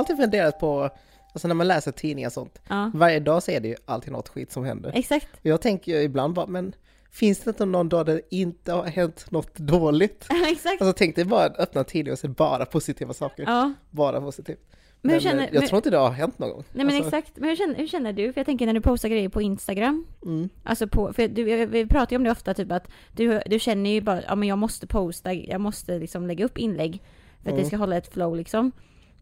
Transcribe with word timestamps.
Jag 0.00 0.04
alltid 0.12 0.16
funderat 0.16 0.58
på, 0.60 0.90
alltså 1.32 1.48
när 1.48 1.54
man 1.54 1.68
läser 1.68 1.92
tidningar 1.92 2.28
och 2.28 2.32
sånt, 2.32 2.60
Ja, 2.68 2.90
varje 2.94 3.20
dag 3.20 3.42
så 3.42 3.50
är 3.50 3.60
det 3.60 3.68
ju 3.68 3.76
alltid 3.84 4.12
något 4.12 4.28
skit 4.28 4.52
som 4.52 4.64
händer. 4.64 4.92
exakt. 4.94 5.28
Jag 5.42 5.60
tänker 5.60 5.92
ju 5.92 6.02
ibland 6.02 6.34
bara, 6.34 6.46
men 6.46 6.72
finns 7.10 7.38
det 7.40 7.50
inte 7.50 7.64
någon 7.64 7.88
dag 7.88 8.06
där 8.06 8.14
det 8.14 8.36
inte 8.36 8.72
har 8.72 8.84
hänt 8.84 9.30
något 9.30 9.54
dåligt? 9.56 10.26
exakt. 10.52 10.82
Alltså 10.82 10.92
tänk 10.98 11.16
dig 11.16 11.24
bara 11.24 11.44
att 11.44 11.58
öppna 11.58 11.84
tidningen 11.84 12.12
och 12.12 12.18
se 12.18 12.28
bara 12.28 12.66
positiva 12.66 13.12
saker. 13.14 13.42
Ja, 13.46 13.72
Bara 13.90 14.20
positivt. 14.20 14.58
men 15.02 15.12
Men, 15.12 15.20
känner... 15.20 15.42
eh, 15.42 15.48
jag 15.52 15.60
men- 15.60 15.68
tror 15.68 15.76
inte 15.76 15.90
det 15.90 15.96
har 15.96 16.10
hänt 16.10 16.38
någon 16.38 16.50
gång. 16.50 16.64
Nej 16.72 16.86
men 16.86 16.96
Alltså, 16.96 17.16
exakt, 17.16 17.36
men 17.36 17.48
hur 17.48 17.56
känner, 17.56 17.74
hur 17.74 17.86
känner 17.86 18.12
du? 18.12 18.32
För 18.32 18.40
jag 18.40 18.46
tänker 18.46 18.66
när 18.66 18.72
du 18.72 18.80
postar 18.80 19.08
grejer 19.08 19.28
på 19.28 19.42
Instagram, 19.42 20.06
Mm, 20.22 20.48
alltså 20.64 20.86
på, 20.88 21.12
för 21.12 21.28
du, 21.28 21.66
vi 21.66 21.86
pratar 21.86 22.10
ju 22.12 22.16
om 22.16 22.24
det 22.24 22.30
ofta 22.30 22.54
typ 22.54 22.72
att 22.72 22.88
du, 23.12 23.40
du 23.46 23.58
känner 23.58 23.90
ju 23.90 24.00
bara, 24.00 24.22
ja 24.22 24.34
men 24.34 24.48
jag 24.48 24.58
måste 24.58 24.86
posta, 24.86 25.32
jag 25.34 25.60
måste 25.60 25.98
liksom 25.98 26.26
lägga 26.26 26.44
upp 26.44 26.58
inlägg 26.58 27.02
för 27.42 27.48
att 27.48 27.52
Mm. 27.52 27.60
det 27.62 27.66
ska 27.66 27.76
hålla 27.76 27.96
ett 27.96 28.12
flow 28.12 28.36
liksom. 28.36 28.72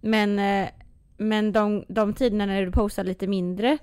Men, 0.00 0.38
eh, 0.38 0.68
men 1.16 1.52
de, 1.52 1.84
de 1.88 2.14
tiderna 2.14 2.46
när 2.46 2.66
du 2.66 2.72
postar 2.72 3.04
lite 3.04 3.26
mindre, 3.26 3.78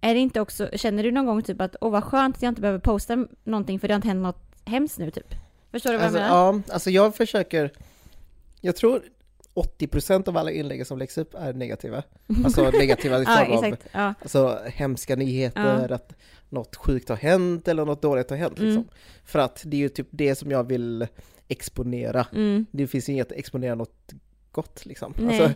är 0.00 0.14
det 0.14 0.20
inte 0.20 0.40
också, 0.40 0.68
känner 0.72 1.02
du 1.02 1.10
någon 1.10 1.26
gång 1.26 1.42
typ 1.42 1.60
att 1.60 1.76
åh 1.80 1.90
vad 1.90 2.04
skönt 2.04 2.36
att 2.36 2.42
jag 2.42 2.50
inte 2.50 2.60
behöver 2.60 2.80
posta 2.80 3.26
någonting 3.44 3.80
för 3.80 3.88
det 3.88 3.94
har 3.94 3.96
inte 3.96 4.08
hänt 4.08 4.22
något 4.22 4.42
hemskt 4.64 4.98
nu 4.98 5.10
typ? 5.10 5.34
Förstår 5.70 5.90
du 5.90 5.96
vad 5.96 6.04
alltså, 6.04 6.20
jag 6.20 6.28
menar? 6.28 6.52
ja, 6.66 6.74
alltså 6.74 6.90
jag 6.90 7.14
försöker, 7.14 7.72
jag 8.60 8.76
tror 8.76 9.02
80% 9.54 10.28
av 10.28 10.36
alla 10.36 10.50
inlägg 10.50 10.86
som 10.86 10.98
läggs 10.98 11.18
upp 11.18 11.34
är 11.34 11.52
negativa. 11.52 12.02
Alltså 12.44 12.70
negativa 12.70 13.18
i 13.18 13.22
Ja, 13.22 13.36
form 13.36 13.58
av 13.58 13.64
exakt. 13.64 13.88
Ja. 13.92 14.14
alltså, 14.22 14.58
hemska 14.66 15.16
nyheter, 15.16 15.92
att 15.92 16.12
något 16.48 16.76
sjukt 16.76 17.08
har 17.08 17.16
hänt 17.16 17.68
eller 17.68 17.84
något 17.84 18.02
dåligt 18.02 18.30
har 18.30 18.36
hänt. 18.36 18.58
Mm. 18.58 18.68
Liksom. 18.68 18.88
För 19.24 19.38
att 19.38 19.62
det 19.66 19.76
är 19.76 19.78
ju 19.78 19.88
typ 19.88 20.08
det 20.10 20.34
som 20.34 20.50
jag 20.50 20.68
vill 20.68 21.06
exponera. 21.48 22.26
Mm. 22.32 22.66
Det 22.70 22.86
finns 22.86 23.08
ju 23.08 23.12
inget 23.12 23.32
att 23.32 23.38
exponera 23.38 23.74
något 23.74 24.12
gott 24.52 24.86
liksom. 24.86 25.14
Alltså, 25.28 25.50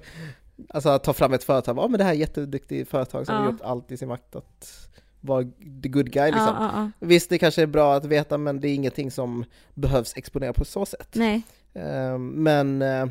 alltså 0.69 0.89
att 0.89 1.05
ta 1.05 1.13
fram 1.13 1.33
ett 1.33 1.45
företag, 1.45 1.79
ja 1.79 1.89
men 1.89 1.99
det 1.99 2.05
här 2.05 2.11
är 2.11 2.17
jätteduktigt 2.17 2.91
företag 2.91 3.27
som 3.27 3.35
Ja. 3.35 3.41
har 3.41 3.51
gjort 3.53 3.61
allt 3.61 3.91
i 3.93 3.97
sin 3.97 4.09
makt 4.09 4.37
att 4.37 4.89
vara 5.21 5.45
the 5.83 5.89
good 5.89 6.11
guy 6.13 6.27
liksom. 6.31 6.55
Ja, 6.59 6.71
ja, 6.75 6.91
ja. 7.01 7.07
Visst, 7.07 7.31
det 7.31 7.39
kanske 7.39 7.63
är 7.63 7.67
bra 7.67 7.95
att 7.95 8.05
veta, 8.05 8.39
men 8.39 8.61
det 8.61 8.69
är 8.69 8.75
ingenting 8.75 9.11
som 9.11 9.45
behövs 9.75 10.17
exponera 10.17 10.53
på 10.53 10.65
så 10.65 10.87
sätt. 10.87 11.09
Nej. 11.13 11.43
Eh, 11.75 12.19
Men, 12.19 12.83
eh, 12.83 13.07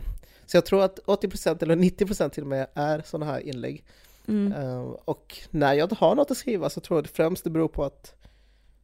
så 0.46 0.58
jag 0.58 0.66
tror 0.66 0.84
att 0.84 1.00
80% 1.06 1.64
eller 1.64 1.76
90% 1.76 2.30
till 2.34 2.44
och 2.44 2.50
med 2.50 2.68
är 2.74 3.02
sådana 3.06 3.32
här 3.32 3.40
inlägg. 3.40 3.84
Mm. 4.28 4.54
Eh, 4.54 4.80
Och 5.06 5.38
när 5.50 5.74
jag 5.74 5.86
inte 5.86 5.96
har 5.96 6.16
något 6.16 6.32
att 6.32 6.38
skriva 6.38 6.70
så 6.70 6.80
tror 6.82 6.98
jag 6.98 7.04
det 7.04 7.10
främst 7.10 7.44
det 7.44 7.50
beror 7.50 7.68
på 7.68 7.84
att 7.84 8.16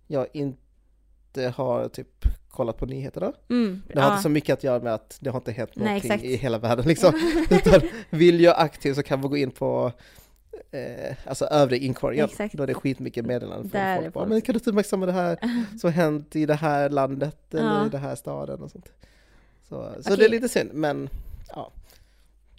jag 0.08 0.27
inte 0.33 1.53
har 1.55 1.88
typ 1.89 2.25
kollat 2.59 2.77
på 2.77 2.85
nyheterna. 2.85 3.33
Mm. 3.49 3.81
Det 3.88 3.99
har 3.99 4.07
ja. 4.07 4.13
inte 4.13 4.23
så 4.23 4.29
mycket 4.29 4.53
att 4.53 4.63
göra 4.63 4.79
med 4.79 4.93
att 4.93 5.17
det 5.21 5.29
har 5.29 5.38
inte 5.39 5.52
hänt 5.52 5.71
Nej, 5.73 5.85
någonting 5.85 6.11
exakt. 6.11 6.23
i 6.23 6.35
hela 6.35 6.57
världen 6.57 6.85
liksom. 6.85 7.13
Utan 7.49 7.81
vill 8.09 8.41
jag 8.41 8.55
aktiv 8.57 8.93
så 8.93 9.03
kan 9.03 9.21
man 9.21 9.29
gå 9.29 9.38
in 9.38 9.52
på 9.52 9.91
eh, 10.71 11.15
alltså 11.25 11.45
övre 11.45 11.77
inkorgen. 11.77 12.25
Exakt. 12.25 12.53
Då 12.53 12.63
är 12.63 12.67
det 12.67 12.73
skitmycket 12.73 13.25
meddelanden 13.25 13.69
från 13.69 13.81
är 13.81 13.95
folk. 13.95 14.13
Bara, 14.13 14.23
folk. 14.23 14.30
men 14.30 14.41
kan 14.41 14.53
du 14.53 14.59
uppmärksamma 14.69 15.05
det 15.05 15.11
här 15.11 15.39
som 15.80 15.91
hänt 15.91 16.35
i 16.35 16.45
det 16.45 16.55
här 16.55 16.89
landet 16.89 17.53
eller 17.53 17.63
Ja. 17.63 17.85
i 17.85 17.89
den 17.89 18.02
här 18.02 18.15
staden 18.15 18.61
och 18.61 18.71
sånt. 18.71 18.91
Så, 19.69 19.75
så 19.75 19.99
Okej. 19.99 20.17
det 20.17 20.25
är 20.25 20.30
lite 20.30 20.49
synd, 20.49 20.69
men 20.73 21.09
ja. 21.55 21.71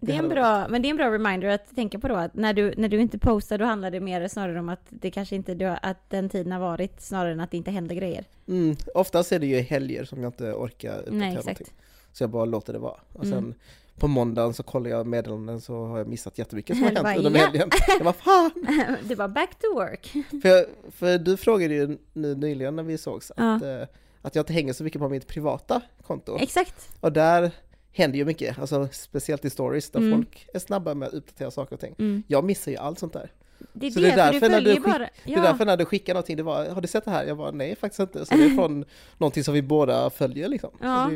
Det 0.00 0.12
är 0.14 0.18
en 0.18 0.28
bra, 0.28 0.68
men 0.68 0.82
det 0.82 0.88
är 0.88 0.90
en 0.90 0.96
bra 0.96 1.10
reminder 1.10 1.48
att 1.48 1.74
tänka 1.76 1.98
på 1.98 2.08
då 2.08 2.14
att 2.14 2.34
när 2.34 2.52
du, 2.54 2.74
när 2.76 2.88
du 2.88 3.00
inte 3.00 3.18
postar 3.18 3.58
då 3.58 3.64
handlar 3.64 3.90
det 3.90 4.00
mer 4.00 4.28
snarare 4.28 4.60
om 4.60 4.68
att 4.68 4.80
det 4.88 5.10
kanske 5.10 5.36
inte 5.36 5.78
att 5.82 6.10
den 6.10 6.28
tiden 6.28 6.52
har 6.52 6.60
varit 6.60 7.00
snarare 7.00 7.32
än 7.32 7.40
att 7.40 7.50
det 7.50 7.56
inte 7.56 7.70
händer 7.70 7.94
grejer. 7.94 8.24
Mm, 8.48 8.76
oftast 8.94 9.32
är 9.32 9.38
det 9.38 9.46
ju 9.46 9.60
helger 9.60 10.04
som 10.04 10.22
jag 10.22 10.28
inte 10.28 10.52
orkar 10.52 10.90
uppdatera 10.98 11.14
Nej, 11.18 11.28
exakt. 11.28 11.46
någonting. 11.46 11.66
Så 12.12 12.22
jag 12.22 12.30
bara 12.30 12.44
låter 12.44 12.72
det 12.72 12.78
vara. 12.78 13.00
Och 13.12 13.24
sen 13.26 13.38
Mm. 13.38 13.54
på 13.98 14.08
måndagen 14.08 14.54
så 14.54 14.62
kollar 14.62 14.90
jag 14.90 15.06
meddelanden 15.06 15.60
så 15.60 15.86
har 15.86 15.98
jag 15.98 16.06
missat 16.08 16.38
jättemycket 16.38 16.76
som 16.76 16.84
har 16.84 16.90
hänt 16.94 17.02
bara, 17.02 17.16
under 17.16 17.40
"Ja." 17.40 17.46
helgen. 17.46 17.68
Jag 17.88 18.04
bara 18.04 18.12
fan! 18.12 18.50
det 19.08 19.14
var 19.14 19.28
back 19.28 19.50
to 19.58 19.74
work. 19.74 20.12
För, 20.42 20.48
jag, 20.48 20.66
för 20.90 21.18
du 21.18 21.36
frågade 21.36 21.74
ju 21.74 21.98
nu 22.12 22.34
nyligen 22.34 22.76
när 22.76 22.82
vi 22.82 22.98
sågs 22.98 23.30
att, 23.36 23.62
eh, 23.62 23.82
att 24.22 24.34
jag 24.34 24.42
inte 24.42 24.52
hänger 24.52 24.72
så 24.72 24.84
mycket 24.84 25.00
på 25.00 25.08
mitt 25.08 25.26
privata 25.26 25.80
konto. 26.06 26.36
Exakt. 26.40 26.88
Och 27.00 27.12
där 27.12 27.50
händer 27.92 28.18
ju 28.18 28.24
mycket, 28.24 28.58
alltså 28.58 28.88
speciellt 28.92 29.44
i 29.44 29.50
stories 29.50 29.90
där 29.90 30.00
Mm. 30.00 30.12
folk 30.12 30.46
är 30.54 30.58
snabba 30.58 30.94
med 30.94 31.08
att 31.08 31.14
uppdatera 31.14 31.50
saker 31.50 31.74
och 31.74 31.80
ting. 31.80 31.94
Mm. 31.98 32.22
Jag 32.26 32.44
missar 32.44 32.70
ju 32.72 32.76
allt 32.78 32.98
sånt 32.98 33.12
där. 33.12 33.32
Det 33.72 33.86
är 33.86 33.90
Så 33.90 34.00
det, 34.00 34.06
det 34.06 34.12
är 34.12 34.32
därför 34.32 34.48
när 34.48 34.60
du 34.60 34.70
skick- 34.74 34.84
bara... 34.84 35.08
Det 35.24 35.34
är 35.34 35.42
därför 35.42 35.64
när 35.64 35.76
du 35.76 35.84
skickar 35.84 36.14
någonting, 36.14 36.36
det 36.36 36.42
var, 36.42 36.66
har 36.68 36.80
du 36.80 36.88
sett 36.88 37.04
det 37.04 37.10
här? 37.10 37.24
Jag 37.26 37.36
bara, 37.36 37.50
nej 37.50 37.76
faktiskt 37.76 38.00
inte. 38.00 38.26
Så 38.26 38.34
det 38.34 38.44
är 38.44 38.48
från 38.56 38.84
någonting 39.18 39.44
som 39.44 39.54
vi 39.54 39.62
båda 39.62 40.10
följer 40.10 40.48
liksom. 40.48 40.70
Ja. 40.80 41.10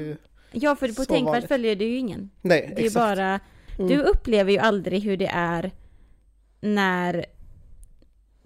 Ja, 0.52 0.76
för 0.76 0.88
på 0.88 1.04
Tänkvärt 1.04 1.48
följer 1.48 1.76
du 1.76 1.84
ju 1.84 1.96
ingen. 1.98 2.30
nej, 2.42 2.72
Det 2.76 2.82
är 2.82 2.86
exakt. 2.86 2.94
bara... 3.16 3.40
Mm. 3.78 3.88
Du 3.88 4.02
upplever 4.02 4.52
ju 4.52 4.58
aldrig 4.58 5.02
hur 5.02 5.16
det 5.16 5.26
är 5.34 5.70
när... 6.60 7.26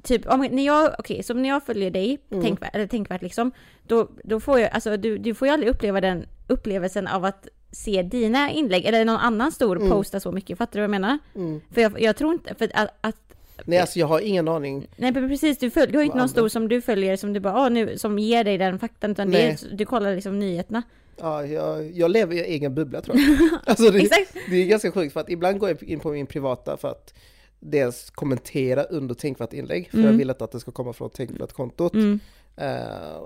Typ, 0.03 0.27
om, 0.27 0.41
när 0.51 0.67
jag, 0.67 0.95
okej, 0.99 1.23
så 1.23 1.35
när 1.35 1.49
jag 1.49 1.63
följer 1.63 1.91
dig, 1.91 2.19
Mm. 2.31 2.45
tänkvärt, 2.45 2.75
eller 2.75 2.87
tänkvärt 2.87 3.23
liksom, 3.23 3.53
då, 3.83 4.09
då 4.25 4.41
får 4.41 4.61
jag, 4.61 4.71
alltså 4.71 4.97
du, 4.97 5.19
du 5.19 5.35
får 5.35 5.49
ju 5.49 5.55
aldrig 5.55 5.71
uppleva 5.73 6.01
den 6.01 6.27
upplevelsen 6.47 7.07
av 7.07 7.25
att 7.25 7.49
se 7.73 8.03
dina 8.03 8.51
inlägg, 8.51 8.85
eller 8.85 9.05
någon 9.05 9.17
annan 9.17 9.53
stor 9.53 9.77
Mm. 9.77 9.91
posta 9.91 10.21
så 10.21 10.33
mycket, 10.33 10.59
fattar 10.59 10.73
du 10.73 10.79
vad 10.81 10.85
jag 10.85 11.01
menar? 11.01 11.19
Mm. 11.35 11.61
För 11.75 11.81
jag, 11.81 12.01
jag 12.03 12.17
tror 12.17 12.33
inte, 12.33 12.55
för 12.55 12.71
att, 12.75 12.89
att 13.01 13.17
Nej, 13.65 13.79
alltså 13.79 13.99
jag 13.99 14.07
har 14.07 14.21
ingen 14.21 14.49
aning. 14.49 14.87
nej 14.97 15.13
men 15.13 15.29
precis, 15.29 15.59
du, 15.59 15.71
följ, 15.71 15.93
du 15.93 15.99
har 15.99 16.05
inte 16.05 16.17
någon 16.19 16.29
stor 16.29 16.41
andra? 16.41 16.51
som 16.51 16.69
du 16.69 16.81
följer 16.81 17.17
som 17.17 17.33
du 17.33 17.41
bara, 17.41 17.55
ah, 17.55 17.69
nu, 17.69 17.99
som 17.99 18.19
ger 18.19 18.45
dig 18.45 18.59
den 18.59 18.79
faktan, 18.79 19.11
utan 19.11 19.31
det 19.31 19.65
du 19.73 19.85
kollar 19.87 20.15
liksom 20.15 20.39
nyheterna. 20.39 20.83
Ja, 21.21 21.47
jag, 21.47 21.91
jag 21.91 22.11
lever 22.11 22.35
i 22.35 22.41
egen 22.41 22.75
bubbla 22.75 23.01
tror 23.01 23.17
jag. 23.19 23.39
Alltså 23.67 23.91
det, 23.91 23.99
Exakt! 23.99 24.35
det 24.51 24.57
är 24.57 24.67
ganska 24.67 24.93
sjukt 24.93 25.13
för 25.13 25.21
att 25.21 25.31
ibland 25.31 25.59
går 25.59 25.69
jag 25.69 25.83
in 25.83 26.01
på 26.01 26.11
min 26.11 26.27
privata 26.27 26.77
för 26.77 26.89
att 26.89 27.15
dels 27.61 28.11
kommentera 28.11 28.83
under 28.83 29.15
tänkvärt 29.15 29.53
inlägg, 29.53 29.91
för 29.91 29.99
Mm. 29.99 30.11
jag 30.11 30.19
vill 30.19 30.31
att 30.31 30.53
det 30.53 30.61
ska 30.61 30.71
komma 30.71 30.93
från 30.93 31.11
tänkvärt-kontot. 31.11 31.95
Mm. 31.95 32.21
Eh, 32.57 32.67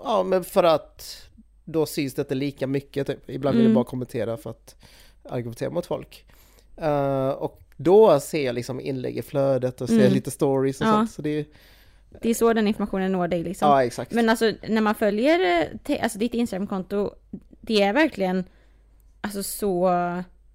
ja, 0.05 0.23
men 0.27 0.45
för 0.45 0.65
att 0.65 1.23
då 1.65 1.87
syns 1.87 2.15
det 2.15 2.23
inte 2.23 2.35
lika 2.35 2.67
mycket 2.67 3.07
typ. 3.07 3.31
Ibland 3.31 3.57
vill 3.57 3.67
Mm. 3.67 3.73
jag 3.73 3.85
bara 3.85 3.91
kommentera 3.91 4.37
för 4.37 4.51
att 4.51 4.77
argumentera 5.29 5.71
mot 5.71 5.87
folk. 5.87 6.25
Eh, 6.77 7.29
och 7.29 7.61
då 7.77 8.21
ser 8.21 8.47
jag 8.47 8.55
liksom 8.55 8.81
inlägg 8.81 9.17
i 9.19 9.23
flödet 9.23 9.81
och 9.81 9.89
ser 9.89 10.01
Mm. 10.01 10.13
lite 10.13 10.31
stories 10.31 10.81
och 10.81 10.87
Ja. 10.87 10.91
sånt. 10.93 11.11
Så 11.11 11.23
det 11.23 11.31
är, 11.31 11.45
Det 12.23 12.31
är 12.31 12.35
så 12.35 12.53
den 12.53 12.69
informationen 12.69 13.13
når 13.13 13.29
dig 13.29 13.43
liksom. 13.45 13.69
ja, 13.69 13.85
exakt. 13.85 14.13
Men 14.13 14.29
alltså 14.29 14.53
när 14.69 14.81
man 14.81 14.95
följer 14.95 15.69
alltså, 16.03 16.19
ditt 16.19 16.35
Instagramkonto, 16.35 17.11
det 17.61 17.83
är 17.83 17.93
verkligen 17.93 18.45
alltså 19.21 19.43
så... 19.43 19.91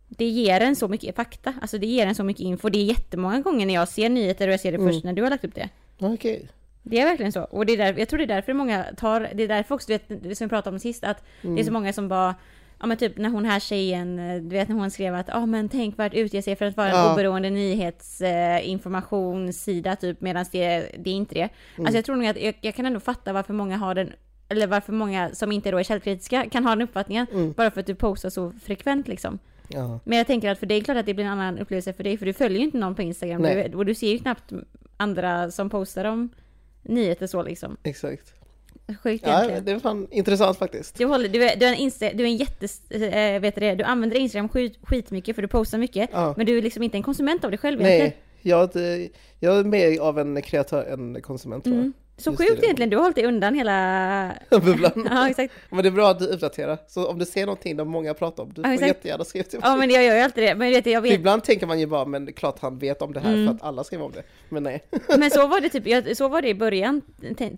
Det 0.09 0.25
ger 0.25 0.61
en 0.61 0.75
så 0.75 0.87
mycket 0.87 1.15
fakta, 1.15 1.53
alltså 1.61 1.77
det 1.77 1.87
ger 1.87 2.07
en 2.07 2.15
så 2.15 2.23
mycket 2.23 2.41
info. 2.43 2.69
Det 2.69 2.77
är 2.77 2.83
jättemånga 2.83 3.39
gånger 3.41 3.65
när 3.65 3.73
jag 3.73 3.87
ser 3.87 4.09
nyheter 4.09 4.47
och 4.47 4.53
jag 4.53 4.59
ser 4.59 4.71
det 4.71 4.77
Mm. 4.77 4.89
först 4.93 5.03
när 5.03 5.13
du 5.13 5.21
har 5.23 5.29
lagt 5.29 5.45
upp 5.45 5.55
det. 5.55 5.69
Okej. 5.99 6.47
Det 6.89 6.99
är 6.99 7.05
verkligen 7.05 7.31
så. 7.31 7.41
Och 7.41 7.65
det 7.65 7.73
är 7.73 7.77
där, 7.77 7.95
jag 7.99 8.09
tror 8.09 8.17
det 8.17 8.23
är 8.23 8.27
därför 8.27 8.53
många 8.53 8.85
tar, 8.97 9.29
det 9.33 9.43
är 9.43 9.47
därför 9.47 9.75
också, 9.75 9.87
du 9.87 9.93
vet, 10.27 10.37
som 10.37 10.47
vi 10.47 10.49
pratade 10.49 10.73
om 10.75 10.79
sist, 10.79 11.03
att 11.03 11.23
det 11.41 11.47
är 11.47 11.51
Mm. 11.51 11.63
så 11.63 11.71
många 11.71 11.93
som 11.93 12.07
bara 12.07 12.35
Ja 12.79 12.85
men 12.87 12.97
typ 12.97 13.17
när 13.17 13.29
hon 13.29 13.45
här 13.45 13.59
tjejen, 13.59 14.19
eh, 14.19 14.41
du 14.41 14.49
vet 14.49 14.69
när 14.69 14.75
hon 14.75 14.91
skrev 14.91 15.15
att 15.15 15.27
ja 15.27 15.33
ah, 15.37 15.45
men 15.45 15.69
tänkvärt 15.69 16.13
utger 16.13 16.41
sig 16.41 16.55
för 16.55 16.65
att 16.65 16.77
vara 16.77 16.87
en 16.89 16.95
Ja. 16.95 17.13
oberoende 17.13 17.49
nyhetsinformationssida 17.49 19.95
typ 19.95 20.21
medan 20.21 20.45
det, 20.51 20.91
det 20.99 21.09
är 21.09 21.13
inte 21.13 21.35
det. 21.35 21.49
Mm. 21.75 21.85
Alltså 21.85 21.97
jag 21.97 22.05
tror 22.05 22.15
nog 22.15 22.27
att 22.27 22.41
jag, 22.41 22.57
jag 22.61 22.75
kan 22.75 22.85
ändå 22.85 22.99
fatta 22.99 23.33
varför 23.33 23.53
många 23.53 23.77
har 23.77 23.95
den, 23.95 24.13
eller 24.49 24.67
varför 24.67 24.93
många 24.93 25.29
som 25.33 25.51
inte 25.51 25.71
då 25.71 25.77
är 25.77 25.83
källkritiska 25.83 26.49
kan 26.49 26.63
ha 26.63 26.71
den 26.75 26.81
uppfattningen. 26.81 27.27
Mm. 27.31 27.51
Bara 27.51 27.71
för 27.71 27.79
att 27.79 27.85
du 27.87 27.95
postar 27.95 28.29
så 28.29 28.51
frekvent 28.63 29.07
liksom. 29.07 29.39
Ja. 29.67 29.99
Men 30.03 30.17
jag 30.17 30.27
tänker 30.27 30.51
att 30.51 30.59
för 30.59 30.65
dig 30.65 30.77
är 30.77 30.81
klart 30.83 30.97
att 30.97 31.05
det 31.05 31.13
blir 31.13 31.25
en 31.25 31.31
annan 31.31 31.59
upplevelse 31.59 31.93
för 31.93 32.03
dig, 32.03 32.17
för 32.17 32.25
du 32.25 32.33
följer 32.33 32.59
ju 32.59 32.65
inte 32.65 32.77
någon 32.77 32.95
på 32.95 33.01
Instagram. 33.01 33.41
Du, 33.41 33.71
och 33.75 33.85
du 33.85 33.95
ser 33.95 34.11
ju 34.11 34.19
knappt 34.19 34.51
andra 34.97 35.51
som 35.51 35.69
postar 35.69 36.05
om 36.05 36.29
nyheter 36.87 37.27
så 37.27 37.43
liksom. 37.43 37.77
Exakt. 37.83 38.33
Sjukt 39.03 39.23
Ja, 39.27 39.33
egentligen. 39.33 39.65
det 39.65 39.71
är 39.71 39.79
fan 39.79 40.07
intressant 40.11 40.57
faktiskt. 40.57 40.97
Du, 40.97 41.05
håller, 41.05 41.29
du, 41.29 41.43
är, 41.43 41.55
du, 41.55 41.65
är 41.65 41.73
en 41.73 41.77
Insta, 41.77 42.13
du 42.13 42.23
är 42.23 42.27
en 42.27 42.37
jätte... 42.37 42.67
Äh, 42.89 43.41
vet 43.41 43.55
du, 43.55 43.61
det, 43.61 43.75
du 43.75 43.83
använder 43.83 44.17
Instagram 44.17 44.49
skit, 44.49 44.79
skitmycket 44.83 45.35
för 45.35 45.41
du 45.41 45.47
postar 45.47 45.77
mycket. 45.77 46.09
Ja. 46.13 46.33
Men 46.37 46.45
du 46.45 46.57
är 46.57 46.61
liksom 46.61 46.83
inte 46.83 46.97
en 46.97 47.03
konsument 47.03 47.43
av 47.45 47.51
det 47.51 47.57
själv 47.57 47.81
egentligen. 47.81 48.05
Nej, 48.05 48.17
jag 48.41 48.69
jag 49.39 49.59
är 49.59 49.63
mer 49.63 49.99
av 49.99 50.19
en 50.19 50.41
kreatör 50.41 50.83
än 50.83 51.21
konsument 51.21 51.63
tror 51.63 51.75
jag. 51.75 51.81
Mm. 51.81 51.93
Så 52.19 52.29
Just 52.29 52.41
sjukt 52.41 52.59
det. 52.61 52.65
egentligen, 52.65 52.89
du 52.89 52.95
har 52.97 53.03
hållit 53.03 53.15
dig 53.15 53.25
undan 53.25 53.55
hela... 53.55 54.31
Bubblan. 54.49 55.07
ja 55.11 55.29
exakt. 55.29 55.53
Men 55.69 55.83
det 55.83 55.89
är 55.89 55.91
bra 55.91 56.09
att 56.09 56.19
du 56.19 56.25
uppdaterar. 56.25 56.77
Så 56.87 57.07
om 57.07 57.19
du 57.19 57.25
ser 57.25 57.45
någonting 57.45 57.77
där 57.77 57.85
många 57.85 58.13
pratar 58.13 58.43
om, 58.43 58.53
du 58.53 58.61
Ja, 58.61 58.67
får 58.67 58.73
exakt. 58.73 58.87
jättegärna 58.87 59.23
skriva 59.23 59.43
till 59.43 59.59
mig. 59.59 59.69
Ja 59.69 59.75
men 59.75 59.89
jag 59.89 60.03
gör 60.03 60.15
ju 60.15 60.21
alltid 60.21 60.43
det. 60.43 60.55
Men 60.55 60.69
vet 60.69 60.83
du, 60.83 60.89
jag 60.91 61.01
vet. 61.01 61.13
Ibland 61.13 61.43
tänker 61.43 61.67
man 61.67 61.79
ju 61.79 61.85
bara, 61.85 62.05
men 62.05 62.27
är 62.27 62.31
klart 62.31 62.59
han 62.59 62.77
vet 62.79 63.01
om 63.01 63.13
det 63.13 63.19
här 63.19 63.33
Mm. 63.33 63.47
för 63.47 63.53
att 63.53 63.63
alla 63.63 63.83
skriver 63.83 64.05
om 64.05 64.11
det. 64.11 64.23
Men 64.49 64.63
nej. 64.63 64.83
Men 65.17 65.31
så 65.31 65.47
var 65.47 65.61
det 65.61 65.69
typ, 66.07 66.17
så 66.17 66.27
var 66.27 66.41
det 66.41 66.47
i 66.49 66.55
början, 66.55 67.01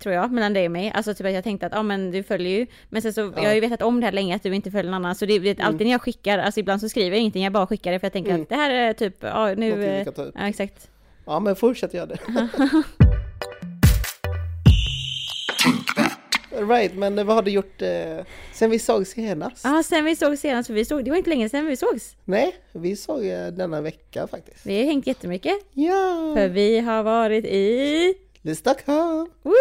tror 0.02 0.14
jag, 0.14 0.32
mellan 0.32 0.52
dig 0.52 0.64
och 0.66 0.72
mig. 0.72 0.92
Alltså 0.94 1.14
typ 1.14 1.26
att 1.26 1.32
jag 1.32 1.44
tänkte 1.44 1.66
att, 1.66 1.72
ja 1.74 1.82
men 1.82 2.10
du 2.10 2.22
följer 2.22 2.58
ju. 2.58 2.66
Men 2.88 3.02
sen 3.02 3.12
så, 3.12 3.20
jag 3.36 3.44
har 3.44 3.54
ju 3.54 3.60
vetat 3.60 3.82
om 3.82 4.00
det 4.00 4.06
här 4.06 4.12
länge, 4.12 4.36
att 4.36 4.42
du 4.42 4.54
inte 4.54 4.70
följer 4.70 4.90
någon 4.92 5.04
annan. 5.04 5.14
Så 5.14 5.26
det, 5.26 5.38
det, 5.38 5.60
alltid 5.60 5.86
när 5.86 5.92
jag 5.92 6.02
skickar, 6.02 6.38
alltså 6.38 6.60
ibland 6.60 6.80
så 6.80 6.88
skriver 6.88 7.10
jag 7.10 7.20
ingenting, 7.20 7.42
jag 7.44 7.52
bara 7.52 7.66
skickar 7.66 7.92
det 7.92 7.98
för 7.98 8.06
jag 8.06 8.12
tänker 8.12 8.30
Mm. 8.30 8.42
att 8.42 8.48
det 8.48 8.54
här 8.56 8.70
är 8.70 8.92
typ, 8.92 9.16
ja 9.20 9.54
nu... 9.54 10.04
Ta 10.16 10.22
upp. 10.22 10.34
Ja 10.38 10.48
exakt. 10.48 10.88
Ja, 11.26 11.40
men 11.40 11.56
fortsätt 11.56 11.94
göra 11.94 12.06
det. 12.06 12.18
Right, 16.68 16.94
men 16.94 17.26
vad 17.26 17.36
har 17.36 17.42
du 17.42 17.50
gjort 17.50 17.82
eh, 17.82 18.24
sen 18.52 18.70
vi 18.70 18.78
såg 18.78 19.06
senast? 19.06 19.64
Ja, 19.64 19.82
sen 19.82 20.04
vi 20.04 20.16
såg 20.16 20.38
senast, 20.38 20.66
för 20.66 20.74
vi 20.74 20.84
såg, 20.84 21.04
det 21.04 21.10
var 21.10 21.18
inte 21.18 21.30
länge 21.30 21.48
sedan 21.48 21.66
vi 21.66 21.76
sågs. 21.76 22.16
Nej, 22.24 22.56
vi 22.72 22.96
såg 22.96 23.26
eh, 23.26 23.46
denna 23.46 23.80
vecka 23.80 24.26
faktiskt. 24.26 24.66
Vi 24.66 24.78
har 24.78 24.84
hängt 24.84 25.06
jättemycket, 25.06 25.54
Ja! 25.72 26.32
för 26.36 26.48
vi 26.48 26.80
har 26.80 27.02
varit 27.02 27.44
i... 27.44 28.14
I 28.42 28.54
Stockholm! 28.54 29.28
Woo! 29.42 29.52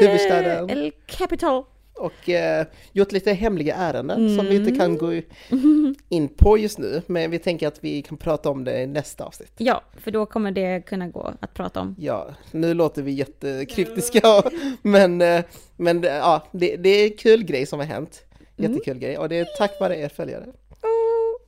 Huvudstaden. 0.00 0.70
El 0.70 0.92
Capital. 1.06 1.64
Och 1.94 2.28
eh, 2.28 2.66
gjort 2.92 3.12
lite 3.12 3.32
hemliga 3.32 3.74
ärenden 3.74 4.36
som 4.36 4.46
vi 4.46 4.56
inte 4.56 4.70
kan 4.70 4.98
gå 4.98 5.12
Mm. 5.50 5.94
in 6.08 6.28
på 6.28 6.58
just 6.58 6.78
nu. 6.78 7.02
Men 7.06 7.30
vi 7.30 7.38
tänker 7.38 7.68
att 7.68 7.84
vi 7.84 8.02
kan 8.02 8.18
prata 8.18 8.50
om 8.50 8.64
det 8.64 8.82
i 8.82 8.86
nästa 8.86 9.24
avsnitt. 9.24 9.52
Ja, 9.56 9.82
för 9.98 10.10
då 10.10 10.26
kommer 10.26 10.52
det 10.52 10.82
kunna 10.86 11.08
gå 11.08 11.34
att 11.40 11.54
prata 11.54 11.80
om. 11.80 11.96
Ja, 11.98 12.34
nu 12.50 12.74
låter 12.74 13.02
vi 13.02 13.12
jättekryptiska, 13.12 14.42
men, 14.82 15.22
eh, 15.22 15.44
men 15.76 16.02
ja, 16.02 16.46
det, 16.52 16.76
det 16.76 16.88
är 16.88 17.10
en 17.10 17.16
kul 17.16 17.44
grej 17.44 17.66
som 17.66 17.78
har 17.78 17.86
hänt. 17.86 18.22
Mm. 18.58 18.72
Jättekul 18.72 18.98
grej 18.98 19.18
och 19.18 19.28
det 19.28 19.38
är 19.38 19.46
tack 19.58 19.80
vare 19.80 19.96
er 19.96 20.08
följare. 20.08 20.46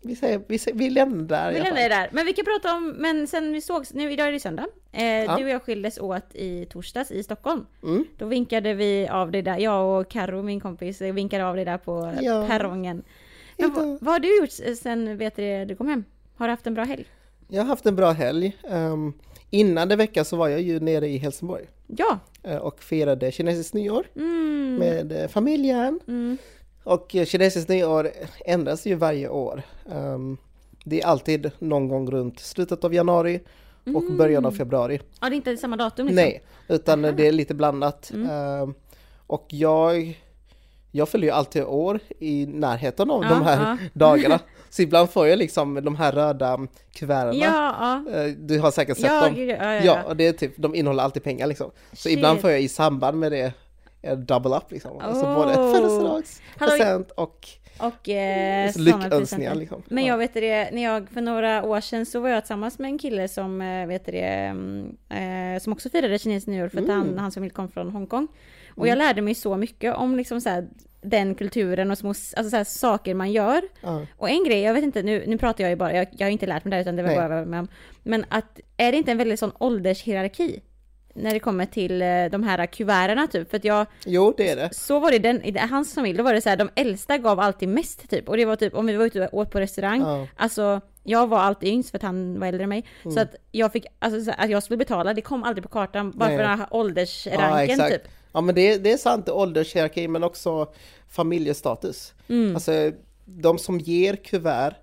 Vi, 0.05 0.17
säger, 0.17 0.41
vi, 0.49 0.59
säger, 0.59 0.79
vi 0.79 0.91
lämnar 0.91 1.25
där 1.25 1.51
i 1.51 1.55
Vi 1.55 1.61
lämnar 1.61 1.81
det 1.83 1.89
där. 1.89 2.09
Men 2.13 2.27
vi 2.27 2.33
kan 2.33 2.45
prata 2.45 2.75
om, 2.77 2.89
men 2.99 3.27
sen 3.27 3.53
vi 3.53 3.61
sågs, 3.61 3.95
nu 3.95 4.13
idag 4.13 4.29
är 4.29 4.33
det 4.33 4.41
söndag. 4.41 4.67
Eh, 4.93 5.37
Du 5.37 5.45
och 5.45 5.51
jag 5.51 5.63
skildes 5.63 5.99
åt 5.99 6.35
i 6.35 6.67
torsdags 6.67 7.11
i 7.11 7.23
Stockholm. 7.23 7.67
Mm. 7.83 8.05
Då 8.19 8.27
vinkade 8.27 8.75
vi 8.75 9.09
av 9.09 9.31
det 9.31 9.43
där, 9.43 9.59
jag 9.59 10.01
och 10.01 10.09
Karo 10.11 10.43
min 10.43 10.61
kompis, 10.61 11.01
vinkade 11.01 11.47
av 11.47 11.57
det 11.57 11.65
där 11.65 11.79
på 11.79 12.13
Ja. 12.21 12.47
perrongen. 12.49 13.03
Men 13.59 13.73
vad, 13.73 13.85
vad 14.01 14.15
har 14.15 14.19
du 14.19 14.37
gjort 14.39 14.79
sen 14.79 15.17
vet 15.17 15.37
du, 15.37 15.65
du 15.65 15.77
kom 15.77 15.89
hem? 15.89 16.05
Har 16.37 16.47
du 16.47 16.53
haft 16.53 16.67
en 16.67 16.75
bra 16.75 16.85
helg? 16.85 17.05
Jag 17.49 17.63
har 17.63 17.69
haft 17.69 17.87
en 17.87 17.97
bra 17.97 18.11
helg. 18.11 18.57
Um, 18.71 19.13
innan 19.51 19.89
det 19.89 19.97
vecka 19.97 20.25
så 20.25 20.37
var 20.37 20.49
jag 20.49 20.61
ju 20.61 20.81
nere 20.81 21.09
i 21.09 21.19
Helsingborg 21.19 21.65
Ja! 21.87 22.19
eh, 22.43 22.57
och 22.57 22.83
firade 22.83 23.33
kinesiskt 23.33 23.75
nyår 23.75 24.07
Mm. 24.17 24.77
med 24.77 25.13
eh, 25.23 25.29
familjen. 25.29 26.01
Mm. 26.09 26.39
Och 26.85 27.17
kinesiskt 27.27 27.69
nyår 27.69 28.11
ändras 28.47 28.87
ju 28.87 28.95
varje 28.95 29.29
år. 29.29 29.63
Ehm, 29.93 30.37
det 30.85 31.01
är 31.01 31.07
alltid 31.07 31.51
någon 31.59 31.89
gång 31.89 32.11
runt 32.11 32.41
slutet 32.41 32.85
av 32.85 32.95
januari 32.95 33.41
och 33.95 34.03
början 34.19 34.47
av 34.47 34.51
februari. 34.53 35.01
Ja, 35.21 35.29
det 35.29 35.35
är 35.35 35.37
inte 35.37 35.57
samma 35.57 35.77
datum 35.77 36.07
liksom? 36.07 36.25
Nej, 36.25 36.43
utan 36.69 37.03
det 37.03 37.27
är 37.27 37.33
lite 37.33 37.55
blandat. 37.55 38.13
Ehm, 38.15 38.75
och 39.27 39.47
jag, 39.49 40.21
jag 40.91 41.09
fyller 41.09 41.27
ju 41.27 41.31
alltid 41.33 41.65
år 41.65 42.01
i 42.19 42.47
närheten 42.47 43.11
av 43.11 43.23
Ja, 43.23 43.29
de 43.29 43.43
här 43.43 43.61
ja. 43.71 43.79
dagarna. 43.93 44.41
Så 44.71 44.83
ibland 44.83 45.11
får 45.11 45.27
jag 45.27 45.39
liksom 45.39 45.75
de 45.85 45.97
här 45.97 46.13
röda 46.13 46.67
kuverten. 46.93 47.39
Ja. 47.41 48.05
Eh, 48.13 48.27
Du 48.39 48.61
har 48.61 48.71
säkert 48.71 48.97
sett 48.99 49.11
dem. 49.23 49.57
ja, 49.85 50.03
och 50.03 50.17
det 50.17 50.27
är 50.27 50.33
typ, 50.33 50.53
de 50.57 50.75
innehåller 50.75 51.03
alltid 51.03 51.23
pengar 51.25 51.47
liksom. 51.47 51.71
Så 51.93 51.97
Shit. 51.97 52.13
ibland 52.13 52.41
får 52.41 52.51
jag 52.51 52.63
i 52.63 52.69
samband 52.69 53.19
med 53.19 53.33
det 53.33 53.53
double 54.17 54.57
up 54.57 54.71
liksom. 54.73 54.99
Alltså 55.01 55.27
Oh. 55.27 55.35
både 55.35 55.55
födelsedagspresent 55.55 57.11
och 57.11 57.49
Och 57.79 58.09
eh, 58.09 58.71
sådana 58.73 58.99
lyckönskningar 59.05 59.55
liksom. 59.55 59.83
Men 59.89 60.05
Ja. 60.05 60.13
jag 60.13 60.19
vet 60.19 60.35
det, 60.35 60.71
när 60.73 60.83
jag 60.83 61.09
för 61.09 61.21
några 61.21 61.65
år 61.65 61.81
sedan 61.81 62.07
så 62.07 62.21
var 62.21 62.29
jag 62.29 62.43
tillsammans 62.43 62.79
med 62.79 62.89
en 62.89 62.99
kille 62.99 63.29
som 63.29 63.61
eh, 63.61 63.87
vet 63.87 64.05
det, 64.07 64.21
mm, 64.21 64.97
eh, 65.09 65.61
som 65.61 65.73
också 65.73 65.89
firade 65.91 66.19
kinesiskt 66.19 66.49
nyår 66.49 66.69
för 66.69 66.79
att 66.79 66.85
Mm. 66.85 66.97
han, 66.97 67.19
hans 67.19 67.35
familj 67.35 67.53
kom 67.53 67.69
från 67.69 67.91
Hongkong. 67.91 68.29
Och 68.77 68.89
jag 68.89 68.99
lärde 68.99 69.23
mig 69.23 69.35
så 69.35 69.57
mycket 69.57 69.95
om 69.95 70.17
liksom 70.17 70.41
så 70.41 70.49
här, 70.49 70.69
den 71.03 71.35
kulturen 71.35 71.91
och 71.91 71.99
små 71.99 72.09
alltså 72.09 72.51
så 72.51 72.57
här, 72.57 72.65
saker 72.65 73.15
man 73.15 73.33
gör. 73.33 73.63
Ja. 73.81 74.07
Och 74.17 74.31
en 74.31 74.45
grej, 74.45 74.61
jag 74.61 74.75
vet 74.75 74.85
inte, 74.85 75.03
nu, 75.03 75.25
nu 75.27 75.39
pratar 75.39 75.65
jag 75.65 75.71
ju 75.71 75.77
bara, 75.77 75.93
jag, 75.95 76.07
jag 76.11 76.27
har 76.27 76.31
inte 76.31 76.47
lärt 76.47 76.65
mig 76.65 76.71
det 76.71 76.77
här 76.77 76.83
utan 76.83 76.97
det 76.97 77.03
var 77.03 77.09
Nej. 77.09 77.19
bara 77.19 77.29
vad 77.29 77.37
jag 77.39 77.43
var 77.45 77.51
med 77.51 77.61
om. 77.61 77.69
Men 78.03 78.25
att, 78.29 78.61
är 78.77 78.93
det 78.93 78.99
inte 78.99 79.11
en 79.11 79.19
väldigt 79.19 79.41
sån 79.41 79.53
åldershierarki? 79.59 80.61
När 81.17 81.33
det 81.33 81.39
kommer 81.41 81.67
till 81.67 82.03
eh, 82.03 82.25
de 82.31 82.43
här 82.43 82.67
kuverterna 82.67 83.27
typ, 83.27 83.51
för 83.51 83.57
att 83.57 83.65
jag, 83.65 83.87
Jo, 84.07 84.35
det 84.37 84.49
är 84.51 84.57
det. 84.57 84.75
så 84.75 84.99
var 84.99 85.11
det 85.11 85.19
den, 85.19 85.43
i 85.45 85.59
hans 85.59 85.95
familj, 85.95 86.19
då 86.19 86.25
var 86.25 86.35
det 86.35 86.41
så 86.41 86.49
här, 86.49 86.57
de 86.57 86.71
äldsta 86.75 87.19
gav 87.19 87.41
alltid 87.41 87.69
mest 87.69 88.11
typ. 88.11 88.29
Och 88.29 88.37
det 88.37 88.45
var 88.45 88.57
typ, 88.57 88.75
om 88.75 88.87
vi 88.87 88.97
var 88.97 89.05
ute 89.07 89.27
och 89.29 89.39
åt 89.39 89.51
på 89.51 89.61
restaurang, 89.61 90.01
Ja. 90.01 90.27
alltså 90.37 90.81
jag 91.05 91.27
var 91.27 91.39
alltid 91.39 91.69
yngst 91.69 91.91
för 91.91 91.99
att 91.99 92.03
han 92.03 92.41
var 92.41 92.47
äldre 92.47 92.63
än 92.63 92.69
mig. 92.69 92.85
Mm. 93.03 93.15
Så 93.15 93.21
att 93.21 93.35
jag 93.51 93.73
fick, 93.73 93.87
alltså 93.99 94.25
så 94.25 94.33
att 94.39 94.51
jag 94.51 94.63
skulle 94.63 94.77
betala, 94.77 95.15
det 95.15 95.21
kom 95.21 95.45
aldrig 95.45 95.63
på 95.63 95.69
kartan, 95.69 96.13
bara 96.15 96.29
Nej. 96.29 96.37
för 96.39 96.43
den 96.45 96.59
här 96.59 96.67
Ja, 96.71 96.77
åldersranken 96.79 97.71
exakt. 97.71 97.93
typ. 97.93 98.03
Ja, 98.33 98.41
men 98.41 98.55
det, 98.55 98.79
det 98.79 98.93
är 98.93 98.97
sant, 98.97 99.29
åldershierarki 99.29 100.09
men 100.09 100.25
också 100.25 100.73
familjestatus. 101.09 102.15
Mm. 102.29 102.55
Alltså, 102.55 102.93
de 103.25 103.59
som 103.59 103.79
ger 103.79 104.17
kuvert 104.17 104.75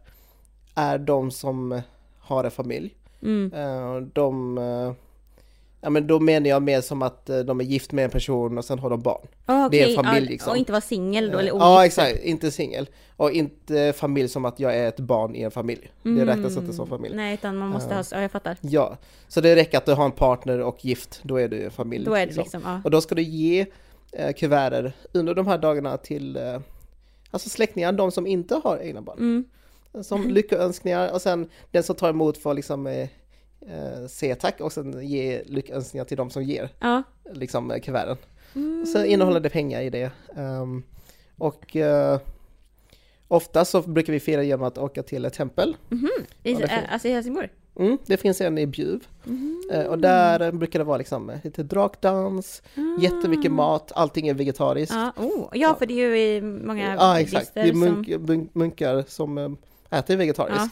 är 0.76 0.98
de 0.98 1.32
som 1.32 1.82
har 2.20 2.44
en 2.44 2.52
familj. 2.52 2.96
Mm. 3.22 3.52
Eh, 3.54 4.02
De, 4.02 4.58
eh, 4.58 4.94
ja 5.82 5.90
men 5.90 6.08
då 6.08 6.20
menar 6.20 6.50
jag 6.50 6.62
mer 6.62 6.82
som 6.82 7.02
att 7.02 7.30
eh, 7.30 7.40
de 7.40 7.60
är 7.60 7.64
gift 7.64 7.92
med 7.92 8.06
en 8.06 8.12
person 8.12 8.58
och 8.58 8.66
sen 8.66 8.80
har 8.80 8.90
de 8.90 9.02
barn. 9.02 9.28
Ah, 9.46 9.70
Det 9.70 9.82
är 9.82 9.84
en 9.84 10.00
okej, 10.00 10.04
familj, 10.06 10.26
ja, 10.26 10.30
liksom. 10.32 10.52
Och 10.52 10.58
inte 10.58 10.72
vara 10.72 10.82
singel 10.82 11.32
då, 11.32 11.38
eller 11.40 11.52
ogift. 11.52 11.64
Ja 11.64 11.86
exakt, 11.86 12.24
inte 12.24 12.52
singel. 12.52 12.90
Och 13.16 13.32
inte 13.32 13.94
familj 13.94 14.30
som 14.30 14.46
att 14.46 14.60
jag 14.60 14.76
är 14.76 14.88
ett 14.88 15.00
barn 15.00 15.36
i 15.36 15.42
en 15.42 15.52
familj. 15.52 15.92
Det 16.04 16.26
räknas 16.26 16.58
inte 16.58 16.74
som 16.74 16.88
familj. 16.88 17.16
Nej, 17.16 17.34
utan 17.34 17.58
man 17.58 17.70
måste 17.70 17.96
ha, 17.96 18.04
ja 18.12 18.22
jag 18.22 18.32
fattar. 18.32 18.58
Ja, 18.62 18.98
så 19.28 19.42
det 19.42 19.56
räcker 19.56 19.78
att 19.78 19.86
du 19.86 19.94
har 19.94 20.06
en 20.06 20.12
partner 20.12 20.60
och 20.60 20.86
gift, 20.86 21.20
då 21.24 21.38
är 21.38 21.48
du 21.48 21.64
en 21.64 21.72
familj. 21.72 22.06
Då 22.06 22.16
är 22.16 22.26
det 22.26 22.36
liksom, 22.36 22.62
ja. 22.66 22.82
Och 22.84 22.92
då 22.92 23.02
ska 23.02 23.16
du 23.16 23.22
ge 23.22 23.66
eh, 24.12 24.34
kuverter 24.34 24.94
under 25.12 25.34
de 25.36 25.48
här 25.48 25.58
dagarna 25.58 25.98
till 25.98 26.38
eh, 26.38 26.60
alltså 27.32 27.50
släktingar, 27.50 27.92
de 27.92 28.12
som 28.12 28.28
inte 28.28 28.62
har 28.64 28.78
egna 28.78 29.02
barn. 29.02 29.18
Mm. 29.20 29.46
Som 30.04 30.30
lyckönskningar 30.30 31.14
och 31.14 31.22
sen 31.22 31.50
den 31.72 31.84
som 31.84 31.96
tar 31.96 32.10
emot 32.10 32.38
får 32.38 32.54
liksom 32.54 32.88
eh, 32.88 32.94
eh, 32.94 33.10
säga 34.10 34.36
tack 34.36 34.62
och 34.62 34.74
sen 34.74 35.08
ge 35.08 35.42
lyckönskningar 35.46 36.06
till 36.06 36.18
de 36.18 36.30
som 36.30 36.44
ger 36.44 36.70
Ja. 36.80 37.04
liksom 37.34 37.72
eh, 37.72 37.80
kuverten. 37.80 38.18
Och 38.82 38.88
sen 38.88 39.06
innehåller 39.06 39.40
det 39.40 39.50
pengar 39.50 39.82
i 39.82 39.90
det. 39.90 40.12
Ehm, 40.36 40.84
och 41.38 41.76
eh, 41.76 42.20
ofta 43.28 43.66
så 43.66 43.82
brukar 43.82 44.14
vi 44.14 44.20
fira 44.20 44.44
genom 44.44 44.68
att 44.68 44.78
åka 44.78 45.04
till 45.04 45.26
ett 45.26 45.34
tempel. 45.34 45.76
I, 45.90 45.96
Ja, 45.96 45.98
det 46.44 46.52
är 46.52 46.56
fint. 46.56 46.72
äh, 46.72 46.94
alltså 46.94 47.08
i 47.08 47.12
Helsingborg? 47.12 47.50
Mm, 47.80 47.98
det 48.06 48.18
finns 48.18 48.42
en 48.42 48.58
i 48.58 48.68
Bjuv. 48.68 49.08
Mm. 49.28 49.62
Eh, 49.72 49.86
och 49.86 50.00
där 50.00 50.52
brukar 50.52 50.80
det 50.80 50.86
vara 50.86 50.98
liksom 50.98 51.30
eh, 51.30 51.38
lite 51.44 51.64
drakdans, 51.64 52.62
jättemycket 53.00 53.52
mat, 53.52 53.92
allting 53.96 54.28
är 54.28 54.34
vegetariskt. 54.34 54.96
Ah. 54.96 55.12
Ja, 55.18 55.24
oh. 55.24 55.48
ja, 55.54 55.76
för 55.80 55.86
det 55.86 55.94
är 55.94 56.10
ju 56.10 56.18
i 56.20 56.42
många 56.42 56.96
Ja, 56.96 57.20
exakt. 57.20 57.54
Det 57.54 57.62
är 57.62 57.74
munk, 57.74 58.08
munk, 58.08 58.56
munkar 58.56 59.04
som 59.08 59.38
eh, 59.38 59.50
äter 60.00 60.16
vegetariskt. 60.18 60.62
Eh, 60.62 60.68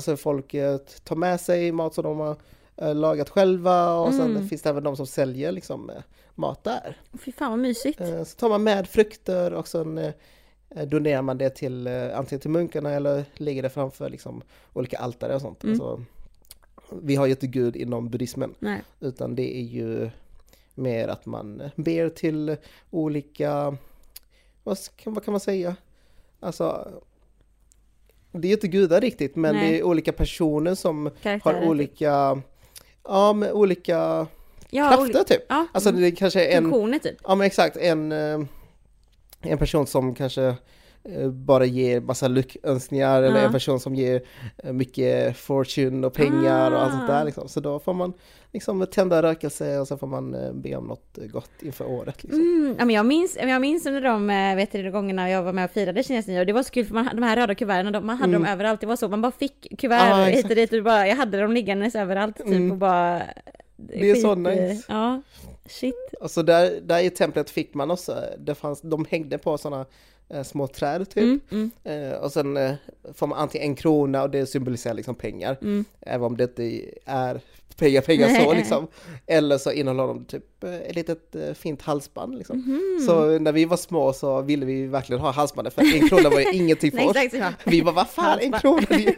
Så 0.00 0.16
folk 0.16 0.54
eh, 0.54 0.76
tar 0.78 1.16
med 1.16 1.40
sig 1.40 1.72
mat 1.72 1.94
som 1.94 2.04
de 2.04 2.18
har 2.20 2.36
eh, 2.76 2.94
lagat 2.94 3.28
själva 3.28 3.94
och 3.94 4.14
sen 4.14 4.30
Mm. 4.30 4.48
finns 4.48 4.62
det 4.62 4.70
även 4.70 4.82
de 4.84 4.96
som 4.96 5.06
säljer 5.06 5.52
liksom 5.52 5.90
eh, 5.90 6.02
mat 6.34 6.64
där. 6.64 7.00
Fy 7.24 7.32
fan 7.32 7.50
vad 7.50 7.58
mysigt. 7.60 8.00
Eh, 8.00 8.24
Så 8.24 8.36
tar 8.36 8.48
man 8.48 8.62
med 8.62 8.88
frukter 8.88 9.52
och 9.52 9.68
sen 9.68 9.98
eh, 9.98 10.12
eh, 10.70 10.88
donerar 10.88 11.22
man 11.22 11.38
det 11.38 11.50
till 11.50 11.86
eh, 11.86 12.18
antingen 12.18 12.40
till 12.40 12.50
munkarna 12.50 12.90
eller 12.90 13.24
lägger 13.34 13.62
det 13.62 13.70
framför 13.70 14.08
liksom 14.10 14.42
olika 14.72 14.98
altare 14.98 15.34
och 15.34 15.40
sånt. 15.40 15.64
Mm. 15.64 15.72
Alltså, 15.80 16.04
vi 17.02 17.16
har 17.16 17.26
ju 17.26 17.30
inte 17.32 17.46
gud 17.46 17.76
inom 17.76 18.08
buddhismen 18.08 18.54
Nej. 18.58 18.82
utan 19.00 19.34
det 19.34 19.56
är 19.56 19.62
ju 19.62 20.10
mer 20.74 21.08
att 21.08 21.26
man 21.26 21.62
ber 21.76 22.08
till 22.08 22.56
olika, 22.90 23.76
vad, 24.64 24.78
ska, 24.78 25.10
vad 25.10 25.24
kan 25.24 25.32
man 25.32 25.40
säga? 25.40 25.76
Alltså, 26.40 26.88
det 28.32 28.46
är 28.46 28.48
ju 28.48 28.54
inte 28.54 28.68
gudar 28.68 29.00
riktigt 29.00 29.36
men 29.36 29.54
Nej. 29.54 29.70
det 29.72 29.78
är 29.78 29.82
olika 29.82 30.12
personer 30.12 30.74
som 30.74 31.10
Karaktärer. 31.22 31.54
har 31.60 31.68
olika, 31.68 32.42
ja 33.04 33.32
med 33.32 33.52
olika 33.52 34.26
ja, 34.70 34.88
krafter 34.88 35.24
typ. 35.24 35.42
Ja, 35.48 35.66
Alltså 35.72 35.92
det 35.92 36.06
är 36.06 36.10
kanske 36.16 36.44
en, 36.44 36.62
funktioner 36.64 36.98
typ. 36.98 37.16
ja 37.24 37.34
men 37.34 37.46
exakt, 37.46 37.76
en, 37.76 38.12
eh, 38.12 38.40
en 39.42 39.58
person 39.58 39.86
som 39.86 40.14
kanske 40.14 40.54
bara 41.30 41.64
ger 41.64 42.00
massa 42.00 42.28
lyckönskningar 42.28 43.22
eller 43.22 43.44
en 43.44 43.52
person 43.52 43.80
som 43.80 43.94
ger 43.94 44.22
eh, 44.64 44.72
mycket 44.72 45.36
fortune 45.36 46.06
och 46.06 46.12
pengar 46.14 46.70
och 46.72 46.82
allt 46.82 46.92
sånt 46.92 47.10
Ah. 47.10 47.12
där 47.12 47.24
liksom. 47.24 47.48
Så 47.48 47.60
då 47.60 47.78
får 47.78 47.92
man 47.94 48.12
liksom 48.52 48.86
tända 48.86 49.22
rökelse 49.22 49.78
och 49.78 49.88
så 49.88 49.96
får 49.96 50.06
man 50.06 50.34
eh, 50.34 50.52
be 50.52 50.76
om 50.76 50.84
något 50.86 51.18
gott 51.32 51.50
inför 51.62 51.86
året 51.86 52.22
liksom. 52.22 52.40
Mm, 52.40 52.76
ja, 52.78 52.84
men 52.84 52.94
jag, 52.96 53.06
minns, 53.06 53.36
jag 53.40 53.60
minns 53.60 53.86
under 53.86 54.00
de 54.00 54.30
eh, 54.30 54.56
vet 54.56 54.72
du, 54.72 54.82
de 54.82 54.90
gångerna 54.90 55.30
jag 55.30 55.42
var 55.42 55.52
med 55.52 55.64
och 55.64 55.70
firade 55.70 56.02
kinesiskt 56.02 56.28
nyår, 56.28 56.44
det 56.44 56.52
var 56.52 56.62
så 56.62 56.70
kul 56.70 56.86
för 56.86 56.94
man, 56.94 57.08
de 57.16 57.22
här 57.22 57.36
röda 57.36 57.54
kuverten, 57.54 57.92
de, 57.92 58.06
man 58.06 58.16
hade 58.16 58.30
Mm. 58.30 58.42
dem 58.42 58.52
överallt, 58.52 58.80
det 58.80 58.86
var 58.86 58.96
så, 58.96 59.08
man 59.08 59.22
bara 59.22 59.32
fick 59.32 59.78
kuvert 59.78 60.08
Ja, 60.08 60.24
hit 60.24 60.50
och 60.50 60.56
dit 60.56 60.72
och 60.72 60.82
bara, 60.84 61.08
jag 61.08 61.16
hade 61.16 61.40
dem 61.40 61.52
liggandes 61.52 61.94
överallt 61.94 62.36
typ 62.36 62.46
Mm. 62.46 62.70
och 62.70 62.76
bara... 62.78 63.22
Det 63.76 64.10
är 64.10 64.14
så 64.14 64.34
skit, 64.36 64.46
eh, 64.46 64.52
nice. 64.54 64.84
Ja, 64.88 65.22
shit. 65.68 65.94
Och 66.20 66.30
så 66.30 66.42
där, 66.42 66.80
där 66.82 66.98
i 67.00 67.10
templet 67.10 67.50
fick 67.50 67.74
man 67.74 67.90
också, 67.90 68.16
det 68.38 68.54
fanns, 68.54 68.80
de 68.80 69.06
hängde 69.10 69.38
på 69.38 69.58
sådana 69.58 69.80
eh, 69.80 69.86
små 70.44 70.66
träd 70.66 71.10
typ. 71.10 71.16
Mm, 71.16 71.40
mm, 71.50 71.70
Eh, 71.84 72.12
och 72.18 72.32
sen 72.32 72.56
eh, 72.56 72.74
får 73.14 73.26
man 73.26 73.38
antingen 73.38 73.68
en 73.68 73.74
krona 73.76 74.22
och 74.22 74.30
det 74.30 74.46
symboliserar 74.46 74.94
liksom 74.94 75.14
pengar. 75.14 75.56
mm. 75.62 75.84
Även 76.00 76.26
om 76.26 76.36
det 76.36 76.44
inte 76.44 76.82
är 77.04 77.40
pengar, 77.76 78.00
pengar 78.00 78.28
så 78.28 78.52
liksom. 78.54 78.86
Eller 79.26 79.58
så 79.58 79.72
innehåller 79.72 80.06
de 80.06 80.24
typ 80.24 80.64
eh, 80.64 80.74
ett 80.74 80.94
litet 80.94 81.34
eh, 81.34 81.52
fint 81.54 81.82
halsband 81.82 82.38
liksom. 82.38 82.58
Mhm. 82.58 83.06
Så 83.06 83.38
när 83.38 83.52
vi 83.52 83.64
var 83.64 83.76
små 83.76 84.12
så 84.12 84.42
ville 84.42 84.66
vi 84.66 84.86
verkligen 84.86 85.22
ha 85.22 85.30
halsbandet 85.30 85.74
för 85.74 85.82
en 85.82 86.08
krona 86.08 86.30
var 86.30 86.40
ju 86.40 86.52
ingenting 86.52 86.90
för 86.92 87.04
oss. 87.08 87.16
Vi 87.64 87.82
bara, 87.82 87.94
vad 87.94 88.08
fan, 88.08 88.38
en 88.40 88.52
krona? 88.52 88.86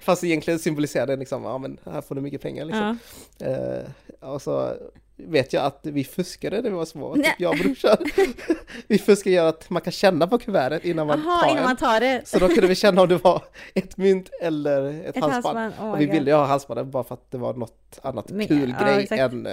Fast 0.00 0.24
egentligen 0.24 0.58
symboliserar 0.58 1.06
det 1.06 1.16
liksom, 1.16 1.44
ja 1.44 1.58
men 1.58 1.78
här 1.84 2.00
får 2.00 2.14
du 2.14 2.20
mycket 2.20 2.42
pengar 2.42 2.64
liksom. 2.64 2.98
Ja. 3.38 3.46
Eh, 3.46 4.30
och 4.32 4.42
så 4.42 4.72
vet 5.16 5.52
jag 5.52 5.64
att 5.64 5.80
vi 5.82 6.04
fuskade 6.04 6.56
när 6.62 6.70
vi 6.70 6.76
var 6.76 6.84
små, 6.84 7.14
Nej. 7.14 7.24
typ 7.24 7.34
jag 7.40 7.50
och 7.52 7.58
brorsan. 7.58 7.96
vi 8.88 8.98
fuskade 8.98 9.36
göra 9.36 9.48
att 9.48 9.70
man 9.70 9.82
kan 9.82 9.92
känna 9.92 10.26
på 10.26 10.38
kuvertet 10.38 10.84
innan 10.84 11.06
man 11.06 11.22
Jaha, 11.24 11.40
tar 11.40 11.46
innan 11.48 11.58
en. 11.58 11.64
man 11.64 11.76
tar 11.76 12.00
det. 12.00 12.22
Så 12.28 12.38
då 12.38 12.48
kunde 12.48 12.66
vi 12.66 12.74
känna 12.74 13.02
om 13.02 13.08
det 13.08 13.16
var 13.24 13.42
ett 13.74 13.96
mynt 13.96 14.30
eller 14.42 14.88
ett, 15.04 15.16
Ett 15.16 15.22
halsband. 15.22 15.58
halsband, 15.58 15.88
oh 15.88 15.94
och 15.94 16.00
vi 16.00 16.06
ville 16.06 16.30
ju 16.30 16.36
ha 16.36 16.44
halsbandet 16.44 16.86
bara 16.86 17.04
för 17.04 17.14
att 17.14 17.30
det 17.30 17.38
var 17.38 17.54
något 17.54 17.98
annat 18.02 18.30
Men- 18.30 18.46
kul 18.46 18.74
ja, 18.78 18.84
grej 18.86 19.02
exakt. 19.02 19.20
än 19.32 19.46
eh, 19.46 19.52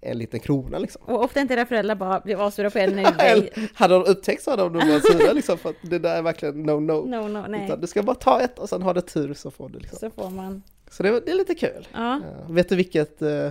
en 0.00 0.18
liten 0.18 0.40
krona 0.40 0.78
liksom. 0.78 1.02
Och 1.06 1.24
ofta 1.24 1.40
inte 1.40 1.54
era 1.54 1.66
föräldrar 1.66 1.94
bara 1.94 2.20
blev 2.20 2.40
avsura 2.40 2.70
på 2.70 2.78
ni 2.78 2.84
Eller 3.18 3.50
hade 3.74 3.94
de 3.94 4.04
upptäckt 4.04 4.42
så 4.42 4.50
hade 4.50 4.62
de 4.62 4.72
nog 4.72 4.88
varit 4.88 5.12
sura 5.12 5.32
liksom 5.32 5.58
för 5.58 5.70
att 5.70 5.76
det 5.82 5.98
där 5.98 6.16
är 6.16 6.22
verkligen 6.22 6.62
no 6.62 6.80
no. 6.80 6.92
No, 7.06 7.28
no, 7.28 7.44
nej. 7.48 7.64
Utan 7.64 7.80
du 7.80 7.86
ska 7.86 8.02
bara 8.02 8.16
ta 8.16 8.40
ett 8.40 8.58
och 8.58 8.68
sen 8.68 8.82
har 8.82 8.94
du 8.94 9.00
tur 9.00 9.34
så 9.34 9.50
får 9.50 9.68
du 9.68 9.78
liksom. 9.78 9.98
Så 9.98 10.10
får 10.10 10.30
man. 10.30 10.62
Så 10.90 11.02
det, 11.02 11.20
det 11.20 11.30
är 11.30 11.34
lite 11.36 11.54
kul. 11.54 11.88
Ja. 11.92 12.20
Ja, 12.24 12.46
vet 12.48 12.68
du 12.68 12.76
vilket, 12.76 13.22
eh, 13.22 13.48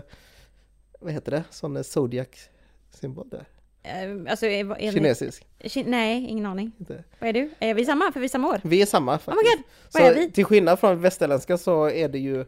vad 1.04 1.14
heter 1.14 1.32
det, 1.32 1.44
sån 1.50 1.78
eh, 1.78 1.84
zodiac 1.84 2.28
symbol 2.92 3.30
det 3.30 3.38
är? 3.84 4.08
Eh, 4.08 4.32
Alltså, 4.32 4.46
är, 4.46 4.60
är 4.72 4.76
vi- 4.76 4.92
Kinesisk. 4.92 5.46
Ki- 5.60 5.84
nej, 5.88 6.26
ingen 6.30 6.46
aning. 6.46 6.72
Inte. 6.80 7.04
Vad 7.20 7.30
är 7.30 7.34
du? 7.34 7.50
Är 7.60 7.74
vi 7.74 7.86
samma? 7.86 8.12
För 8.12 8.20
vi 8.20 8.26
är 8.26 8.30
samma 8.30 8.48
år? 8.50 8.62
Vi 8.64 8.82
är 8.82 8.86
samma 8.86 9.14
Oh 9.16 9.18
faktiskt. 9.20 9.44
my 9.46 9.56
god! 9.58 9.64
Vad 9.94 10.04
är 10.04 10.14
så 10.14 10.20
vi? 10.20 10.32
till 10.32 10.46
skillnad 10.46 10.80
från 10.80 11.02
västerländska 11.02 11.58
så 11.58 11.90
är 11.90 12.10
det 12.10 12.20
ju, 12.20 12.46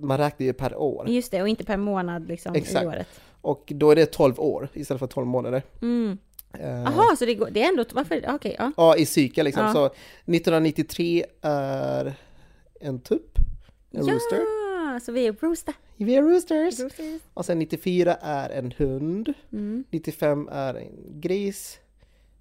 man 0.00 0.18
räknar 0.18 0.46
ju 0.46 0.52
per 0.52 0.76
år. 0.76 1.08
Just 1.08 1.30
det, 1.30 1.42
och 1.42 1.48
inte 1.48 1.64
per 1.64 1.76
månad 1.76 2.28
liksom 2.28 2.54
Exakt. 2.54 2.84
i 2.84 2.86
året. 2.86 3.06
Och 3.40 3.64
då 3.74 3.90
är 3.90 3.96
det 3.96 4.06
12 4.06 4.40
år 4.40 4.68
istället 4.74 4.98
för 4.98 5.06
12 5.06 5.26
månader. 5.26 5.62
Mm. 5.82 6.18
Eh, 6.58 6.68
Jaha, 6.70 7.16
så 7.16 7.24
det, 7.24 7.34
går, 7.34 7.48
det 7.50 7.62
är 7.62 7.68
ändå... 7.68 7.84
Varför? 7.92 8.24
Okej, 8.28 8.56
ja. 8.58 8.72
Ja, 8.76 8.96
i 8.96 9.06
cykel 9.06 9.44
liksom. 9.44 9.64
Ja. 9.66 9.72
Så 9.72 9.86
1993 9.86 11.24
är 11.42 12.14
en 12.80 13.00
tupp, 13.00 13.38
en 13.90 14.00
rooster. 14.10 14.38
Ja, 14.38 15.00
så 15.00 15.12
vi 15.12 15.26
är 15.26 15.32
rooster. 15.32 15.74
Vi 16.04 16.14
är 16.14 16.22
roosters. 16.22 16.80
Roosters. 16.80 17.20
Och 17.34 17.44
sen 17.46 17.58
94 17.58 18.14
är 18.20 18.50
en 18.50 18.72
hund. 18.78 19.34
Mm. 19.52 19.84
95 19.90 20.48
är 20.52 20.74
en 20.74 21.20
gris. 21.20 21.78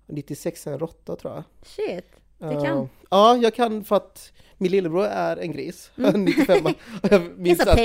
och 0.08 0.14
96 0.14 0.68
är 0.68 0.72
en 0.72 0.80
råtta 0.80 1.16
tror 1.16 1.34
jag. 1.34 1.44
Shit. 1.66 2.06
Det 2.40 2.46
Eh, 2.46 2.64
kan. 2.64 2.90
Ja, 3.10 3.38
jag 3.38 3.54
kan 3.54 3.84
för 3.84 3.96
att 3.96 4.32
min 4.58 4.72
lillebror 4.72 5.06
är 5.06 5.38
en 5.38 5.52
gris. 5.52 5.92
95 5.96 6.66
och 6.66 6.74
jag 7.12 7.22
minns, 7.38 7.60
att. 7.60 7.80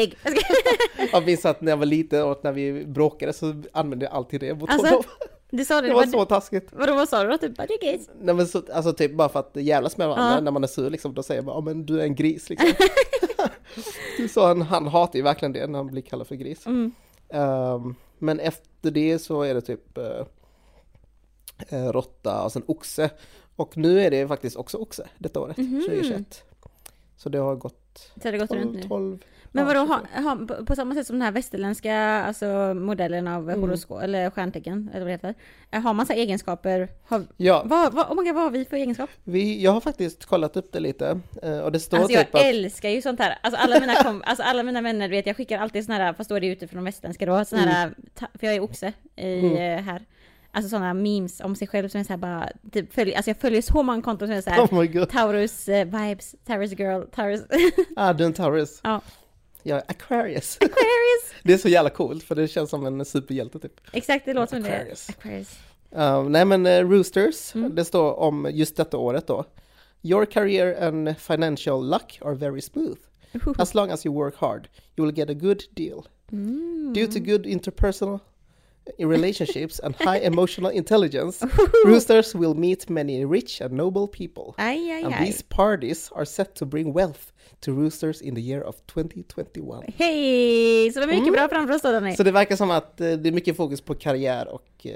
Jag 1.12 1.26
minns 1.26 1.45
att 1.47 1.61
när 1.61 1.73
jag 1.73 1.76
var 1.76 1.87
liten 1.87 2.23
och 2.23 2.40
när 2.45 2.52
vi 2.52 2.85
bråkade 2.85 3.33
så 3.33 3.62
använde 3.73 4.04
jag 4.04 4.14
alltid 4.14 4.40
det 4.40 4.54
mot 4.54 4.71
Alltså, 4.71 4.87
honom. 4.87 5.02
Du 5.50 5.64
sa 5.64 5.80
det, 5.80 5.88
Det 5.88 5.95
var 5.95 6.00
vad, 6.00 6.11
så 6.11 6.25
taskigt. 6.25 6.68
vadå, 6.73 6.95
vad 6.95 7.09
sa 7.09 7.25
du 7.25 7.30
då? 7.30 7.38
Typ, 7.38 7.59
är 7.59 7.92
gris. 7.92 8.09
Nej, 8.21 8.35
men 8.35 8.47
så, 8.47 8.62
alltså 8.73 8.92
typ 8.92 9.12
bara 9.14 9.28
för 9.28 9.40
att 9.40 9.50
jävlas 9.54 9.97
med 9.97 10.09
varandra 10.09 10.35
Ja. 10.35 10.40
när 10.40 10.50
man 10.50 10.62
är 10.64 10.68
sur 10.68 10.90
liksom, 10.90 11.14
då 11.14 11.23
säger 11.23 11.42
man 11.42 11.54
ja 11.54 11.61
men 11.61 11.87
du 11.87 12.00
är 12.00 12.04
en 12.04 12.14
gris 12.14 12.50
liksom. 12.50 12.68
så 14.31 14.47
han, 14.47 14.62
han 14.62 14.87
hatar 14.87 15.17
ju 15.17 15.23
verkligen 15.23 15.53
det 15.53 15.67
när 15.67 15.79
han 15.79 15.87
blir 15.87 16.03
kallad 16.03 16.26
för 16.26 16.35
gris. 16.35 16.67
Mm. 16.67 16.93
Ehm, 17.29 17.95
men 18.19 18.41
efter 18.41 18.91
det 18.91 19.19
så 19.19 19.43
är 19.43 19.55
det 19.55 19.61
typ 19.61 19.99
uh, 19.99 20.25
råtta 21.93 22.43
och 22.45 22.53
sen 22.53 22.62
oxe. 22.67 23.11
Och 23.57 23.76
nu 23.76 24.00
är 24.00 24.11
det 24.11 24.29
faktiskt 24.29 24.57
också 24.57 24.79
oxe 24.79 25.09
detta 25.19 25.41
året, 25.41 25.57
Mhm. 25.57 25.83
2021. 25.87 26.45
Så 27.17 27.29
det 27.29 27.38
har 27.38 27.57
gått 27.57 28.12
Så 28.23 28.29
har 28.29 28.33
det 28.33 28.38
gått 28.38 28.50
runt 28.50 28.62
12, 28.65 28.75
nu. 28.75 28.83
12 28.88 29.19
Men 29.57 29.67
vadå, 29.67 29.87
24. 29.87 30.23
ha, 30.23 30.31
ha, 30.31 30.65
på- 30.67 30.77
samma 30.77 30.95
sätt 30.95 31.07
som 31.07 31.17
den 31.17 31.23
här 31.23 31.33
västerländska 31.33 31.97
alltså, 31.99 32.75
modellen 32.75 33.29
av 33.29 33.51
Mm. 33.51 33.61
horoskop, 33.61 34.03
eller 34.03 34.31
stjärntecken, 34.31 34.91
eller 34.91 35.01
vad 35.01 35.09
det 35.09 35.13
heter. 35.13 35.35
eh, 35.71 35.81
Har 35.81 35.95
man 35.95 36.07
så 36.07 36.13
egenskaper? 36.13 36.89
Har, 37.09 37.23
Ja, 37.37 37.63
vad, 37.67 37.95
vad, 37.95 38.07
oh 38.11 38.15
God, 38.25 38.35
vad 38.35 38.43
har 38.45 38.51
vi 38.51 38.65
för 38.65 38.77
egenskap? 38.77 39.11
vi, 39.25 39.63
jag 39.63 39.73
har 39.73 39.81
faktiskt 39.81 40.25
kollat 40.27 40.57
upp 40.57 40.73
det 40.73 40.81
lite 40.81 41.21
eh, 41.43 41.59
och 41.59 41.73
det 41.73 41.81
står 41.81 41.99
Alltså 41.99 42.13
jag 42.13 42.27
typ 42.27 42.35
att... 42.35 42.43
älskar 42.43 42.89
ju 42.89 43.03
sånt 43.03 43.21
här. 43.21 43.39
Alltså 43.43 43.61
alla 43.61 43.81
mina, 43.81 43.95
kom, 43.95 44.23
alltså 44.27 44.43
alla 44.45 44.63
mina 44.63 44.81
vänner, 44.81 45.09
vet 45.09 45.27
jag 45.27 45.37
skickar 45.37 45.59
alltid 45.59 45.85
såna 45.85 45.99
här, 45.99 46.13
fast 46.13 46.31
då 46.31 46.37
är 46.37 46.41
det 46.41 46.47
utifrån 46.47 46.77
de 46.77 46.85
västerländska 46.85 47.27
då, 47.27 47.45
såna 47.45 47.63
här, 47.63 47.95
ta, 48.15 48.27
för 48.35 48.47
jag 48.47 48.57
är 48.57 48.61
oxe 48.61 48.93
i, 49.17 49.39
Mm. 49.39 49.57
eh, 49.79 49.85
här. 49.85 50.03
Alltså 50.51 50.69
sådana 50.69 50.95
memes 50.95 51.41
om 51.41 51.57
sig 51.57 51.69
själv 51.69 51.89
som 51.89 52.01
är 52.01 52.05
så 52.05 52.13
här 52.13 52.17
bara, 52.19 52.49
typ 52.73 52.93
följer, 52.95 53.17
alltså 53.17 53.31
jag 53.31 53.37
följer 53.37 53.63
så 53.63 53.83
många 53.83 54.03
konton 54.03 54.29
som 54.29 54.37
är 54.37 54.41
så 54.41 54.51
här. 54.51 54.63
Oh 54.63 55.05
Taurus 55.05 55.69
eh, 55.69 55.85
vibes, 55.85 56.35
Taurus 56.47 56.79
girl, 56.79 57.03
Taurus 57.15 57.41
ah, 57.97 58.13
du 58.13 58.25
är 58.25 58.27
en 58.27 58.33
Taurus. 58.33 58.81
Ja. 58.85 59.01
Jag 59.66 59.78
är 59.78 59.85
Aquarius. 59.88 60.56
Aquarius. 60.61 61.42
Det 61.42 61.52
är 61.52 61.58
så 61.58 61.68
jävla 61.68 61.90
coolt 61.90 62.23
för 62.25 62.35
det 62.35 62.49
känns 62.49 62.70
som 62.70 62.87
en 62.87 63.04
superhjälte 63.04 63.58
typ. 63.58 63.80
Exakt, 63.92 64.25
det 64.25 64.32
låter 64.35 64.56
som 64.56 64.62
det. 64.62 64.76
Aquarius. 65.08 65.58
Uh, 65.96 66.28
nej 66.28 66.44
men 66.44 66.66
eh, 66.66 66.88
Roosters, 66.88 67.54
Mm. 67.54 67.75
det 67.75 67.85
står 67.85 68.14
om 68.20 68.49
just 68.52 68.76
detta 68.76 68.96
året 68.99 69.26
då. 69.26 69.44
Your 70.02 70.25
career 70.25 70.82
and 70.88 71.18
financial 71.18 71.88
luck 71.90 72.18
are 72.23 72.35
very 72.35 72.61
smooth. 72.61 72.99
As 73.58 73.75
long 73.75 73.90
as 73.90 74.06
you 74.06 74.14
work 74.14 74.35
hard, 74.37 74.68
you 74.96 75.06
will 75.06 75.18
get 75.18 75.30
a 75.30 75.35
good 75.35 75.62
deal. 75.70 76.06
Mm. 76.32 76.92
Due 76.94 77.06
to 77.06 77.18
good 77.18 77.46
interpersonal 77.46 78.18
relationships 78.99 79.81
and 79.81 79.95
high 79.97 80.19
emotional 80.26 80.73
intelligence, 80.73 81.47
roosters 81.87 82.35
will 82.35 82.55
meet 82.55 82.88
many 82.88 83.25
rich 83.25 83.61
and 83.61 83.73
noble 83.73 84.07
people. 84.07 84.55
Aj, 84.57 84.90
aj, 84.90 85.05
And 85.05 85.14
aj. 85.14 85.26
these 85.26 85.43
parties 85.49 86.11
are 86.14 86.25
set 86.26 86.55
to 86.55 86.66
bring 86.66 86.93
wealth 86.93 87.33
to 87.61 87.73
roosters 87.73 88.23
in 88.23 88.35
the 88.35 88.40
year 88.40 88.62
of 88.62 88.76
2021. 88.87 89.85
Hej! 89.97 90.93
Så 90.93 91.00
det 91.00 91.05
är 91.05 91.07
mycket 91.07 91.23
Mm. 91.23 91.33
bra 91.33 91.49
framför 91.49 91.75
oss 91.75 91.83
då 91.83 91.93
Danny. 91.93 92.16
Så 92.16 92.23
det 92.23 92.31
verkar 92.33 92.57
som 92.57 92.71
att 92.71 93.00
eh, 93.00 93.12
det 93.12 93.28
är 93.28 93.33
mycket 93.33 93.57
fokus 93.57 93.81
på 93.81 93.95
karriär 93.95 94.49
och 94.49 94.66
eh, 94.87 94.93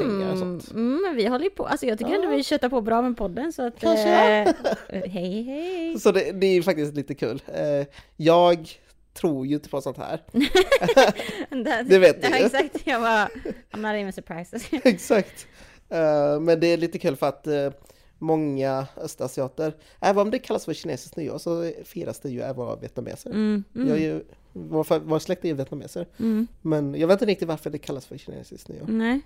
pengar 0.00 0.30
och 0.32 0.36
Mm, 0.36 0.38
sånt. 0.38 0.70
mm, 0.70 1.02
men 1.02 1.16
vi 1.16 1.26
håller 1.26 1.44
ju 1.44 1.50
på, 1.50 1.66
alltså 1.66 1.86
jag 1.86 1.98
tycker 1.98 2.10
Ja. 2.12 2.16
ändå 2.22 2.36
vi 2.36 2.42
köttar 2.42 2.68
på 2.68 2.80
bra 2.80 3.02
med 3.02 3.16
podden 3.16 3.52
så 3.52 3.66
att... 3.66 3.80
Kanske. 3.80 4.08
Eh, 4.08 4.54
hej 5.10 5.42
hej! 5.42 5.98
Så 6.00 6.12
det, 6.12 6.32
det 6.32 6.46
är 6.46 6.62
faktiskt 6.62 6.94
lite 6.94 7.14
kul. 7.14 7.42
Eh, 7.46 7.86
jag 8.16 8.68
tror 9.14 9.46
ju 9.46 9.54
inte 9.54 9.68
på 9.68 9.80
sånt 9.80 9.96
här. 9.96 10.22
Det 11.84 11.98
vet 11.98 12.22
du 12.22 12.28
ja, 12.28 12.38
ju. 12.38 12.44
exakt, 12.44 12.76
jag 12.84 13.00
var... 13.00 13.28
I'm 13.72 13.76
not 13.76 13.92
even 13.94 14.12
surprised. 14.12 14.60
Exakt. 14.84 15.46
Eh, 15.88 16.40
men 16.40 16.60
det 16.60 16.66
är 16.66 16.76
lite 16.76 16.98
kul 16.98 17.16
för 17.16 17.26
att 17.28 17.46
eh, 17.46 17.70
många 18.18 18.86
östasiater, 18.96 19.74
även 20.00 20.22
om 20.22 20.30
det 20.30 20.38
kallas 20.38 20.64
för 20.64 20.74
kinesiskt 20.74 21.16
nyår 21.16 21.38
så 21.38 21.72
firas 21.84 22.20
det 22.20 22.30
ju 22.30 22.40
även 22.40 22.60
av 22.66 22.80
vietnameser. 22.80 23.30
Mm, 23.30 23.64
Jag 23.72 23.82
är 23.86 23.90
mm, 23.90 24.02
ju, 24.02 24.24
vår, 24.52 24.98
vår 24.98 25.18
släkt 25.18 25.44
är 25.44 25.48
ju 25.48 25.54
vietnameser, 25.54 26.06
mm, 26.18 26.46
men 26.62 26.94
jag 26.94 27.08
vet 27.08 27.14
inte 27.14 27.26
riktigt 27.26 27.48
varför 27.48 27.70
det 27.70 27.78
kallas 27.78 28.06
för 28.06 28.18
kinesiskt 28.18 28.68
nyår. 28.68 28.86
nej. 28.88 29.20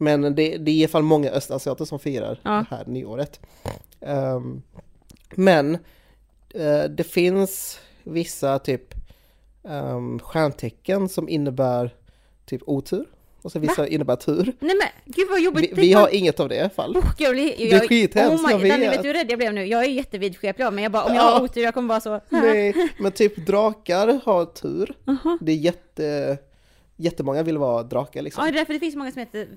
Men 0.00 0.22
det, 0.22 0.56
det 0.58 0.70
är 0.70 0.74
i 0.74 0.82
alla 0.82 0.88
fall 0.88 1.02
många 1.02 1.30
östasiater 1.30 1.84
som 1.84 1.98
firar 1.98 2.40
Ja. 2.42 2.50
det 2.70 2.76
här 2.76 2.84
nyåret. 2.86 3.40
Ehm, 4.00 4.62
men 5.34 5.74
eh, 6.54 6.84
det 6.84 7.04
finns 7.04 7.80
vissa 8.04 8.58
typ 8.58 8.94
um, 9.62 10.18
stjärntecken 10.18 11.08
som 11.08 11.28
innebär 11.28 11.94
typ 12.46 12.62
otur. 12.66 13.04
Och 13.42 13.52
så 13.52 13.58
vissa 13.58 13.86
innebär 13.88 14.16
tur. 14.16 14.52
Nej 14.60 14.76
men 14.76 14.88
gud 15.14 15.28
vad 15.30 15.40
jobbigt! 15.40 15.70
Vi, 15.78 15.80
vi 15.80 15.92
har 15.92 16.14
inget 16.14 16.40
av 16.40 16.48
det 16.48 16.54
i 16.54 16.60
alla 16.60 16.70
fall. 16.70 16.96
Oh, 16.96 17.04
jag 17.18 17.32
blir, 17.34 17.60
jag, 17.60 17.70
Det 17.80 17.84
är 17.84 17.88
skithemskt, 17.88 18.44
oh 18.44 18.50
jag 18.50 18.62
my, 18.62 18.68
Danny, 18.68 18.80
vet. 18.86 18.92
vet 18.96 19.02
du 19.02 19.08
hur 19.08 19.14
rädd 19.14 19.26
jag 19.30 19.38
blev 19.38 19.54
nu? 19.54 19.64
Jag 19.66 19.84
är 19.84 19.88
jättevidskeplig 19.88 20.64
av 20.64 20.72
mig, 20.72 20.82
jag 20.84 20.92
bara 20.92 21.04
om 21.04 21.14
jag 21.14 21.24
Ja. 21.24 21.30
har 21.30 21.42
otur 21.44 21.62
jag 21.62 21.74
kommer 21.74 21.88
vara 21.88 22.00
så... 22.00 22.20
Nej, 22.28 22.74
men 22.98 23.12
typ 23.12 23.46
drakar 23.46 24.20
har 24.24 24.44
tur. 24.44 24.94
Aha. 25.06 25.38
Det 25.40 25.52
är 25.52 25.56
jätte, 25.56 26.38
jättemånga 26.96 27.42
vill 27.42 27.58
vara 27.58 27.82
drakar 27.82 28.20
Ja, 28.20 28.22
liksom. 28.22 28.44
det 28.44 28.50
är 28.50 28.52
därför 28.52 28.72
det 28.72 28.80
finns 28.80 28.96
många 28.96 29.10
som 29.12 29.18
heter, 29.20 29.48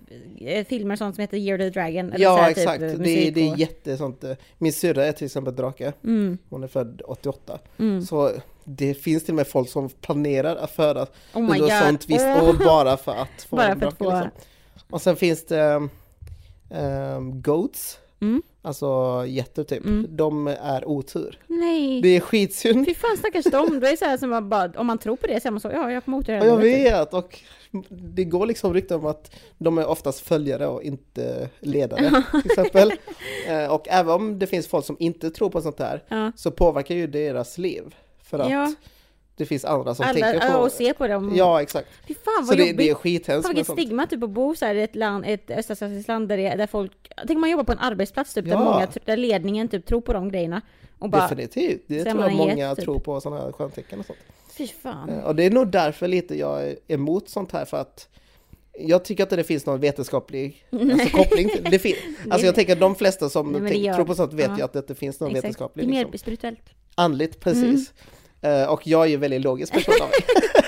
eh, 0.41 0.65
filmer 0.65 0.96
sånt 0.96 1.15
som 1.15 1.22
heter 1.22 1.38
Year 1.38 1.58
the 1.58 1.70
Dragon. 1.70 2.05
eller 2.08 2.17
så 2.17 2.22
Ja, 2.24 2.36
här 2.38 2.50
exakt. 2.51 2.79
Typ, 2.79 3.03
det, 3.03 3.27
är- 3.27 3.31
det 3.31 3.50
är 3.50 3.58
jätte 3.58 3.98
sånt. 3.98 4.24
eh, 4.24 4.31
Min 4.58 4.74
syrra 4.74 5.05
är 5.05 5.12
till 5.12 5.25
exempel 5.25 5.55
drake. 5.55 5.93
Mm, 6.03 6.38
Hon 6.50 6.63
är 6.63 6.67
född 6.67 7.01
88. 7.05 7.60
mm. 7.77 8.01
Så 8.01 8.31
det 8.63 8.94
finns 8.94 9.24
till 9.25 9.32
och 9.32 9.36
med 9.36 9.48
folk 9.48 9.70
som 9.70 9.89
planerar 9.89 10.56
att 10.56 10.72
födas 10.72 11.10
Oh 11.34 11.41
under 11.41 11.60
god. 11.60 11.72
sånt 11.72 12.10
visst 12.10 12.25
år 12.44 12.65
bara 12.65 12.98
för 12.98 13.12
att 13.12 13.41
få 13.50 13.56
Bara 13.56 13.68
en 13.68 13.80
för 13.80 13.88
att 13.88 13.98
få- 13.98 14.03
liksom. 14.12 14.30
Och 14.89 15.01
sen 15.01 15.15
finns 15.15 15.46
det 15.46 15.89
um, 16.70 17.41
goats, 17.41 17.98
Mm. 18.22 18.41
alltså 18.62 19.24
getter 19.27 19.63
typ. 19.63 19.86
Mm. 19.86 20.08
De 20.10 20.48
är 20.48 20.88
otur. 20.88 21.39
Nej. 21.48 22.01
Det 22.01 22.08
är 22.10 22.20
skitsynd. 22.20 22.86
Fy 22.86 22.94
fan 22.96 23.18
stackars 23.18 23.46
dem. 23.46 23.80
Det 23.80 23.89
är 23.89 23.96
så 23.96 24.06
här 24.06 24.18
som 24.18 24.30
man 24.30 24.50
bara, 24.50 24.72
om 24.75 24.88
man 24.88 24.98
tror 24.98 25.15
på 25.15 25.27
det 25.27 25.41
så 25.41 25.48
är 25.48 25.51
man 25.51 25.60
så, 25.60 25.68
ja 25.72 25.91
jag 25.91 26.06
kommer 26.06 26.18
otur. 26.18 26.34
Ja, 26.34 26.46
jag 26.46 26.58
vet 26.58 27.13
och 27.13 27.39
det 27.89 28.24
går 28.24 28.46
liksom 28.46 28.74
rykten 28.74 29.00
om 29.00 29.06
att 29.06 29.36
de 29.58 29.77
är 29.77 29.86
oftast 29.88 30.20
följare 30.20 30.68
och 30.68 30.84
inte 30.84 31.50
ledare 31.60 32.24
till 32.32 32.51
exempel. 32.51 32.94
Eh, 33.48 33.65
Och 33.74 33.88
även 33.89 34.13
om 34.13 34.39
det 34.39 34.48
finns 34.48 34.68
folk 34.68 34.86
som 34.86 34.96
inte 35.00 35.32
tror 35.32 35.50
på 35.50 35.62
sånt 35.62 35.80
här 35.80 36.03
Ja. 36.08 36.32
så 36.36 36.51
påverkar 36.51 36.96
ju 36.96 37.08
deras 37.08 37.58
liv. 37.58 37.96
För 38.31 38.39
att 38.39 38.51
Ja. 38.51 38.73
det 39.35 39.45
finns 39.45 39.65
andra 39.65 39.95
som 39.95 40.05
Alla, 40.05 40.19
tänker 40.31 40.51
på... 40.51 40.57
och 40.59 40.71
se 40.71 40.93
på 40.93 41.07
dem. 41.07 41.33
Ja, 41.35 41.61
exakt. 41.61 41.88
Fy 42.07 42.13
fan 42.13 42.45
vad 42.47 42.57
det, 42.57 42.61
jobbigt. 42.61 42.77
det 42.77 42.89
är 42.89 42.93
Fan 42.93 43.01
skithemskt 43.01 43.47
med 43.50 43.55
vilket 43.55 43.73
stigma 43.73 44.07
typ 44.07 44.23
att 44.23 44.29
bo 44.29 44.55
så 44.55 44.65
här 44.65 44.75
i 44.75 44.83
ett 44.83 44.95
land, 44.95 45.25
ett 45.27 45.51
östasiatiskt 45.51 46.07
land 46.07 46.29
där, 46.29 46.38
det, 46.38 46.47
är- 46.47 46.57
där 46.57 46.67
folk, 46.67 46.91
tänk 47.27 47.39
man 47.39 47.50
jobbar 47.50 47.63
på 47.63 47.71
en 47.71 47.79
arbetsplats 47.79 48.33
typ 48.33 48.45
där 48.45 48.51
Ja. 48.51 48.63
många, 48.63 48.88
där 49.05 49.17
ledningen 49.17 49.67
typ 49.67 49.85
tror 49.85 50.01
på 50.01 50.13
de 50.13 50.29
grejerna. 50.31 50.61
Och 51.00 51.09
bara, 51.09 51.21
Definitivt, 51.21 51.81
det 51.88 52.00
är 52.00 52.05
tror 52.11 52.23
jag 52.23 52.33
många 52.33 52.55
get, 52.55 52.75
typ. 52.75 52.85
tror 52.85 53.00
på 53.00 53.21
sådana 53.21 53.41
här 53.41 53.51
stjärntecken 53.51 54.00
och 54.00 54.05
sånt. 54.05 54.19
fy 54.57 54.67
fan. 54.67 55.09
Eh, 55.09 55.23
Och 55.23 55.35
det 55.35 55.43
är 55.43 55.51
nog 55.51 55.67
därför 55.71 56.07
lite 56.07 56.35
jag 56.38 56.63
är 56.67 56.75
emot 56.88 57.29
sånt 57.29 57.51
här 57.51 57.65
för 57.65 57.77
att 57.77 58.07
jag 58.79 59.05
tycker 59.05 59.23
inte 59.23 59.35
det 59.35 59.43
finns 59.43 59.65
någon 59.65 59.79
vetenskaplig 59.79 60.65
alltså, 60.71 61.17
koppling. 61.17 61.50
till- 61.50 61.63
Det 61.71 61.79
fin- 61.79 61.95
alltså 62.29 62.45
jag 62.45 62.55
tänker 62.55 62.73
att 62.73 62.79
de 62.79 62.95
flesta 62.95 63.29
som 63.29 63.51
Nej, 63.51 63.61
det 63.61 63.69
tänk- 63.69 63.95
tror 63.95 64.05
på 64.05 64.15
sånt 64.15 64.33
vet 64.33 64.47
ja. 64.50 64.57
ju 64.57 64.63
att 64.63 64.73
det 64.73 64.79
inte 64.79 64.95
finns 64.95 65.19
någon 65.19 65.29
Exakt. 65.29 65.41
Det 65.41 65.47
vetenskaplig 65.47 65.83
är 65.83 65.88
mer 65.89 66.00
liksom. 66.00 66.17
spirituellt. 66.19 66.69
Andligt, 66.95 67.39
precis. 67.39 67.63
Mm. 67.63 67.85
Eh, 68.41 68.63
och 68.69 68.88
jag 68.88 69.01
är 69.03 69.07
ju 69.07 69.13
en 69.15 69.19
väldigt 69.21 69.41
logisk 69.41 69.74
person 69.74 69.95
av 70.01 70.07
mig. 70.10 70.19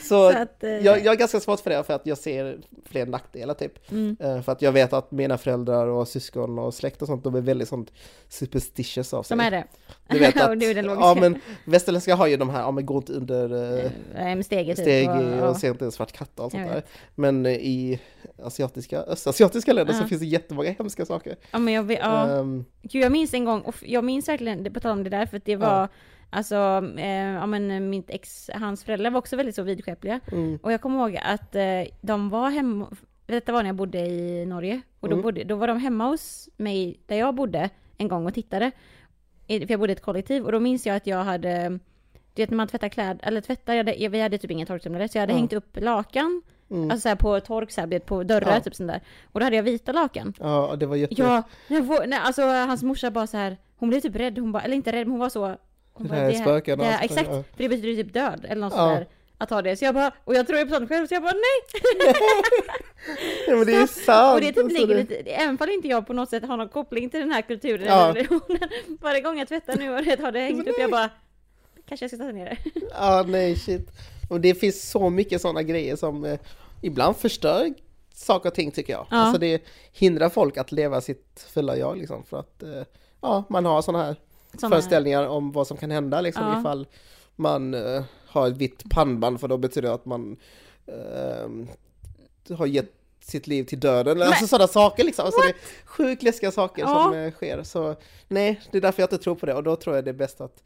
Så, 0.00 0.30
Så 0.32 0.38
att, 0.38 0.64
eh, 0.64 0.70
jag, 0.70 0.98
jag 1.04 1.06
är 1.06 1.14
ganska 1.14 1.40
svårt 1.40 1.60
för 1.60 1.70
det 1.70 1.84
för 1.84 1.94
att 1.94 2.06
jag 2.06 2.18
ser 2.18 2.58
fler 2.84 3.06
nackdelar 3.06 3.54
typ. 3.54 3.90
Mm. 3.90 4.16
Eh, 4.20 4.42
För 4.42 4.52
att 4.52 4.62
jag 4.62 4.72
vet 4.72 4.92
att 4.92 5.10
mina 5.10 5.38
föräldrar 5.38 5.86
och 5.86 6.08
syskon 6.08 6.58
och 6.58 6.74
släkt 6.74 7.02
och 7.02 7.08
sånt, 7.08 7.24
de 7.24 7.34
är 7.34 7.40
väldigt 7.40 7.68
sånt 7.68 7.92
superstitious 8.28 9.14
av 9.14 9.22
sig. 9.22 9.28
Som 9.28 9.40
är 9.40 9.50
det. 9.50 9.64
Du 10.08 10.18
vet 10.18 10.36
att, 10.40 10.48
Och 10.50 10.58
du 10.58 10.66
är 10.70 10.84
ja 10.84 11.16
men 11.20 11.40
västerländska 11.64 12.14
har 12.14 12.26
ju 12.26 12.36
de 12.36 12.50
här, 12.50 12.60
ja 12.60 12.70
men 12.70 12.86
gå 12.86 12.96
inte 12.96 13.12
under 13.12 13.74
Eh, 14.16 14.40
Steget 14.40 14.76
typ. 14.76 14.84
steg 14.84 15.08
och- 15.10 15.16
och, 15.16 15.22
ja. 15.48 15.54
se 15.54 15.68
inte 15.68 15.84
en 15.84 15.92
svart 15.92 16.12
katt 16.12 16.40
och 16.40 16.50
sånt 16.50 16.68
där. 16.68 16.82
Men 17.14 17.46
i 17.46 18.00
asiatiska, 18.42 18.98
östasiatiska 19.00 19.72
länder 19.72 19.92
så 19.94 20.02
Ja. 20.02 20.06
finns 20.08 20.20
det 20.20 20.26
jättemånga 20.26 20.70
hemska 20.78 21.04
saker. 21.06 21.36
Ja 21.50 21.58
men 21.58 21.74
jag 21.74 21.82
vet, 21.82 21.98
ja. 22.02 22.28
Ehm, 22.38 22.64
Gud, 22.82 23.02
jag 23.04 23.12
minns 23.12 23.34
en 23.34 23.44
gång, 23.44 23.60
och 23.60 23.74
jag 23.80 24.04
minns 24.04 24.28
verkligen, 24.28 24.72
på 24.72 24.80
tal 24.80 24.92
om 24.92 25.04
det 25.04 25.10
där, 25.10 25.26
för 25.26 25.36
att 25.36 25.44
det 25.44 25.56
var. 25.56 25.88
Alltså, 26.30 26.54
eh, 26.98 27.08
ja 27.34 27.46
men 27.46 27.90
mitt 27.90 28.10
ex, 28.10 28.50
hans 28.54 28.84
föräldrar 28.84 29.10
var 29.10 29.18
också 29.18 29.36
väldigt 29.36 29.54
så 29.54 29.62
vidskepliga. 29.62 30.20
mm, 30.32 30.58
Och 30.62 30.72
jag 30.72 30.80
kommer 30.80 30.98
ihåg 30.98 31.18
att 31.22 31.54
eh, 31.54 31.62
de 32.00 32.28
var 32.30 32.50
hemma, 32.50 32.88
detta 33.26 33.52
var 33.52 33.62
när 33.62 33.68
jag 33.68 33.76
bodde 33.76 33.98
i 33.98 34.46
Norge, 34.46 34.80
och 35.00 35.08
då, 35.08 35.14
Mm. 35.14 35.22
bodde, 35.22 35.44
då 35.44 35.56
var 35.56 35.66
de 35.68 35.78
hemma 35.78 36.04
hos 36.08 36.48
mig 36.56 37.00
där 37.06 37.16
jag 37.16 37.34
bodde 37.34 37.70
en 37.96 38.08
gång 38.08 38.26
och 38.26 38.34
tittade. 38.34 38.70
För 39.46 39.70
jag 39.70 39.80
bodde 39.80 39.92
i 39.92 39.96
ett 39.96 40.02
kollektiv, 40.02 40.44
och 40.44 40.52
då 40.52 40.60
minns 40.60 40.86
jag 40.86 40.96
att 40.96 41.06
jag 41.06 41.24
hade, 41.24 41.68
du 42.34 42.42
vet 42.42 42.50
när 42.50 42.56
man 42.56 42.68
tvättar 42.68 42.88
kläder, 42.88 43.18
eller 43.22 43.40
tvättar, 43.40 43.74
jag 43.74 43.84
hade, 43.86 44.08
vi 44.08 44.20
hade 44.20 44.38
typ 44.38 44.50
ingen 44.50 44.66
torktumlare, 44.66 45.08
så 45.08 45.18
jag 45.18 45.22
hade 45.22 45.32
Ja. 45.32 45.36
hängt 45.38 45.52
upp 45.52 45.76
lakan, 45.80 46.42
mm. 46.70 46.90
alltså 46.90 47.00
så 47.00 47.08
här 47.08 47.16
på 47.16 47.40
tork, 47.40 47.70
så 47.70 47.80
här, 47.80 47.98
på 47.98 48.22
dörrar, 48.22 48.54
Ja. 48.54 48.60
typ 48.60 48.74
sånt 48.74 48.88
där. 48.90 49.00
Och 49.32 49.40
då 49.40 49.46
hade 49.46 49.56
jag 49.56 49.62
vita 49.62 49.92
lakan. 49.92 50.34
ja, 50.40 50.76
det 50.76 50.86
var 50.86 50.96
jätte... 50.96 51.14
Ja, 51.18 51.42
nej, 52.06 52.18
alltså 52.22 52.42
hans 52.42 52.82
morsa 52.82 53.10
bara 53.10 53.26
så 53.26 53.36
här. 53.36 53.56
hon 53.76 53.88
blev 53.88 54.00
typ 54.00 54.16
rädd, 54.16 54.38
hon 54.38 54.52
bara, 54.52 54.62
eller 54.62 54.76
inte 54.76 54.92
rädd, 54.92 55.06
men 55.06 55.10
hon 55.10 55.20
var 55.20 55.28
så... 55.28 55.56
Hon 55.98 56.08
Det 56.08 56.14
här 56.14 56.30
är 56.30 56.34
spöken 56.34 56.80
och 56.80 56.86
det 56.86 56.92
här, 56.92 57.02
allt, 57.02 57.10
Exakt, 57.10 57.28
för 57.28 57.44
det 57.56 57.68
betyder 57.68 58.02
typ 58.02 58.12
död 58.14 58.46
eller 58.48 58.60
något 58.60 58.72
sånt 58.72 58.98
där. 58.98 59.06
Att 59.40 59.50
ha 59.50 59.62
det. 59.62 59.76
Så 59.76 59.84
jag 59.84 59.94
bara, 59.94 60.12
och 60.24 60.34
jag 60.34 60.46
tror 60.46 60.58
ju 60.58 60.66
på 60.66 60.74
sånt 60.74 60.88
själv, 60.88 61.06
så 61.06 61.14
jag 61.14 61.22
bara 61.22 61.32
nej! 61.32 61.82
Ja, 63.48 63.56
men 63.56 63.66
det 63.66 63.74
är 63.74 63.86
sant! 63.86 64.34
och 64.34 64.40
det 64.40 64.46
typ 64.46 64.58
alltså, 64.64 64.78
ligger 64.78 64.94
lite, 64.94 65.14
även 65.14 65.58
fall 65.58 65.68
inte 65.70 65.88
jag 65.88 66.06
på 66.06 66.12
något 66.12 66.30
sätt 66.30 66.44
har 66.46 66.56
någon 66.56 66.68
koppling 66.68 67.10
till 67.10 67.20
den 67.20 67.30
här 67.30 67.42
kulturen 67.42 67.86
Ja. 67.86 68.04
eller 68.04 68.14
religionen. 68.14 68.68
Varje 69.00 69.20
gång 69.20 69.38
jag 69.38 69.48
tvättar 69.48 69.76
nu 69.76 69.94
och 69.94 70.04
det 70.04 70.20
har 70.20 70.32
det 70.32 70.40
hängt 70.40 70.68
upp, 70.68 70.74
jag 70.78 70.90
bara, 70.90 71.10
kanske 71.88 72.04
jag 72.04 72.10
ska 72.10 72.18
ta 72.18 72.32
ner 72.32 72.44
det. 72.44 72.80
Ja, 72.90 73.24
nej 73.28 73.56
shit. 73.56 73.90
Och 74.30 74.40
det 74.40 74.54
finns 74.54 74.90
så 74.90 75.10
mycket 75.10 75.40
sådana 75.40 75.62
grejer 75.62 75.96
som 75.96 76.24
eh, 76.24 76.38
ibland 76.82 77.16
förstör 77.16 77.74
saker 78.14 78.48
och 78.48 78.54
ting 78.54 78.70
tycker 78.70 78.92
jag. 78.92 79.06
Ja. 79.10 79.16
Alltså 79.16 79.40
det 79.40 79.62
hindrar 79.92 80.28
folk 80.28 80.56
att 80.56 80.72
leva 80.72 81.00
sitt 81.00 81.46
fulla 81.54 81.76
jag 81.76 81.98
liksom 81.98 82.24
för 82.24 82.40
att 82.40 82.62
eh, 82.62 82.82
ja, 83.20 83.44
man 83.48 83.64
har 83.64 83.82
sådana 83.82 84.04
här 84.04 84.16
Såna- 84.54 84.70
föreställningar 84.70 85.26
om 85.26 85.52
vad 85.52 85.66
som 85.66 85.76
kan 85.76 85.90
hända 85.90 86.20
liksom 86.20 86.44
Ja. 86.46 86.60
ifall 86.60 86.86
man 87.36 87.74
eh, 87.74 88.02
har 88.26 88.48
ett 88.48 88.56
vitt 88.56 88.90
pannband 88.90 89.40
för 89.40 89.48
då 89.48 89.56
betyder 89.56 89.88
det 89.88 89.94
att 89.94 90.04
man 90.06 90.36
eh, 90.86 92.56
har 92.56 92.66
gett 92.66 92.92
sitt 93.20 93.46
liv 93.46 93.64
till 93.64 93.80
döden. 93.80 94.16
eller 94.16 94.26
Alltså 94.26 94.46
sådana 94.46 94.68
saker 94.68 95.04
liksom. 95.04 95.24
Alltså 95.24 95.40
det 95.42 95.48
är 95.48 95.54
sjukt 95.84 96.22
läskiga 96.22 96.50
saker 96.50 96.82
Ja. 96.82 97.04
som 97.04 97.14
eh, 97.18 97.30
sker. 97.32 97.62
Så 97.62 97.96
nej, 98.28 98.60
det 98.70 98.78
är 98.78 98.82
därför 98.82 99.02
jag 99.02 99.06
inte 99.06 99.18
tror 99.24 99.34
på 99.34 99.46
det 99.46 99.54
och 99.54 99.62
då 99.62 99.76
tror 99.76 99.96
jag 99.96 100.04
det 100.04 100.10
är 100.10 100.14
bäst 100.14 100.40
att 100.40 100.62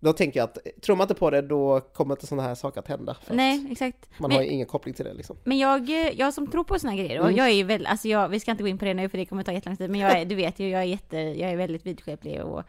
då 0.00 0.12
tänker 0.12 0.40
jag 0.40 0.44
att 0.44 0.58
tror 0.82 0.96
man 0.96 1.04
inte 1.04 1.14
på 1.14 1.30
det 1.30 1.42
då 1.42 1.80
kommer 1.80 2.14
inte 2.14 2.26
sådana 2.26 2.48
här 2.48 2.54
saker 2.54 2.80
att 2.80 2.88
hända. 2.88 3.16
Nej, 3.30 3.66
exakt. 3.70 4.08
man 4.18 4.28
Men- 4.28 4.36
har 4.36 4.44
ju 4.44 4.50
ingen 4.50 4.66
koppling 4.66 4.94
till 4.94 5.04
det 5.04 5.14
liksom. 5.14 5.36
Men 5.44 5.58
jag, 5.58 5.90
jag 6.16 6.34
som 6.34 6.46
tror 6.50 6.64
på 6.64 6.78
såna 6.78 6.92
här 6.92 6.98
grejer, 6.98 7.18
och 7.20 7.26
Mm. 7.26 7.36
jag 7.38 7.46
är 7.48 7.52
ju 7.52 7.62
väl, 7.62 7.86
alltså 7.86 8.08
jag, 8.08 8.28
vi 8.28 8.40
ska 8.40 8.50
inte 8.50 8.62
gå 8.62 8.68
in 8.68 8.78
på 8.78 8.84
det 8.84 8.94
nu 8.94 9.08
för 9.08 9.18
det 9.18 9.26
kommer 9.26 9.42
ta 9.42 9.52
jättelång 9.52 9.76
tid, 9.76 9.90
men 9.90 10.00
jag 10.00 10.18
är, 10.20 10.24
du 10.24 10.34
vet 10.34 10.58
ju, 10.58 10.68
jag 10.68 10.80
är 10.80 10.84
jätte, 10.86 11.16
jag 11.18 11.50
är 11.50 11.56
väldigt 11.56 11.86
vidskeplig 11.86 12.42
och 12.44 12.62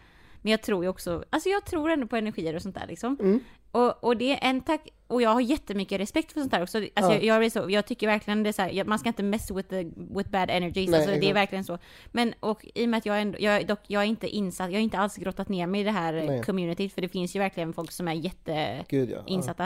men 0.48 0.52
jag 0.52 0.62
tror 0.62 0.84
ju 0.84 0.90
också, 0.90 1.24
alltså 1.30 1.50
jag 1.50 1.66
tror 1.66 1.90
ändå 1.90 2.08
på 2.08 2.16
energier 2.16 2.56
och 2.56 2.62
sånt 2.62 2.76
där 2.76 2.88
liksom. 2.88 3.18
Mm. 3.20 3.40
Och, 3.72 4.04
och 4.04 4.18
det 4.18 4.32
är 4.32 4.50
en 4.50 4.62
tack, 4.62 4.88
och 5.08 5.22
jag 5.22 5.30
har 5.30 5.42
jättemycket 5.42 6.00
respekt 6.00 6.32
för 6.34 6.40
sånt 6.40 6.52
där 6.52 6.64
också. 6.64 6.78
Alltså 6.78 7.14
Ja. 7.14 7.20
jag, 7.22 7.44
jag, 7.44 7.52
så, 7.52 7.66
jag 7.70 7.86
tycker 7.86 8.08
verkligen 8.08 8.44
det 8.44 8.50
är 8.50 8.54
så 8.54 8.62
här, 8.62 8.84
man 8.84 9.00
ska 9.00 9.10
inte 9.10 9.24
mess 9.24 9.52
with, 9.52 9.70
the, 9.70 9.84
with 9.96 10.30
bad 10.30 10.50
energies, 10.50 10.90
Nej, 10.90 11.00
alltså 11.00 11.20
det 11.20 11.30
är 11.30 11.34
verkligen 11.34 11.64
så. 11.64 11.78
Men 12.12 12.34
och 12.40 12.66
i 12.76 12.86
och 12.86 12.90
med 12.90 12.98
att 12.98 13.06
jag 13.06 13.22
ändå, 13.22 13.38
jag, 13.42 13.56
är 13.56 13.64
dock, 13.64 13.80
jag 13.88 14.02
är 14.02 14.08
inte 14.08 14.28
insatt, 14.28 14.72
jag 14.72 14.78
har 14.78 14.84
inte 14.84 14.98
alls 14.98 15.16
grottat 15.16 15.50
ner 15.50 15.68
mig 15.68 15.82
i 15.82 15.84
det 15.84 15.92
här 15.92 16.14
Nej. 16.14 16.44
communityt, 16.44 16.94
för 16.94 17.02
det 17.02 17.10
finns 17.10 17.36
ju 17.36 17.40
verkligen 17.40 17.74
folk 17.74 17.92
som 17.92 18.08
är 18.08 18.14
jätte 18.14 18.86
Gud 18.90 19.10
ja. 19.10 19.44
ja. 19.58 19.64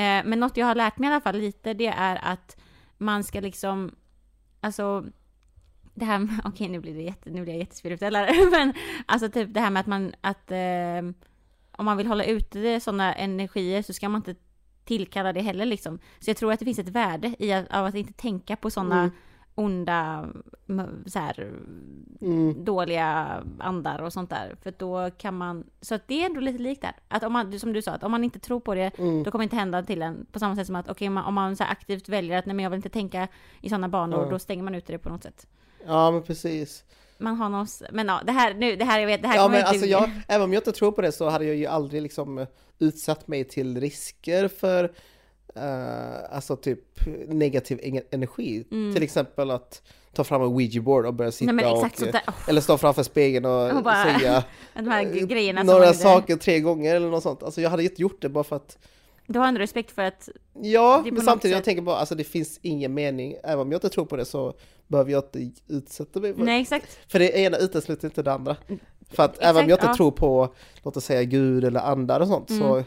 Eh, 0.00 0.24
men 0.24 0.40
något 0.40 0.56
jag 0.56 0.66
har 0.66 0.74
lärt 0.74 0.98
mig 0.98 1.10
i 1.10 1.12
alla 1.12 1.20
fall 1.20 1.36
lite, 1.36 1.74
det 1.74 1.86
är 1.86 2.20
att 2.22 2.56
man 2.98 3.24
ska 3.24 3.40
liksom, 3.40 3.94
alltså, 4.60 5.04
det 5.94 6.04
här 6.04 6.18
med, 6.18 6.40
okej 6.44 6.68
nu 6.68 6.80
blir 6.80 6.94
det 6.94 7.02
jätte, 7.02 7.30
nu 7.30 7.42
blir 7.42 7.52
jag 7.52 7.58
jättespirituell 7.60 8.16
här, 8.16 8.50
men 8.58 8.72
alltså 9.06 9.28
typ 9.28 9.54
det 9.54 9.60
här 9.60 9.70
med 9.70 9.80
att 9.80 9.86
man, 9.86 10.12
att 10.20 10.50
eh, 10.50 11.12
om 11.76 11.84
man 11.84 11.96
vill 11.96 12.06
hålla 12.06 12.24
ute 12.24 12.80
sådana 12.80 13.14
energier 13.14 13.82
så 13.82 13.92
ska 13.92 14.08
man 14.08 14.18
inte 14.18 14.34
tillkalla 14.84 15.32
det 15.32 15.40
heller 15.40 15.66
liksom. 15.66 15.98
Så 16.20 16.30
jag 16.30 16.36
tror 16.36 16.52
att 16.52 16.58
det 16.58 16.64
finns 16.64 16.78
ett 16.78 16.88
värde 16.88 17.34
i 17.38 17.52
att, 17.52 17.70
av 17.74 17.86
att 17.86 17.94
inte 17.94 18.12
tänka 18.12 18.56
på 18.56 18.70
sådana 18.70 19.00
Mm. 19.02 19.12
onda, 19.54 20.28
så 21.06 21.18
här, 21.18 21.52
Mm. 22.20 22.64
dåliga 22.64 23.42
andar 23.58 24.02
och 24.02 24.12
sånt 24.12 24.30
där. 24.30 24.56
För 24.62 24.74
då 24.78 25.10
kan 25.10 25.36
man, 25.36 25.64
så 25.80 25.94
att 25.94 26.08
det 26.08 26.22
är 26.22 26.26
ändå 26.26 26.40
lite 26.40 26.62
likt 26.62 26.82
där. 26.82 26.92
Att 27.08 27.22
om 27.22 27.32
man, 27.32 27.58
som 27.58 27.72
du 27.72 27.82
sa, 27.82 27.92
att 27.92 28.04
om 28.04 28.10
man 28.10 28.24
inte 28.24 28.38
tror 28.38 28.60
på 28.60 28.74
det, 28.74 28.98
Mm. 28.98 29.22
då 29.22 29.30
kommer 29.30 29.42
det 29.42 29.44
inte 29.46 29.56
hända 29.56 29.82
till 29.82 30.02
en. 30.02 30.26
På 30.32 30.38
samma 30.38 30.56
sätt 30.56 30.66
som 30.66 30.76
att, 30.76 30.88
okej, 30.88 31.08
om 31.08 31.14
man, 31.14 31.24
om 31.24 31.34
man 31.34 31.56
så 31.56 31.64
aktivt 31.64 32.08
väljer 32.08 32.38
att, 32.38 32.46
nej 32.46 32.54
men 32.56 32.62
jag 32.62 32.70
vill 32.70 32.76
inte 32.76 32.88
tänka 32.88 33.28
i 33.60 33.68
sådana 33.68 33.88
banor, 33.88 34.30
då 34.30 34.38
stänger 34.38 34.62
man 34.62 34.74
ute 34.74 34.92
det 34.92 34.98
på 34.98 35.08
något 35.08 35.22
sätt. 35.22 35.46
Ja, 35.86 36.10
men 36.10 36.22
precis. 36.22 36.84
Man 37.18 37.36
har 37.36 37.48
någon, 37.48 37.66
men 37.90 38.08
ja, 38.08 38.20
det 38.26 38.32
här, 38.32 38.54
nu, 38.54 38.76
det 38.76 38.84
här, 38.84 39.00
jag 39.00 39.06
vet, 39.06 39.22
det 39.22 39.28
här 39.28 39.36
Ja 39.36 39.42
kommer 39.42 39.52
men 39.52 39.60
inte... 39.60 39.68
alltså 39.68 39.86
jag, 39.86 40.10
även 40.28 40.44
om 40.44 40.52
jag 40.52 40.60
inte 40.60 40.72
tror 40.72 40.92
på 40.92 41.02
det 41.02 41.12
så 41.12 41.28
hade 41.28 41.44
jag 41.44 41.56
ju 41.56 41.66
aldrig 41.66 42.02
liksom 42.02 42.38
eh, 42.38 42.46
utsatt 42.78 43.28
mig 43.28 43.44
till 43.44 43.80
risker 43.80 44.48
för 44.48 44.92
eh, 45.54 46.34
alltså 46.36 46.56
typ 46.56 46.80
negativ 47.28 48.00
energi. 48.10 48.64
Mm. 48.70 48.94
Till 48.94 49.02
exempel 49.02 49.50
att 49.50 49.82
ta 50.14 50.24
fram 50.24 50.42
en 50.42 50.48
ouija 50.48 50.82
board 50.82 51.06
och 51.06 51.14
börja 51.14 51.32
sitta 51.32 51.52
Nej 51.52 51.66
och, 51.66 51.78
oh, 51.78 52.16
eller 52.48 52.60
stå 52.60 52.78
framför 52.78 53.02
spegeln 53.02 53.44
och, 53.44 53.70
Och 53.72 53.82
bara- 53.82 54.18
säga 54.18 54.44
några 55.64 55.94
saker 55.94 56.36
tre 56.36 56.60
gånger 56.60 56.96
eller 56.96 57.10
något 57.10 57.22
sånt. 57.22 57.42
Alltså 57.42 57.60
jag 57.60 57.70
hade 57.70 57.82
inte 57.82 58.02
gjort 58.02 58.22
det 58.22 58.28
bara 58.28 58.44
för 58.44 58.56
att 58.56 58.78
Du 59.26 59.38
har 59.38 59.46
ändå 59.46 59.60
respekt 59.60 59.90
för 59.90 60.02
att, 60.02 60.28
Ja, 60.62 61.02
Det 61.04 61.12
men 61.12 61.22
samtidigt 61.22 61.52
jag 61.52 61.58
sätt- 61.58 61.64
tänker 61.64 61.82
bara 61.82 61.96
alltså 61.96 62.14
det 62.14 62.24
finns 62.24 62.58
ingen 62.62 62.94
mening, 62.94 63.34
även 63.44 63.58
om 63.60 63.72
jag 63.72 63.76
inte 63.76 63.88
tror 63.88 64.04
på 64.04 64.16
det 64.16 64.24
så 64.24 64.54
behöver 64.86 65.12
jag 65.12 65.24
inte 65.24 65.50
utsätta 65.68 66.20
mig 66.20 66.34
för 66.34 66.42
nej 66.44 66.62
exakt. 66.62 66.98
För 67.12 67.18
det 67.18 67.38
ena 67.38 67.56
utesluter 67.56 68.08
inte 68.08 68.22
det 68.22 68.32
andra. 68.32 68.56
För 69.10 69.22
att 69.22 69.30
Exakt, 69.30 69.48
även 69.50 69.64
om 69.64 69.70
jag 69.70 69.76
inte 69.76 69.86
ja. 69.86 69.96
tror 69.96 70.10
på, 70.10 70.54
låt 70.82 70.96
oss 70.96 71.04
säga 71.04 71.22
Gud 71.24 71.64
eller 71.64 71.80
andar 71.80 72.20
och 72.20 72.28
sånt, 72.28 72.48
så 72.48 72.72
Mm. 72.74 72.84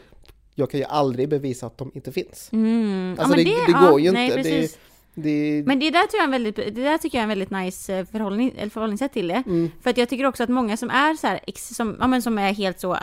jag 0.54 0.70
kan 0.70 0.80
ju 0.80 0.86
aldrig 0.86 1.28
bevisa 1.28 1.66
att 1.66 1.78
de 1.78 1.90
inte 1.94 2.12
finns. 2.12 2.48
Mm. 2.52 3.10
Alltså, 3.18 3.36
men 3.36 3.44
det- 3.44 3.66
det 3.66 3.72
går 3.90 4.00
ju 4.00 4.12
nej, 4.12 4.24
inte. 4.26 4.36
Det- 4.36 4.42
precis. 4.42 4.78
Det, 5.18 5.62
Men 5.66 5.78
det 5.78 5.90
där, 5.90 6.06
tror 6.06 6.18
jag 6.20 6.24
är 6.26 6.30
väldigt, 6.30 6.56
det 6.56 6.70
där 6.70 6.98
tycker 6.98 7.18
jag 7.18 7.20
är 7.20 7.22
en 7.22 7.28
väldigt 7.28 7.50
nice 7.50 7.94
eh, 7.98 8.04
förhållning, 8.06 8.54
eller 8.58 8.70
förhållningssätt 8.70 9.12
till 9.12 9.28
det. 9.28 9.42
mm, 9.46 9.70
För 9.82 9.90
att 9.90 9.96
jag 9.96 10.08
tycker 10.08 10.24
också 10.26 10.42
att 10.42 10.48
många 10.48 10.76
som 10.76 10.90
är 10.90 11.14
så 11.14 11.26
här, 11.26 11.40
som, 11.54 11.96
ja, 12.00 12.06
men 12.06 12.22
som 12.22 12.38
är 12.38 12.52
helt 12.52 12.80
så, 12.80 12.94
äh, 12.94 13.00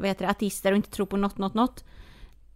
vad 0.00 0.06
heter 0.08 0.24
det, 0.24 0.30
ateister 0.30 0.72
och 0.72 0.76
inte 0.76 0.90
tror 0.90 1.06
på 1.06 1.16
något, 1.16 1.38
något, 1.38 1.54
något. 1.54 1.84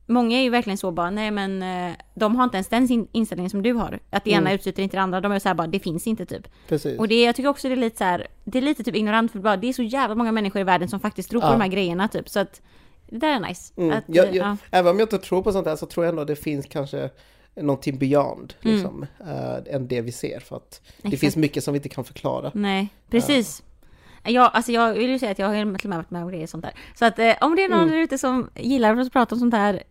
Många 0.07 0.39
är 0.39 0.43
ju 0.43 0.51
verkligen 0.51 0.79
så 0.79 0.91
bara, 0.91 1.11
nej 1.11 1.31
men 1.31 1.63
eh, 1.63 1.93
de 2.15 2.37
har 2.37 2.45
inte 2.45 2.57
ens 2.57 2.69
den 2.69 3.09
inställningen 3.13 3.51
som 3.51 3.63
du 3.63 3.73
har. 3.73 3.99
Att 4.11 4.25
det 4.25 4.31
ena 4.31 4.41
Mm. 4.41 4.53
utesluter 4.55 4.83
inte 4.83 4.97
det 4.97 5.01
andra. 5.03 5.21
De 5.21 5.33
är 5.33 5.39
så 5.39 5.49
här 5.49 5.55
bara, 5.55 5.67
det 5.67 5.79
finns 5.81 6.07
inte 6.07 6.27
typ. 6.27 6.49
precis. 6.69 6.99
Och 6.99 7.09
det, 7.09 7.23
jag 7.25 7.37
tycker 7.37 7.49
också 7.49 7.69
det 7.69 7.75
är 7.75 7.77
lite 7.77 7.99
så 7.99 8.05
här, 8.05 8.27
det 8.45 8.59
är 8.59 8.63
lite 8.63 8.85
typ 8.85 8.97
ignorant 8.97 9.33
för 9.33 9.39
bara, 9.39 9.57
det 9.57 9.69
är 9.69 9.73
så 9.73 9.83
jävla 9.83 10.15
många 10.15 10.33
människor 10.33 10.61
i 10.61 10.65
världen 10.65 10.89
som 10.89 11.01
faktiskt 11.01 11.31
tror 11.31 11.41
på 11.41 11.47
Ja. 11.47 11.53
de 11.53 11.61
här 11.61 11.69
grejerna 11.69 12.09
typ. 12.09 12.29
Så 12.29 12.41
att 12.41 12.63
det 13.09 13.19
där 13.19 13.29
är 13.37 13.41
nice. 13.41 13.73
Mm. 13.77 13.91
Att, 13.99 14.05
Jag, 14.07 14.29
eh, 14.29 14.35
jag, 14.37 14.47
ja. 14.47 14.57
Även 14.71 14.91
om 14.91 14.99
jag 14.99 15.07
inte 15.07 15.19
tror 15.19 15.43
på 15.43 15.53
sånt 15.53 15.67
här 15.67 15.77
så 15.77 15.87
tror 15.87 16.07
jag 16.07 16.11
ändå 16.13 16.25
det 16.25 16.37
finns 16.37 16.67
kanske 16.67 17.11
någonting 17.57 17.99
beyond, 17.99 18.55
Mm. 18.63 18.75
liksom, 18.77 19.07
eh, 19.21 19.75
än 19.75 19.89
det 19.89 20.01
vi 20.01 20.13
ser. 20.13 20.41
För 20.41 20.57
att 20.57 20.81
det 21.03 21.09
Exakt. 21.09 21.21
finns 21.21 21.37
mycket 21.37 21.65
som 21.65 21.73
vi 21.75 21.79
inte 21.79 21.89
kan 21.89 22.05
förklara. 22.05 22.51
Nej, 22.55 22.89
precis. 23.11 23.63
Jag, 24.27 24.51
alltså 24.53 24.73
jag 24.73 24.95
vill 24.95 25.11
ju 25.11 25.19
säga 25.19 25.33
att 25.33 25.39
jag 25.39 25.47
har 25.47 25.55
till 25.55 25.63
och 25.87 25.89
med 25.91 25.97
varit 25.99 26.11
med 26.11 26.23
om 26.23 26.29
grejer 26.29 26.47
sånt 26.47 26.65
där. 26.65 26.73
Så 26.95 27.05
att 27.05 27.19
eh, 27.19 27.33
om 27.41 27.57
det 27.57 27.65
är 27.65 27.69
någon 27.69 27.79
Mm. 27.79 27.91
där 27.91 27.99
ute 27.99 28.19
som 28.19 28.51
gillar 28.55 28.97
att 28.97 29.13
prata 29.13 29.35
om 29.35 29.39
sånt 29.39 29.55
här 29.55 29.83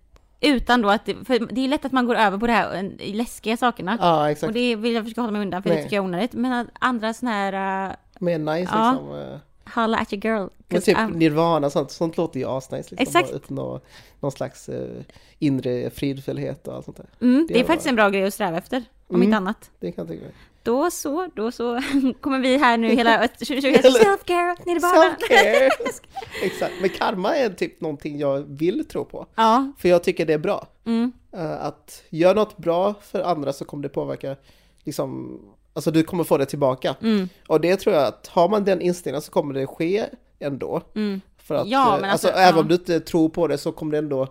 utan 0.44 0.82
då 0.82 0.90
att, 0.90 1.06
det- 1.06 1.26
för 1.26 1.40
det 1.54 1.62
är 1.64 1.68
lätt 1.68 1.86
att 1.86 1.92
man 1.92 2.06
går 2.06 2.16
över 2.16 2.38
på 2.38 2.48
det 2.48 2.54
här 2.54 2.76
eh, 3.00 3.16
läskiga 3.16 3.58
sakerna. 3.58 3.98
Ja, 4.02 4.32
exakt. 4.32 4.48
Och 4.48 4.54
det 4.54 4.76
vill 4.76 4.94
jag 4.94 5.04
försöka 5.04 5.22
hålla 5.22 5.32
mig 5.32 5.42
undan 5.42 5.64
för 5.64 5.70
Nej. 5.70 5.78
det 5.78 5.84
tycker 5.84 5.96
jag 5.96 6.04
är 6.04 6.08
onödigt. 6.08 6.34
Men 6.34 6.68
andra 6.80 7.14
såna 7.14 7.32
här, 7.32 7.88
uh, 7.90 7.96
Mer 8.20 8.38
nice 8.40 8.72
Ja. 8.74 8.92
liksom. 8.92 9.20
eh, 9.20 9.40
holla 9.76 9.98
at 9.98 10.14
your 10.14 10.26
girl. 10.26 10.48
Men 10.68 10.82
typ 10.82 10.98
I'm- 10.98 11.16
nirvana, 11.16 11.70
sånt, 11.70 11.92
sånt 11.92 12.18
låter 12.18 12.40
ju 12.40 12.46
asnice. 12.50 12.76
Liksom, 12.78 12.98
Exakt. 13.00 13.32
Uppnå 13.32 13.82
någon 14.20 14.32
slags 14.32 14.70
eh, 14.70 15.02
inre 15.40 15.90
fridfullhet 15.90 16.68
och 16.68 16.76
allt 16.76 16.86
sånt 16.86 16.98
där. 16.98 17.06
mm, 17.22 17.46
det 17.48 17.54
är 17.54 17.58
det 17.60 17.66
faktiskt 17.66 17.86
var- 17.86 17.90
en 17.92 17.96
bra 17.96 18.10
grej 18.10 18.24
att 18.24 18.34
sträva 18.34 18.58
efter. 18.58 18.84
Om 19.08 19.16
Mm. 19.16 19.24
inte 19.28 19.38
annat. 19.38 19.72
Det 19.80 19.92
kan 19.92 20.02
jag 20.02 20.08
tänka 20.08 20.24
mig. 20.24 20.34
Då 20.64 20.92
så, 20.92 21.28
då 21.36 21.52
så 21.52 21.82
kommer 22.22 22.40
vi 22.40 22.58
här 22.58 22.78
nu 22.78 22.88
hela 22.96 23.28
2020 23.28 23.68
Eller- 23.68 23.90
self-care, 24.00 24.58
nirvana. 24.66 25.16
Self-care! 25.20 25.70
Exakt, 26.44 26.74
men 26.82 26.90
karma 26.90 27.36
är 27.36 27.50
typ 27.50 27.82
någonting 27.82 28.20
jag 28.20 28.40
vill 28.48 28.86
tro 28.88 29.06
på. 29.06 29.26
Ja, 29.36 29.72
För 29.78 29.90
jag 29.90 30.04
tycker 30.04 30.26
det 30.26 30.34
är 30.34 30.38
bra. 30.38 30.68
mm, 30.86 31.12
Eh, 31.38 31.66
att 31.66 32.04
göra 32.10 32.34
något 32.34 32.58
bra 32.58 32.94
för 33.02 33.22
andra 33.22 33.54
så 33.54 33.66
kommer 33.66 33.84
det 33.84 33.90
påverka, 33.90 34.36
liksom, 34.84 35.40
alltså 35.74 35.92
du 35.92 36.04
kommer 36.04 36.24
få 36.24 36.38
det 36.38 36.46
tillbaka. 36.46 36.96
mm, 37.02 37.30
Och 37.48 37.62
det 37.62 37.76
tror 37.76 37.96
jag 37.96 38.06
att 38.08 38.28
har 38.28 38.50
man 38.50 38.64
den 38.64 38.82
inställningen 38.82 39.22
så 39.22 39.32
kommer 39.32 39.54
det 39.54 39.68
ske 39.68 40.06
ändå. 40.40 40.82
mm. 40.96 41.22
För 41.38 41.56
att, 41.56 41.68
Ja, 41.68 41.96
eh, 41.96 42.02
men 42.02 42.10
alltså, 42.10 42.28
alltså, 42.28 42.42
även 42.42 42.56
ja. 42.56 42.62
om 42.62 42.68
du 42.68 42.76
inte 42.76 43.00
tror 43.00 43.30
på 43.30 43.48
det 43.48 43.58
så 43.58 43.72
kommer 43.72 43.92
det 43.92 43.98
ändå 43.98 44.28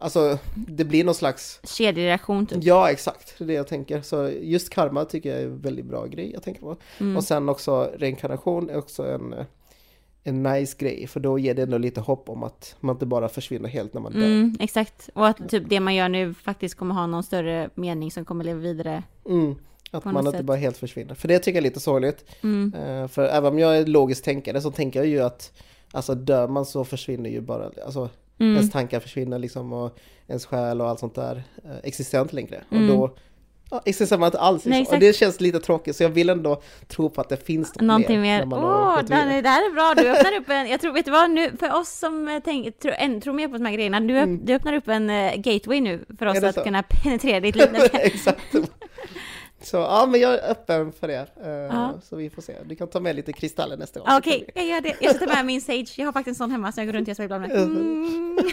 alltså 0.00 0.38
det 0.54 0.84
blir 0.84 1.04
någon 1.04 1.14
slags, 1.14 1.60
Kedjereaktion 1.64 2.46
typ. 2.46 2.64
ja 2.64 2.90
exakt, 2.90 3.34
det 3.38 3.44
är 3.44 3.46
det 3.46 3.52
jag 3.52 3.66
tänker. 3.66 4.02
Så 4.02 4.30
just 4.40 4.70
karma 4.70 5.04
tycker 5.04 5.30
jag 5.30 5.40
är 5.40 5.44
en 5.44 5.60
väldigt 5.60 5.84
bra 5.84 6.06
grej 6.06 6.32
jag 6.32 6.42
tänker 6.42 6.60
på. 6.60 6.76
Mm. 7.00 7.16
Och 7.16 7.24
sen 7.24 7.48
också 7.48 7.92
reinkarnation 7.98 8.70
är 8.70 8.76
också 8.76 9.06
en, 9.06 9.34
en 10.24 10.42
nice 10.42 10.76
grej, 10.78 11.06
för 11.06 11.20
då 11.20 11.38
ger 11.38 11.54
det 11.54 11.62
ändå 11.62 11.78
lite 11.78 12.00
hopp 12.00 12.28
om 12.28 12.42
att 12.42 12.76
man 12.80 12.96
inte 12.96 13.06
bara 13.06 13.28
försvinner 13.28 13.68
helt 13.68 13.94
när 13.94 14.00
man 14.00 14.12
dör. 14.12 14.24
Mm, 14.26 14.56
exakt. 14.60 15.10
Och 15.14 15.26
att 15.26 15.48
typ 15.48 15.64
det 15.68 15.80
man 15.80 15.94
gör 15.94 16.08
nu 16.08 16.34
faktiskt 16.34 16.74
kommer 16.74 16.94
ha 16.94 17.06
någon 17.06 17.22
större 17.22 17.70
mening 17.74 18.10
som 18.10 18.24
kommer 18.24 18.44
leva 18.44 18.60
vidare. 18.60 19.02
Mm. 19.26 19.54
Att 19.90 20.04
man 20.04 20.16
inte 20.26 20.30
sätt. 20.38 20.46
bara 20.46 20.56
helt 20.56 20.76
försvinner. 20.76 21.14
För 21.14 21.28
det 21.28 21.38
tycker 21.38 21.56
jag 21.56 21.62
är 21.66 21.70
lite 21.70 21.80
sorgligt. 21.80 22.24
Mm. 22.42 22.74
Eh, 22.74 23.08
För 23.08 23.24
även 23.24 23.52
om 23.52 23.58
jag 23.58 23.78
är 23.78 23.86
logiskt 23.86 24.24
tänkande 24.24 24.60
så 24.60 24.70
tänker 24.70 25.00
jag 25.00 25.06
ju 25.06 25.20
att 25.20 25.52
Alltså 25.92 26.14
dör 26.14 26.48
man 26.48 26.66
så 26.66 26.84
försvinner 26.84 27.30
ju 27.30 27.40
bara, 27.40 27.70
alltså 27.86 28.08
Mm. 28.40 28.54
ens 28.54 28.70
tankar 28.70 29.00
försvinner 29.00 29.38
liksom 29.38 29.72
och 29.72 29.98
ens 30.28 30.46
själ 30.46 30.80
och 30.80 30.88
allt 30.88 31.00
sånt 31.00 31.14
där 31.14 31.42
eh, 31.64 31.76
existerar 31.82 32.22
inte 32.22 32.34
längre. 32.34 32.64
Mm. 32.70 32.90
Och 32.90 32.96
då 32.96 33.14
ja, 33.70 33.82
existerar 33.84 34.18
man 34.18 34.26
inte 34.26 34.38
alls 34.38 34.64
Nej, 34.64 34.78
liksom. 34.78 34.96
Och 34.96 35.02
exakt. 35.02 35.18
det 35.18 35.18
känns 35.18 35.40
lite 35.40 35.60
tråkigt 35.60 35.96
så 35.96 36.02
jag 36.02 36.10
vill 36.10 36.28
ändå 36.28 36.62
tro 36.88 37.10
på 37.10 37.20
att 37.20 37.28
det 37.28 37.36
finns 37.36 37.74
något 37.74 37.80
Någonting 37.80 38.20
mer. 38.20 38.48
Åh, 38.52 38.98
det 39.06 39.14
här 39.14 39.70
är 39.70 39.74
bra. 39.74 39.94
Du 39.96 40.08
öppnar 40.12 40.36
upp 40.36 40.48
en, 40.48 40.68
jag 40.68 40.80
tror, 40.80 40.92
vet 40.92 41.04
du 41.04 41.10
vad, 41.10 41.30
nu, 41.30 41.56
för 41.60 41.80
oss 41.80 41.98
som 41.98 42.28
eh, 42.28 42.40
tänk, 42.44 42.78
tror, 42.78 42.92
en, 42.92 43.20
tror 43.20 43.34
mer 43.34 43.48
på 43.48 43.56
de 43.56 43.64
här 43.64 43.72
grejerna, 43.72 44.00
du, 44.00 44.18
öpp, 44.18 44.40
du 44.42 44.54
öppnar 44.54 44.72
upp 44.72 44.88
en 44.88 45.10
eh, 45.10 45.36
gateway 45.36 45.80
nu 45.80 46.04
för 46.18 46.26
oss 46.26 46.38
Mm. 46.38 46.48
Att 46.48 46.54
så? 46.54 46.62
kunna 46.62 46.82
penetrera 46.82 47.40
ditt 47.40 47.56
liv. 47.56 47.68
Nej, 47.72 47.90
Exakt. 47.92 48.54
Så 49.62 49.76
ja, 49.76 50.06
men 50.10 50.20
jag 50.20 50.34
är 50.34 50.50
öppen 50.50 50.92
för 50.92 51.08
det. 51.08 51.26
Eh, 51.44 51.48
Ja. 51.48 51.94
Så 52.02 52.16
vi 52.16 52.30
får 52.30 52.42
se. 52.42 52.56
Du 52.64 52.76
kan 52.76 52.88
ta 52.88 53.00
med 53.00 53.16
lite 53.16 53.32
kristaller 53.32 53.76
nästa 53.76 54.00
gång. 54.00 54.08
Okej, 54.18 54.50
jag 54.54 54.66
gör 54.66 54.80
det. 54.80 54.96
Jag 55.00 55.16
ska 55.16 55.26
ta 55.26 55.34
med 55.34 55.46
min 55.46 55.60
Sage. 55.60 55.94
Jag 55.96 56.06
har 56.06 56.12
faktiskt 56.12 56.34
en 56.40 56.44
sån 56.44 56.50
hemma 56.50 56.72
som 56.72 56.84
jag 56.84 56.92
går 56.92 56.98
runt 56.98 57.08
och 57.08 57.16
spelar 57.16 57.36
ibland 57.36 57.42
med. 57.42 57.62
Mm. 57.62 58.38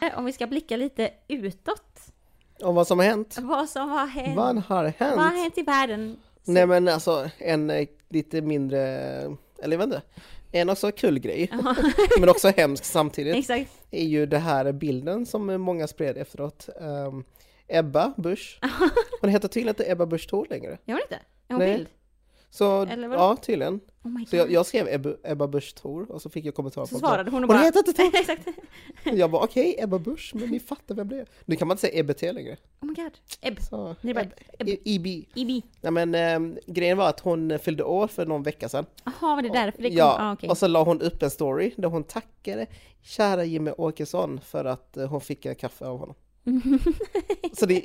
Ja. 0.00 0.10
Om 0.16 0.24
vi 0.24 0.32
ska 0.32 0.46
blicka 0.46 0.76
lite 0.76 1.10
utåt. 1.28 2.00
Om 2.62 2.74
vad 2.74 2.86
som 2.86 2.98
har 2.98 3.06
hänt. 3.06 3.36
Vad 3.42 3.68
som 3.68 3.88
har 3.90 4.06
hänt. 4.06 4.36
Vad 4.36 4.58
har 4.62 4.84
hänt? 4.84 5.16
Vad 5.16 5.24
har 5.26 5.42
hänt 5.42 5.58
i 5.58 5.62
världen? 5.62 6.16
Nej 6.44 6.66
men 6.66 6.88
alltså 6.88 7.30
en 7.38 7.70
eh, 7.70 7.86
lite 8.08 8.42
mindre, 8.42 8.80
eller 9.62 9.70
jag 9.70 9.78
vet 9.78 9.84
inte, 9.84 10.02
en 10.54 10.68
också 10.68 10.92
kul 10.92 11.18
grej, 11.18 11.50
men 12.20 12.28
också 12.28 12.48
hemsk 12.48 12.84
samtidigt, 12.84 13.36
Exakt. 13.36 13.70
är 13.90 14.04
ju 14.04 14.26
det 14.26 14.38
här 14.38 14.72
bilden 14.72 15.26
som 15.26 15.60
många 15.60 15.86
spred 15.86 16.16
efteråt. 16.16 16.68
Um, 16.80 17.24
Ebba 17.68 18.14
Busch, 18.16 18.60
hon 19.20 19.30
heter 19.30 19.48
tydligen 19.48 19.68
inte 19.68 19.90
Ebba 19.90 20.06
Busch 20.06 20.28
Thor 20.28 20.46
längre. 20.50 20.78
Gör 20.84 20.94
hon 20.94 21.02
inte? 21.02 21.14
Är 21.48 21.54
hon 21.54 21.58
Nej. 21.58 21.76
bild? 21.76 21.88
Så 22.54 22.86
ja, 23.12 23.36
tydligen. 23.36 23.80
Oh 24.04 24.24
Så 24.30 24.36
jag, 24.36 24.50
jag 24.50 24.66
skrev 24.66 24.88
Ebba, 24.88 25.14
Ebba 25.24 25.46
Busch 25.46 25.74
Thor 25.74 26.10
och 26.10 26.22
så 26.22 26.30
fick 26.30 26.44
jag 26.44 26.54
kommentarer 26.54 26.86
Så 26.86 26.98
svarade 26.98 27.30
hon 27.30 27.44
och 27.44 27.50
Hon 27.50 27.56
bara... 27.56 27.64
heter 27.64 27.78
inte 27.78 27.92
Thor! 27.92 28.10
Exakt. 28.20 28.48
Jag 29.04 29.30
bara 29.30 29.44
okej, 29.44 29.76
Ebba 29.78 29.98
Busch, 29.98 30.32
men 30.34 30.48
ni 30.50 30.60
fattar 30.60 30.94
vem 30.94 31.08
det 31.08 31.20
är. 31.20 31.26
Nu 31.44 31.56
kan 31.56 31.68
man 31.68 31.74
inte 31.74 31.80
säga 31.80 31.98
EBT 32.00 32.22
längre. 32.22 32.56
Oh 32.80 32.88
my 32.88 32.94
god. 32.94 33.12
Ebb. 33.40 33.60
Så, 33.60 33.96
Eb- 34.02 34.18
Ebb. 34.58 34.68
EB. 34.84 35.06
Ibi. 35.34 35.62
Nej 35.80 35.92
men 35.92 36.14
ehm, 36.14 36.58
grejen 36.66 36.98
var 36.98 37.08
att 37.08 37.20
hon 37.20 37.58
fyllde 37.58 37.84
år 37.84 38.06
för 38.06 38.26
någon 38.26 38.42
vecka 38.42 38.68
sedan. 38.68 38.86
Jaha, 39.04 39.34
var 39.34 39.42
det 39.42 39.48
därför 39.48 39.82
det 39.82 39.88
kom? 39.88 39.96
Ja, 39.98 40.16
Ah, 40.20 40.32
okej. 40.32 40.48
och 40.50 40.58
så 40.58 40.66
la 40.66 40.82
hon 40.84 41.00
upp 41.00 41.22
en 41.22 41.30
story 41.30 41.72
där 41.76 41.88
hon 41.88 42.04
tackade 42.04 42.66
kära 43.02 43.44
Jimmy 43.44 43.70
Åkesson 43.78 44.40
för 44.40 44.64
att 44.64 44.96
eh, 44.96 45.06
hon 45.08 45.20
fick 45.20 45.46
en 45.46 45.54
kaffe 45.54 45.86
av 45.86 45.98
honom. 45.98 46.14
Så 47.52 47.66
det 47.66 47.76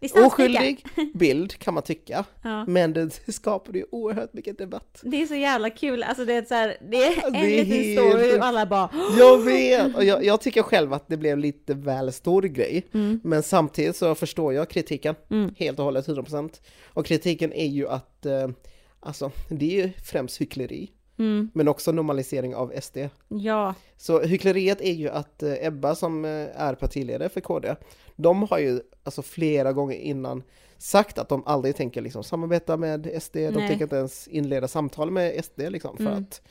är 0.00 0.26
oskyldig 0.26 0.84
bild 1.14 1.58
kan 1.58 1.74
man 1.74 1.82
tycka, 1.82 2.24
Ja. 2.42 2.64
men 2.66 2.92
det 2.92 3.10
skapade 3.32 3.78
ju 3.78 3.84
oerhört 3.90 4.32
mycket 4.32 4.58
debatt. 4.58 5.00
Det 5.02 5.22
är 5.22 5.26
så 5.26 5.34
jävla 5.34 5.70
kul, 5.70 6.02
alltså 6.02 6.24
det 6.24 6.32
är 6.34 6.44
så 6.44 6.54
här, 6.54 6.76
det 6.90 6.96
är 7.04 7.26
en 7.26 7.32
Det 7.32 7.38
är 7.38 7.64
liten 7.64 7.72
helt- 7.82 7.98
story 8.00 8.38
och 8.40 8.44
alla 8.44 8.66
bara 8.66 8.90
Jag 9.18 9.38
vet! 9.44 9.96
Och 9.96 10.04
jag, 10.04 10.24
jag 10.24 10.40
tycker 10.40 10.62
själv 10.62 10.92
att 10.92 11.08
det 11.08 11.16
blev 11.16 11.38
lite 11.38 11.74
väl 11.74 12.12
stor 12.12 12.42
grej, 12.42 12.86
Mm. 12.94 13.20
men 13.24 13.42
samtidigt 13.42 13.96
så 13.96 14.14
förstår 14.14 14.52
jag 14.54 14.70
kritiken 14.70 15.14
Mm. 15.30 15.54
helt 15.58 15.78
och 15.78 15.84
hållet, 15.84 16.06
100%. 16.08 16.60
Och 16.86 17.06
kritiken 17.06 17.52
är 17.52 17.66
ju 17.66 17.88
att, 17.88 18.26
eh, 18.26 18.48
alltså, 19.00 19.30
det 19.48 19.64
är 19.80 19.86
ju 19.86 19.90
främst 20.04 20.40
hyckleri, 20.40 20.90
mm, 21.18 21.50
men 21.54 21.68
också 21.68 21.92
normalisering 21.92 22.54
av 22.54 22.72
SD. 22.80 22.98
ja, 23.28 23.74
Så 23.96 24.20
hyckleriet 24.20 24.80
är 24.80 24.92
ju 24.92 25.08
att 25.08 25.42
eh, 25.42 25.66
Ebba 25.66 25.94
som 25.94 26.24
eh, 26.24 26.30
är 26.60 26.74
partiledare 26.74 27.28
för 27.28 27.40
KD, 27.40 27.74
de 28.16 28.42
har 28.42 28.58
ju 28.58 28.80
alltså 29.04 29.22
flera 29.22 29.72
gånger 29.72 29.96
innan 29.96 30.42
sagt 30.78 31.18
att 31.18 31.28
de 31.28 31.42
aldrig 31.46 31.76
tänker 31.76 32.00
liksom 32.00 32.24
samarbeta 32.24 32.76
med 32.76 33.22
SD, 33.22 33.36
de 33.36 33.50
Nej. 33.50 33.68
tänker 33.68 33.82
inte 33.84 33.96
ens 33.96 34.28
inleda 34.28 34.68
samtal 34.68 35.10
med 35.10 35.44
SD 35.44 35.60
liksom 35.70 35.96
för 35.96 36.04
Mm. 36.06 36.18
att 36.22 36.42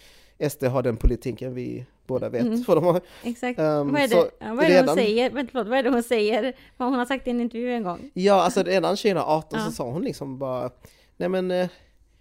SD 0.51 0.63
har 0.63 0.81
den 0.83 0.97
politiken 0.97 1.53
vi 1.53 1.85
båda 2.07 2.29
vet 2.29 2.41
Mm. 2.41 2.63
vad 2.67 2.77
de 2.77 2.83
har. 2.83 3.01
exakt. 3.23 3.59
Ehm, 3.59 3.91
vad 3.91 4.01
är 4.01 4.07
det, 4.07 4.15
vad 4.39 4.59
är 4.65 4.69
det 4.69 4.75
redan- 4.75 4.87
hon 4.87 4.95
säger? 4.97 5.29
Vänta, 5.29 5.51
förlåt, 5.51 5.67
vad 5.67 5.79
är 5.79 5.83
det 5.83 5.89
hon 5.89 6.03
säger? 6.03 6.55
Vad 6.77 6.89
hon 6.89 6.97
har 6.99 7.05
sagt 7.05 7.27
i 7.27 7.29
en 7.29 7.41
intervju 7.41 7.73
en 7.73 7.83
gång? 7.83 8.11
Ja, 8.13 8.33
alltså 8.33 8.63
redan 8.63 8.95
2018 8.97 9.59
Ja. 9.59 9.65
så 9.65 9.71
sa 9.71 9.91
hon 9.91 10.01
liksom 10.03 10.37
bara, 10.37 10.69
nej 11.17 11.29
men 11.29 11.51
eh, 11.51 11.67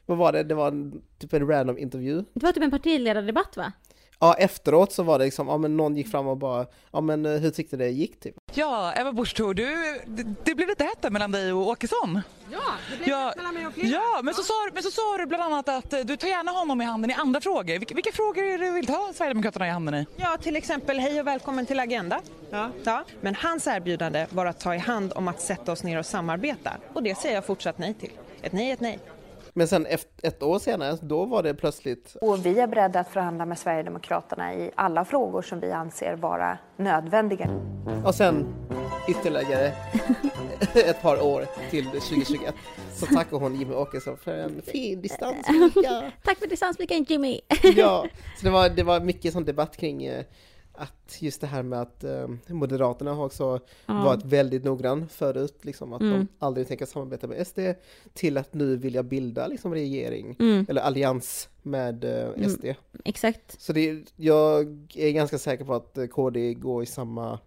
vad 0.06 0.18
var 0.18 0.32
det, 0.32 0.42
det 0.42 0.54
var 0.54 0.68
en, 0.68 1.02
typ 1.18 1.32
en 1.32 1.48
random 1.48 1.78
intervju. 1.78 2.24
Det 2.34 2.46
var 2.46 2.52
typ 2.52 2.62
en 2.62 2.70
partiledardebatt 2.70 3.56
va? 3.56 3.72
Ja, 4.20 4.34
efteråt 4.34 4.92
så 4.92 5.02
var 5.02 5.18
det 5.18 5.24
liksom, 5.24 5.48
ja 5.48 5.58
men 5.58 5.76
någon 5.76 5.96
gick 5.96 6.10
fram 6.10 6.26
och 6.26 6.36
bara, 6.36 6.66
ja 6.92 7.00
men 7.00 7.26
eh, 7.26 7.32
hur 7.32 7.50
tyckte 7.50 7.76
det 7.76 7.88
gick 7.88 8.20
typ? 8.20 8.34
Ja, 8.54 8.92
Ebba 8.96 9.12
Busch 9.12 9.34
Thor, 9.36 9.54
du, 9.54 9.64
det, 10.06 10.26
det 10.44 10.54
blev 10.54 10.68
lite 10.68 10.84
hett 10.84 11.12
mellan 11.12 11.32
dig 11.32 11.52
och 11.52 11.68
Åkesson. 11.68 12.20
Ja, 12.52 12.58
det 12.90 12.96
blev 12.96 13.08
Ja, 13.08 13.32
mellan 13.36 13.54
mig 13.54 13.66
och 13.66 13.72
flera. 13.72 13.88
ja 13.88 14.20
men, 14.22 14.34
så 14.34 14.42
sa, 14.42 14.52
men 14.74 14.82
så 14.82 14.90
sa 14.90 15.16
du 15.18 15.26
bland 15.26 15.42
annat 15.42 15.68
att 15.68 15.92
eh, 15.92 16.00
du 16.00 16.16
tar 16.16 16.28
gärna 16.28 16.50
honom 16.50 16.80
i 16.80 16.84
handen 16.84 17.10
i 17.10 17.14
andra 17.14 17.40
frågor. 17.40 17.78
Vilka, 17.78 17.94
vilka 17.94 18.12
frågor 18.12 18.44
är 18.44 18.58
det 18.58 18.64
du 18.66 18.72
vill 18.72 18.86
ta 18.86 19.12
Sverigedemokraterna 19.14 19.66
i 19.66 19.70
handen 19.70 19.94
i? 19.94 20.06
Ja, 20.16 20.36
till 20.40 20.56
exempel 20.56 20.98
hej 20.98 21.20
och 21.20 21.26
välkommen 21.26 21.66
till 21.66 21.80
Agenda. 21.80 22.20
Ja. 22.50 22.70
Ja. 22.84 23.04
Men 23.20 23.34
hans 23.34 23.66
erbjudande 23.66 24.26
var 24.30 24.46
att 24.46 24.60
ta 24.60 24.74
i 24.74 24.78
hand 24.78 25.12
om 25.16 25.28
att 25.28 25.40
sätta 25.40 25.72
oss 25.72 25.82
ner 25.82 25.98
och 25.98 26.06
samarbeta. 26.06 26.70
Och 26.92 27.02
det 27.02 27.18
säger 27.18 27.34
jag 27.34 27.46
fortsatt 27.46 27.78
nej 27.78 27.94
till. 27.94 28.10
Ett 28.42 28.52
nej 28.52 28.68
är 28.70 28.72
ett 28.74 28.80
nej. 28.80 28.98
Men 29.56 29.68
sen 29.68 29.86
efter, 29.86 30.28
ett 30.28 30.42
år 30.42 30.58
senare, 30.58 30.98
då 31.02 31.24
var 31.24 31.42
det 31.42 31.54
plötsligt, 31.54 32.16
Och 32.20 32.46
vi 32.46 32.60
är 32.60 32.66
beredda 32.66 33.00
att 33.00 33.08
förhandla 33.08 33.46
med 33.46 33.58
Sverigedemokraterna 33.58 34.54
i 34.54 34.70
alla 34.74 35.04
frågor 35.04 35.42
som 35.42 35.60
vi 35.60 35.72
anser 35.72 36.16
vara 36.16 36.58
nödvändiga. 36.76 37.50
och 38.04 38.14
sen 38.14 38.54
ytterligare 39.08 39.66
ett 40.74 41.02
par 41.02 41.22
år 41.22 41.46
till 41.70 41.84
2021 41.84 42.54
så 42.94 43.06
tackar 43.06 43.36
hon 43.36 43.56
Jimmy 43.58 43.74
Åkesson 43.74 44.16
för 44.16 44.38
en 44.38 44.62
fin 44.62 45.02
distansvika. 45.02 46.12
Tack 46.24 46.38
för 46.38 46.46
distansvikan 46.46 47.04
Jimmy! 47.08 47.40
Ja, 47.76 48.06
så 48.38 48.44
det 48.44 48.50
var, 48.50 48.68
det 48.68 48.82
var 48.82 49.00
mycket 49.00 49.32
sån 49.32 49.44
debatt 49.44 49.76
kring 49.76 50.04
eh, 50.04 50.24
att 50.74 51.16
just 51.22 51.40
det 51.40 51.46
här 51.46 51.62
med 51.62 51.80
att 51.80 52.04
eh, 52.04 52.28
Moderaterna 52.46 53.14
har 53.14 53.24
också 53.24 53.60
varit 53.86 54.24
väldigt 54.24 54.64
noggrann 54.64 55.08
förut, 55.08 55.58
liksom 55.62 55.92
att 55.92 56.00
de 56.00 56.28
aldrig 56.38 56.68
tänker 56.68 56.86
samarbeta 56.86 57.26
med 57.26 57.46
SD, 57.46 57.58
till 58.12 58.38
att 58.38 58.54
nu 58.54 58.76
vilja 58.76 59.02
bilda 59.02 59.46
liksom 59.46 59.74
regering, 59.74 60.36
eller 60.68 60.82
allians 60.82 61.48
med 61.62 62.04
eh, 62.04 62.48
SD. 62.48 62.64
Exakt. 63.04 63.60
Så 63.60 63.72
det, 63.72 64.02
jag 64.16 64.60
är 64.94 65.10
ganska 65.10 65.38
säker 65.38 65.64
på 65.64 65.74
att 65.74 65.98
eh, 65.98 66.06
KD 66.06 66.54
går 66.54 66.82
i 66.82 66.86
samma 66.86 67.38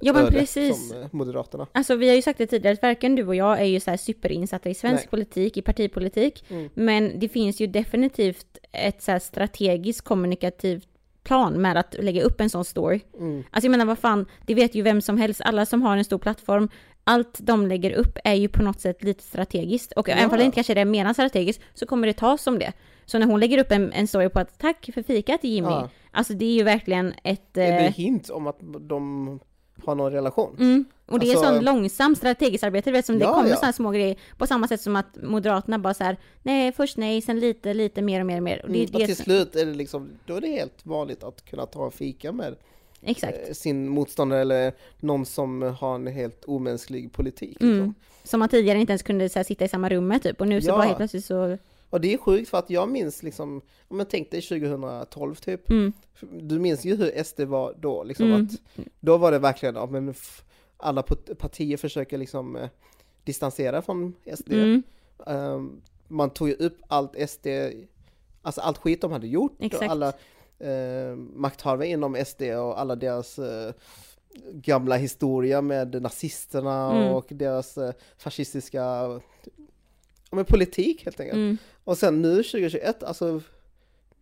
Ja 0.00 0.12
men 0.12 0.26
precis. 0.26 0.88
som 0.88 1.02
eh, 1.02 1.08
Moderaterna. 1.10 1.66
Alltså 1.72 1.96
vi 1.96 2.08
har 2.08 2.16
ju 2.16 2.22
sagt 2.22 2.38
det 2.38 2.46
tidigare 2.46 2.74
att 2.74 2.82
varken 2.82 3.14
du 3.14 3.26
och 3.26 3.34
jag 3.34 3.60
är 3.60 3.64
ju 3.64 3.80
så 3.80 3.90
här 3.90 3.96
superinsatta 3.96 4.70
i 4.70 4.74
svensk 4.74 5.02
Nej. 5.02 5.08
politik, 5.10 5.56
i 5.56 5.62
partipolitik. 5.62 6.44
Mm. 6.48 6.70
Men 6.74 7.18
det 7.18 7.28
finns 7.28 7.60
ju 7.60 7.66
definitivt 7.66 8.58
ett 8.72 9.02
så 9.02 9.12
här 9.12 9.18
strategiskt 9.18 10.00
kommunikativt 10.00 10.88
plan 11.28 11.62
med 11.62 11.76
att 11.76 11.94
lägga 11.98 12.22
upp 12.22 12.40
en 12.40 12.50
sån 12.50 12.64
story. 12.64 13.00
Mm. 13.18 13.44
Alltså 13.50 13.66
jag 13.66 13.70
menar 13.70 13.84
vad 13.84 13.98
fan, 13.98 14.26
det 14.46 14.54
vet 14.54 14.74
ju 14.74 14.82
vem 14.82 15.00
som 15.00 15.18
helst, 15.18 15.40
alla 15.44 15.66
som 15.66 15.82
har 15.82 15.96
en 15.96 16.04
stor 16.04 16.18
plattform, 16.18 16.68
allt 17.04 17.38
de 17.40 17.66
lägger 17.66 17.92
upp 17.92 18.18
är 18.24 18.34
ju 18.34 18.48
på 18.48 18.62
något 18.62 18.80
sätt 18.80 19.04
lite 19.04 19.22
strategiskt. 19.22 19.92
Och 19.92 20.08
även 20.08 20.30
om 20.30 20.36
det 20.36 20.44
inte 20.44 20.54
kanske 20.54 20.80
är 20.80 20.84
menar 20.84 21.12
strategiskt, 21.12 21.62
så 21.74 21.86
kommer 21.86 22.06
det 22.06 22.12
tas 22.12 22.42
som 22.42 22.58
det. 22.58 22.72
Så 23.06 23.18
när 23.18 23.26
hon 23.26 23.40
lägger 23.40 23.58
upp 23.58 23.72
en, 23.72 23.92
en 23.92 24.06
story 24.06 24.28
på 24.28 24.40
att 24.40 24.58
tack 24.58 24.90
för 24.94 25.02
fikat 25.02 25.44
Jimmy, 25.44 25.68
Ja. 25.68 25.88
alltså 26.10 26.32
det 26.34 26.44
är 26.44 26.52
ju 26.52 26.62
verkligen 26.62 27.14
ett... 27.24 27.56
Är 27.56 27.72
det 27.72 27.86
eh, 27.86 27.92
hint 27.92 28.30
om 28.30 28.46
att 28.46 28.58
de 28.80 29.40
har 29.84 29.94
någon 29.94 30.12
relation? 30.12 30.56
Mm. 30.58 30.84
Och 31.06 31.18
det 31.20 31.26
är 31.26 31.30
Alltså- 31.36 31.44
sån 31.54 31.64
långsam 31.64 32.16
strategiskt 32.16 32.64
arbete, 32.64 32.90
du 32.90 32.92
vet 32.92 33.06
som 33.06 33.18
det 33.18 33.24
Ja, 33.24 33.34
kommer 33.34 33.50
ja. 33.50 33.58
här 33.62 33.72
små 33.72 33.90
grejer. 33.90 34.16
På 34.38 34.46
samma 34.46 34.68
sätt 34.68 34.80
som 34.80 34.96
att 34.96 35.16
Moderaterna 35.22 35.78
bara 35.78 35.94
så 35.94 36.04
här, 36.04 36.16
nej 36.42 36.72
först 36.72 36.96
nej, 36.96 37.20
sen 37.22 37.40
lite, 37.40 37.74
lite 37.74 38.02
mer 38.02 38.20
och 38.20 38.26
mer 38.26 38.36
och 38.36 38.42
mer. 38.42 38.62
Och 38.64 38.68
det, 38.70 38.78
Mm, 38.78 38.86
det 38.90 38.96
och 38.96 39.00
är 39.02 39.06
till 39.06 39.16
så- 39.16 39.22
slut 39.22 39.56
är 39.56 39.66
det 39.66 39.74
liksom, 39.74 40.10
då 40.26 40.34
är 40.36 40.40
det 40.40 40.46
helt 40.48 40.86
vanligt 40.86 41.24
att 41.24 41.44
kunna 41.44 41.66
ta 41.66 41.84
en 41.84 41.90
fika 41.90 42.32
med 42.32 42.54
Exakt. 43.02 43.48
eh, 43.48 43.52
sin 43.54 43.88
motståndare 43.88 44.40
eller 44.40 44.72
någon 45.00 45.26
som 45.26 45.62
har 45.80 45.94
en 45.94 46.06
helt 46.06 46.44
omänsklig 46.44 47.12
politik. 47.12 47.60
Mm. 47.60 47.72
Liksom. 47.74 47.94
Som 48.24 48.40
man 48.40 48.48
tidigare 48.48 48.78
inte 48.78 48.92
ens 48.92 49.02
kunde 49.02 49.28
här, 49.34 49.42
sitta 49.42 49.64
i 49.64 49.68
samma 49.68 49.88
rum 49.88 50.06
med 50.08 50.22
typ. 50.22 50.40
Och 50.40 50.48
nu 50.48 50.60
så 50.62 50.68
Ja. 50.68 50.72
bara 50.72 50.82
helt 50.84 50.96
plötsligt 50.96 51.24
så, 51.24 51.58
Och 51.90 52.00
det 52.00 52.14
är 52.14 52.18
sjukt 52.18 52.48
för 52.50 52.58
att 52.58 52.70
jag 52.70 52.88
minns 52.88 53.22
liksom, 53.22 53.60
om 53.88 53.96
man 53.96 54.06
tänkte 54.06 54.40
2012 54.40 55.34
typ, 55.34 55.70
mm, 55.70 55.92
du 56.40 56.58
minns 56.58 56.84
ju 56.84 56.96
hur 56.96 57.24
SD 57.24 57.40
var 57.40 57.74
då, 57.80 58.04
liksom 58.04 58.26
Mm. 58.26 58.44
att 58.44 58.84
då 59.00 59.16
var 59.16 59.32
det 59.32 59.38
verkligen, 59.38 59.74
ja 59.74 59.86
men 59.86 60.14
alla 60.76 61.02
partier 61.38 61.76
försöker 61.76 62.18
liksom 62.18 62.56
eh, 62.56 62.68
distansera 63.24 63.82
från 63.82 64.14
SD. 64.36 64.52
mm, 64.52 64.82
Ehm, 65.26 65.80
man 66.08 66.30
tog 66.30 66.48
ju 66.48 66.54
upp 66.54 66.78
allt 66.88 67.16
SD, 67.30 67.46
alltså 68.42 68.60
allt 68.60 68.78
skit 68.78 69.00
de 69.00 69.12
hade 69.12 69.26
gjort 69.26 69.56
Exakt. 69.58 69.82
och 69.84 69.90
alla 69.90 70.08
eh, 70.58 71.16
makthavare 71.16 71.86
inom 71.86 72.16
SD 72.26 72.42
och 72.42 72.80
alla 72.80 72.96
deras 72.96 73.38
eh, 73.38 73.72
gamla 74.52 74.96
historia 74.96 75.60
med 75.62 76.02
nazisterna 76.02 76.90
Mm. 76.96 77.12
och 77.14 77.26
deras 77.30 77.78
eh, 77.78 77.92
fascistiska 78.18 79.20
men 80.30 80.44
politik 80.44 81.04
helt 81.04 81.20
enkelt. 81.20 81.36
Mm. 81.36 81.58
Och 81.84 81.98
sen 81.98 82.22
nu 82.22 82.42
2021, 82.42 83.02
alltså 83.02 83.40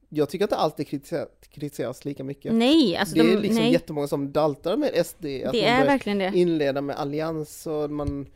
jag 0.09 0.29
tycker 0.29 0.45
inte 0.45 0.57
alltid 0.57 0.89
kritiseras, 0.89 1.29
kritiseras 1.51 2.05
lika 2.05 2.25
mycket. 2.25 2.55
Nej, 2.55 2.97
alltså 2.97 3.15
det 3.15 3.21
är 3.21 3.37
de, 3.37 3.43
liksom 3.43 3.63
nej. 3.63 3.73
jättemånga 3.73 4.09
som 4.09 4.33
daltar 4.33 4.77
med 4.77 5.07
SD. 5.07 5.25
Att 5.25 5.25
Det 5.25 5.43
man 5.45 5.55
är 5.55 5.85
verkligen 5.87 6.19
det. 6.19 6.33
inleda 6.35 6.81
med 6.81 6.97
allians 6.97 7.67
och 7.67 7.91
man, 7.91 8.27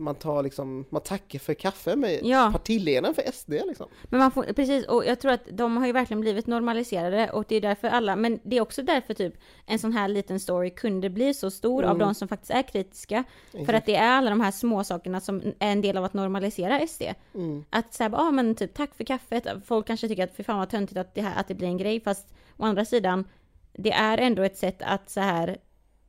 man 0.00 0.14
tar 0.14 0.42
liksom, 0.42 0.84
man 0.90 1.02
tackar 1.02 1.38
för 1.38 1.54
kaffe 1.54 1.96
med 1.96 2.20
Ja. 2.22 2.50
partiledaren 2.52 3.14
för 3.14 3.22
SD 3.32 3.50
liksom. 3.50 3.86
Men 4.04 4.20
man 4.20 4.30
får, 4.30 4.42
precis, 4.42 4.86
och 4.86 5.04
jag 5.06 5.20
tror 5.20 5.32
att 5.32 5.40
de 5.52 5.76
har 5.76 5.86
ju 5.86 5.92
verkligen 5.92 6.20
blivit 6.20 6.46
normaliserade 6.46 7.30
och 7.30 7.44
det 7.48 7.56
är 7.56 7.60
därför 7.60 7.88
alla, 7.88 8.16
men 8.16 8.40
det 8.44 8.56
är 8.56 8.60
också 8.60 8.82
därför 8.82 9.14
typ 9.14 9.34
en 9.66 9.78
sån 9.78 9.92
här 9.92 10.08
liten 10.08 10.40
story 10.40 10.70
kunde 10.70 11.10
bli 11.10 11.34
så 11.34 11.50
stor 11.50 11.82
av 11.84 11.96
Mm. 11.96 11.98
de 11.98 12.14
som 12.14 12.28
faktiskt 12.28 12.50
är 12.50 12.62
kritiska. 12.62 13.24
För 13.66 13.72
att 13.74 13.86
det 13.86 13.96
är 13.96 14.08
alla 14.10 14.30
de 14.30 14.40
här 14.40 14.50
små 14.50 14.84
sakerna 14.84 15.20
som 15.20 15.40
är 15.58 15.72
en 15.72 15.80
del 15.80 15.96
av 15.96 16.04
att 16.04 16.14
normalisera 16.14 16.86
SD. 16.86 17.02
Mm. 17.34 17.64
Att 17.70 17.94
säga, 17.94 18.10
ja 18.12 18.18
ah, 18.18 18.30
men 18.30 18.54
typ 18.54 18.74
tack 18.74 18.94
för 18.94 19.04
kaffet. 19.04 19.46
Folk 19.66 19.86
kanske 19.86 20.08
tycker 20.08 20.24
att 20.24 20.36
för 20.36 20.42
fan 20.42 20.58
vad 20.58 20.70
töntigt 20.70 20.98
att 20.98 21.14
det 21.14 21.22
här, 21.22 21.40
att 21.40 21.48
det 21.48 21.54
blir 21.54 21.68
en 21.68 21.76
grej. 21.78 22.00
Fast 22.00 22.34
å 22.56 22.64
andra 22.64 22.84
sidan, 22.84 23.24
det 23.72 23.92
är 23.92 24.18
ändå 24.18 24.42
ett 24.42 24.56
sätt 24.58 24.82
att 24.82 25.10
så 25.10 25.20
här, 25.20 25.56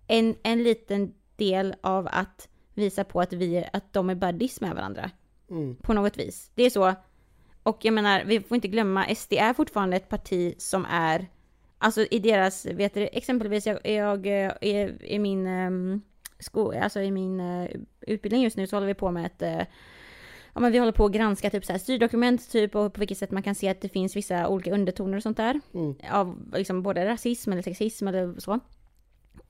en, 0.07 0.35
en 0.43 0.63
liten 0.63 1.13
del 1.35 1.75
av 1.81 2.07
att 2.11 2.47
visa 2.81 3.03
på 3.03 3.21
att 3.21 3.33
vi, 3.33 3.65
att 3.73 3.93
de 3.93 4.09
är 4.09 4.15
buddies 4.15 4.61
med 4.61 4.75
varandra. 4.75 5.11
Mm. 5.49 5.75
På 5.75 5.93
något 5.93 6.17
vis. 6.17 6.51
Det 6.55 6.63
är 6.63 6.69
så. 6.69 6.93
Och 7.63 7.85
jag 7.85 7.93
menar, 7.93 8.23
vi 8.25 8.39
får 8.39 8.55
inte 8.55 8.67
glömma, 8.67 9.15
SD 9.15 9.33
är 9.33 9.53
fortfarande 9.53 9.97
ett 9.97 10.09
parti 10.09 10.55
som 10.57 10.85
är, 10.89 11.27
alltså 11.77 12.05
i 12.11 12.19
deras, 12.19 12.65
vet 12.65 12.93
du, 12.93 13.01
exempelvis 13.01 13.67
jag, 13.67 13.87
jag 13.87 14.27
eh, 14.27 14.51
är 14.61 15.05
i 15.05 15.19
min 15.19 15.47
um, 15.47 16.01
sko, 16.39 16.71
alltså 16.71 17.01
i 17.01 17.11
min 17.11 17.39
eh, 17.39 17.69
utbildning 18.01 18.43
just 18.43 18.57
nu 18.57 18.67
så 18.67 18.75
håller 18.75 18.87
vi 18.87 18.93
på 18.93 19.11
med 19.11 19.25
ett 19.25 19.41
eh, 19.41 19.67
Ja 20.53 20.61
men 20.61 20.71
vi 20.71 20.77
håller 20.77 20.91
på 20.91 21.05
att 21.05 21.11
granska 21.11 21.49
typ 21.49 21.65
så 21.65 21.71
här 21.71 21.79
styrdokument 21.79 22.51
typ 22.51 22.75
och 22.75 22.93
på 22.93 22.99
vilket 22.99 23.17
sätt 23.17 23.31
man 23.31 23.43
kan 23.43 23.55
se 23.55 23.69
att 23.69 23.81
det 23.81 23.89
finns 23.89 24.15
vissa 24.15 24.47
olika 24.47 24.73
undertoner 24.73 25.17
och 25.17 25.23
sånt 25.23 25.37
där. 25.37 25.59
Mm. 25.73 25.95
Av 26.11 26.51
liksom 26.53 26.83
både 26.83 27.05
rasism 27.05 27.51
eller 27.51 27.61
sexism 27.61 28.07
eller 28.07 28.39
så. 28.39 28.59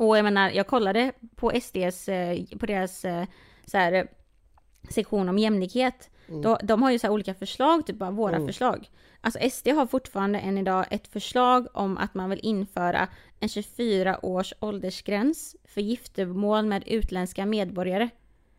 Och 0.01 0.17
jag 0.17 0.23
menar, 0.23 0.49
jag 0.49 0.67
kollade 0.67 1.11
på 1.35 1.51
SDs, 1.61 2.09
eh, 2.09 2.37
på 2.59 2.65
deras 2.65 3.05
eh, 3.05 3.25
så 3.65 3.77
här, 3.77 3.93
eh, 3.93 4.03
sektion 4.89 5.29
om 5.29 5.37
jämlikhet. 5.37 6.09
Då, 6.43 6.57
de 6.63 6.83
har 6.83 6.91
ju 6.91 6.99
så 6.99 7.09
olika 7.09 7.33
förslag, 7.33 7.85
typ 7.85 7.95
bara 7.95 8.11
våra 8.11 8.35
Mm. 8.35 8.47
förslag. 8.47 8.89
Alltså 9.21 9.39
SD 9.49 9.67
har 9.67 9.85
fortfarande 9.85 10.39
än 10.39 10.57
idag 10.57 10.85
ett 10.89 11.07
förslag 11.07 11.67
om 11.73 11.97
att 11.97 12.13
man 12.13 12.29
vill 12.29 12.39
införa 12.43 13.07
en 13.39 13.49
24 13.49 14.25
års 14.25 14.53
åldersgräns 14.59 15.55
för 15.63 15.81
giftermål 15.81 16.65
med 16.65 16.83
utländska 16.87 17.45
medborgare. 17.45 18.09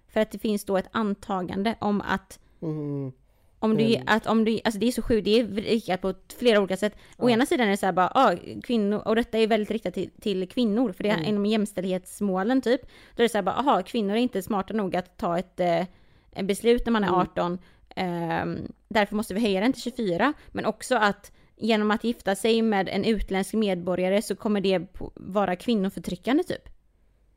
För 0.08 0.20
att 0.20 0.30
det 0.30 0.38
finns 0.38 0.64
då 0.64 0.76
ett 0.76 0.88
antagande 0.92 1.74
om 1.80 2.00
att 2.00 2.38
Mm. 2.62 3.12
Om 3.62 3.76
du, 3.76 3.84
Mm. 3.84 4.02
att 4.06 4.26
om 4.26 4.44
du, 4.44 4.60
alltså 4.64 4.80
det 4.80 4.86
är 4.88 4.92
så 4.92 5.02
sjukt, 5.02 5.24
det 5.24 5.40
är 5.40 5.44
riktat 5.46 6.00
på 6.00 6.14
flera 6.38 6.58
olika 6.60 6.76
sätt. 6.76 6.96
Å 7.18 7.30
ena 7.30 7.46
sidan 7.46 7.66
är 7.66 7.70
det 7.70 7.76
så 7.76 7.86
här 7.86 7.92
bara, 7.92 8.12
ah, 8.14 8.36
kvinnor, 8.62 9.02
och 9.08 9.16
detta 9.16 9.38
är 9.38 9.46
väldigt 9.46 9.70
riktat 9.70 9.94
till, 9.94 10.10
till 10.20 10.48
kvinnor, 10.48 10.92
för 10.92 11.02
det 11.02 11.08
är 11.10 11.14
Mm. 11.14 11.28
inom 11.28 11.46
jämställdhetsmålen 11.46 12.60
typ. 12.62 12.80
Då 13.16 13.22
är 13.22 13.24
det 13.24 13.28
så 13.28 13.38
här 13.38 13.42
bara, 13.42 13.54
aha, 13.56 13.82
kvinnor 13.82 14.12
är 14.14 14.18
inte 14.20 14.42
smarta 14.42 14.74
nog 14.74 14.96
att 14.96 15.16
ta 15.16 15.38
ett 15.38 15.60
eh, 15.60 16.44
beslut 16.44 16.86
när 16.86 16.90
man 16.92 17.04
är 17.04 17.08
Mm. 17.08 17.20
18, 17.20 17.58
ehm, 17.96 18.58
därför 18.88 19.16
måste 19.16 19.34
vi 19.34 19.40
höja 19.40 19.60
den 19.60 19.72
till 19.72 19.82
24. 19.82 20.32
Men 20.52 20.64
också 20.66 20.96
att 20.96 21.32
genom 21.56 21.90
att 21.90 22.04
gifta 22.04 22.34
sig 22.34 22.62
med 22.62 22.88
en 22.88 23.04
utländsk 23.04 23.54
medborgare 23.54 24.22
så 24.22 24.34
kommer 24.36 24.60
det 24.60 24.80
vara 25.14 25.56
kvinnoförtryckande 25.56 26.42
typ. 26.44 26.68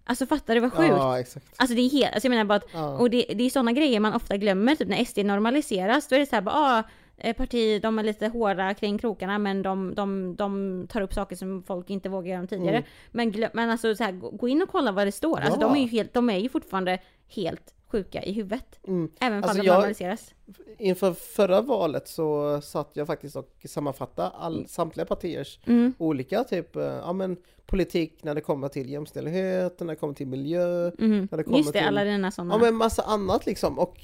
Alltså 0.07 0.25
fattar 0.25 0.55
du 0.55 0.61
vad 0.61 0.73
sjukt? 0.73 0.89
Ja, 0.89 1.19
exakt. 1.19 1.45
Alltså 1.57 1.75
det 1.75 1.81
är 1.81 1.89
helt, 1.89 2.13
alltså 2.13 2.25
jag 2.27 2.29
menar 2.29 2.45
bara 2.45 2.55
att, 2.55 2.67
Ja. 2.73 2.97
och 2.97 3.09
det, 3.09 3.25
det 3.35 3.43
är 3.43 3.49
sådana 3.49 3.71
grejer 3.71 3.99
man 3.99 4.13
ofta 4.13 4.37
glömmer, 4.37 4.75
typ 4.75 4.87
när 4.87 5.05
SD 5.05 5.17
normaliseras, 5.25 6.07
då 6.07 6.15
är 6.15 6.19
det 6.19 6.25
så 6.25 6.35
här 6.35 6.41
bara, 6.41 6.55
ah, 6.55 6.83
eh, 7.17 7.35
parti, 7.35 7.81
de 7.81 7.99
är 7.99 8.03
lite 8.03 8.27
hårda 8.27 8.73
kring 8.73 8.97
krokarna 8.97 9.37
men 9.37 9.61
de, 9.61 9.95
de, 9.95 10.35
de 10.35 10.85
tar 10.89 11.01
upp 11.01 11.13
saker 11.13 11.35
som 11.35 11.63
folk 11.63 11.89
inte 11.89 12.09
vågar 12.09 12.35
göra 12.35 12.47
tidigare. 12.47 12.75
Mm. 12.77 12.87
Men, 13.11 13.31
glöm, 13.31 13.49
men 13.53 13.69
alltså 13.69 13.95
så 13.95 14.03
här, 14.03 14.11
gå 14.11 14.47
in 14.47 14.61
och 14.61 14.69
kolla 14.69 14.91
vad 14.91 15.07
det 15.07 15.11
står, 15.11 15.39
alltså 15.39 15.61
Ja. 15.61 15.67
de 15.67 15.75
är 15.75 15.81
ju 15.81 15.87
helt, 15.87 16.13
de 16.13 16.29
är 16.29 16.37
ju 16.37 16.49
fortfarande 16.49 16.99
helt 17.35 17.73
sjuka 17.87 18.23
i 18.23 18.31
huvudet. 18.31 18.79
Mm. 18.87 19.09
Även 19.19 19.37
om 19.37 19.43
Alltså, 19.43 19.57
de 19.61 19.67
jag- 19.67 19.73
normaliseras. 19.75 20.33
Inför 20.77 21.13
förra 21.13 21.61
valet 21.61 22.07
så 22.07 22.61
satt 22.61 22.89
jag 22.93 23.07
faktiskt 23.07 23.35
och 23.35 23.51
sammanfattade 23.69 24.29
all, 24.29 24.67
samtliga 24.67 25.05
partiers 25.05 25.59
Mm. 25.65 25.93
olika 25.97 26.43
typ, 26.43 26.75
eh, 26.75 26.83
ja 26.83 27.13
men 27.13 27.37
politik 27.65 28.23
när 28.23 28.35
det 28.35 28.41
kommer 28.41 28.67
till 28.67 28.89
jämställdhet, 28.89 29.79
när 29.79 29.87
det 29.87 29.95
kommer 29.95 30.13
till 30.13 30.27
miljö, 30.27 30.91
Mhm. 30.99 31.27
när 31.31 31.37
det 31.37 31.43
kommer 31.43 31.57
Just 31.57 31.73
det, 31.73 31.79
till 31.79 31.87
alla 31.87 32.03
dina 32.03 32.31
sådana. 32.31 32.53
Ja 32.53 32.57
men 32.57 32.75
massa 32.75 33.01
annat 33.03 33.45
liksom 33.45 33.79
och 33.79 33.97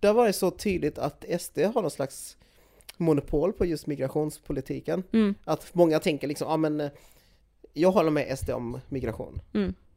där 0.00 0.12
var 0.12 0.26
det 0.26 0.32
så 0.32 0.50
tydligt 0.50 0.98
att 0.98 1.24
SD 1.40 1.58
har 1.74 1.82
någon 1.82 1.90
slags 1.90 2.36
monopol 2.96 3.52
på 3.52 3.66
just 3.66 3.86
migrationspolitiken. 3.86 5.02
Mm. 5.12 5.34
Att 5.44 5.74
många 5.74 5.98
tänker 5.98 6.28
liksom, 6.28 6.48
ja 6.48 6.56
men 6.56 6.80
eh, 6.80 6.90
jag 7.72 7.92
håller 7.92 8.10
med 8.10 8.38
SD 8.38 8.50
om 8.50 8.80
migration. 8.88 9.40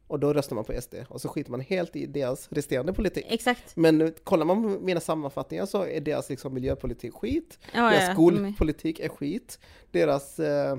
Och 0.08 0.20
då 0.20 0.32
röstar 0.32 0.54
man 0.56 0.64
på 0.64 0.80
SD 0.82 0.94
och 1.08 1.20
så 1.20 1.28
skiter 1.28 1.50
man 1.50 1.60
helt 1.60 1.96
i 1.96 2.06
deras 2.06 2.48
resterande 2.52 2.92
politik. 2.92 3.26
Exakt. 3.28 3.76
Men 3.76 4.12
kollar 4.24 4.44
man 4.44 4.62
på 4.62 4.68
mina 4.84 5.00
sammanfattningar 5.00 5.66
så 5.66 5.86
är 5.86 6.00
deras 6.00 6.30
liksom 6.30 6.54
miljöpolitik 6.54 7.12
skit, 7.14 7.58
Ja, 7.74 7.90
deras 7.90 8.06
ja, 8.08 8.12
skolpolitik 8.12 9.00
är 9.00 9.08
skit, 9.08 9.58
deras, 9.90 10.38
eh, 10.38 10.78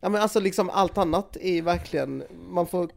ja 0.00 0.08
men 0.08 0.22
alltså 0.22 0.40
liksom 0.40 0.70
allt 0.70 0.98
annat 0.98 1.36
är 1.40 1.62
verkligen, 1.62 2.22
man 2.50 2.66
får 2.66 2.88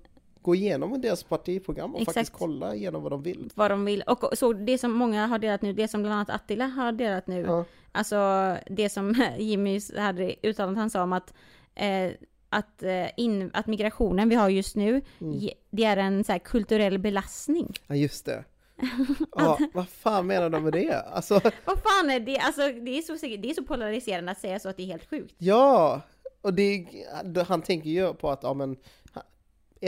gå 0.42 0.56
igenom 0.56 1.02
deras 1.02 1.24
partiprogram 1.24 1.96
och 1.96 2.02
Exakt. 2.02 2.16
faktiskt 2.18 2.38
kolla 2.40 2.76
igenom 2.76 3.04
vad 3.04 3.12
de 3.12 3.24
vill. 3.24 3.52
vad 3.56 3.72
de 3.72 3.86
vill. 3.86 4.02
Och 4.02 4.38
så 4.38 4.54
det 4.54 4.78
som 4.78 4.92
många 4.92 5.28
har 5.28 5.40
delat 5.40 5.62
nu, 5.62 5.74
det 5.74 5.88
som 5.88 6.02
bland 6.02 6.14
annat 6.16 6.30
Attila 6.30 6.66
har 6.66 6.92
delat 6.92 7.28
nu, 7.28 7.42
Ja. 7.42 7.66
alltså 7.92 8.18
det 8.70 8.90
som 8.90 9.16
Jimmy 9.38 9.80
hade 9.98 10.36
uttalat, 10.44 10.78
han 10.78 10.90
sa 10.90 11.04
om 11.04 11.14
att, 11.14 11.34
eh, 11.76 12.12
att, 12.50 12.84
eh, 12.84 13.08
in, 13.18 13.52
att 13.54 13.68
migrationen 13.68 14.30
vi 14.30 14.36
har 14.36 14.50
just 14.50 14.76
nu, 14.76 15.02
Mm. 15.22 15.50
det 15.70 15.84
är 15.84 15.98
en 15.98 16.24
så 16.24 16.40
kulturell 16.44 17.00
belastning. 17.00 17.74
Ja 17.88 17.96
just 17.96 18.26
det. 18.26 18.44
Ja, 19.36 19.60
vad 19.74 19.90
fan 19.90 20.28
menar 20.28 20.50
de 20.50 20.64
med 20.64 20.74
det? 20.74 20.94
Alltså, 21.02 21.34
Vad 21.66 21.80
fan 21.80 22.10
är 22.10 22.20
det? 22.20 22.38
Alltså 22.38 22.62
det 22.62 22.98
är, 22.98 23.02
så, 23.02 23.26
det 23.38 23.50
är 23.50 23.54
så 23.54 23.64
polariserande 23.64 24.32
att 24.32 24.40
säga 24.40 24.60
så 24.60 24.70
att 24.70 24.78
det 24.78 24.84
är 24.84 24.88
helt 24.88 25.10
sjukt. 25.10 25.36
ja! 25.38 26.02
Och 26.42 26.54
det, 26.54 26.86
han 27.48 27.62
tänker 27.62 27.90
ju 27.90 28.14
på 28.14 28.30
att, 28.30 28.40
ja 28.44 28.54
men, 28.54 28.78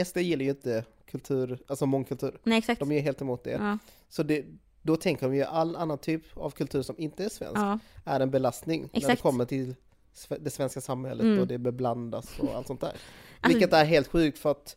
SD 0.04 0.16
gillar 0.18 0.42
ju 0.44 0.50
inte 0.50 0.84
kultur, 1.10 1.58
alltså 1.66 1.86
mångkultur. 1.86 2.38
Nej 2.44 2.58
exakt. 2.58 2.78
De 2.80 2.90
är 2.92 2.94
ju 2.96 3.00
helt 3.00 3.20
emot 3.20 3.44
det. 3.44 3.50
Ja, 3.50 3.78
Så 4.08 4.22
det, 4.22 4.44
då 4.82 4.96
tänker 4.96 5.26
de 5.28 5.36
ju 5.36 5.42
all 5.42 5.76
annan 5.76 5.98
typ 5.98 6.36
av 6.36 6.50
kultur 6.50 6.82
som 6.82 6.94
inte 6.98 7.24
är 7.24 7.28
svensk 7.28 7.56
ja, 7.56 7.78
är 8.04 8.20
en 8.20 8.30
belastning 8.30 8.80
när 8.82 8.88
det 8.92 8.98
Exakt. 8.98 9.22
kommer 9.22 9.44
till 9.44 9.74
det 10.40 10.50
svenska 10.50 10.80
samhället 10.80 11.24
Mm. 11.24 11.40
och 11.40 11.46
det 11.46 11.58
beblandas 11.58 12.38
och 12.40 12.54
allt 12.54 12.66
sånt 12.66 12.80
där. 12.80 12.88
Alltså- 12.88 13.48
Vilket 13.58 13.72
är 13.72 13.84
helt 13.84 14.06
sjukt 14.08 14.38
för 14.38 14.50
att 14.50 14.76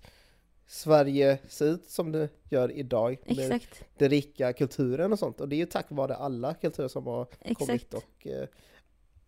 Sverige 0.67 1.37
ser 1.47 1.65
ut 1.65 1.89
som 1.89 2.11
det 2.11 2.29
gör 2.49 2.71
idag 2.71 3.17
med 3.25 3.39
exakt. 3.39 3.83
den 3.97 4.09
rika 4.09 4.53
kulturen 4.53 5.11
och 5.13 5.19
sånt. 5.19 5.41
Och 5.41 5.49
det 5.49 5.55
är 5.55 5.57
ju 5.57 5.65
tack 5.65 5.85
vare 5.89 6.15
alla 6.15 6.53
kulturer 6.53 6.87
som 6.87 7.05
har 7.07 7.25
kommit 7.55 7.59
Exakt. 7.71 7.93
och 7.93 8.27
eh, 8.27 8.47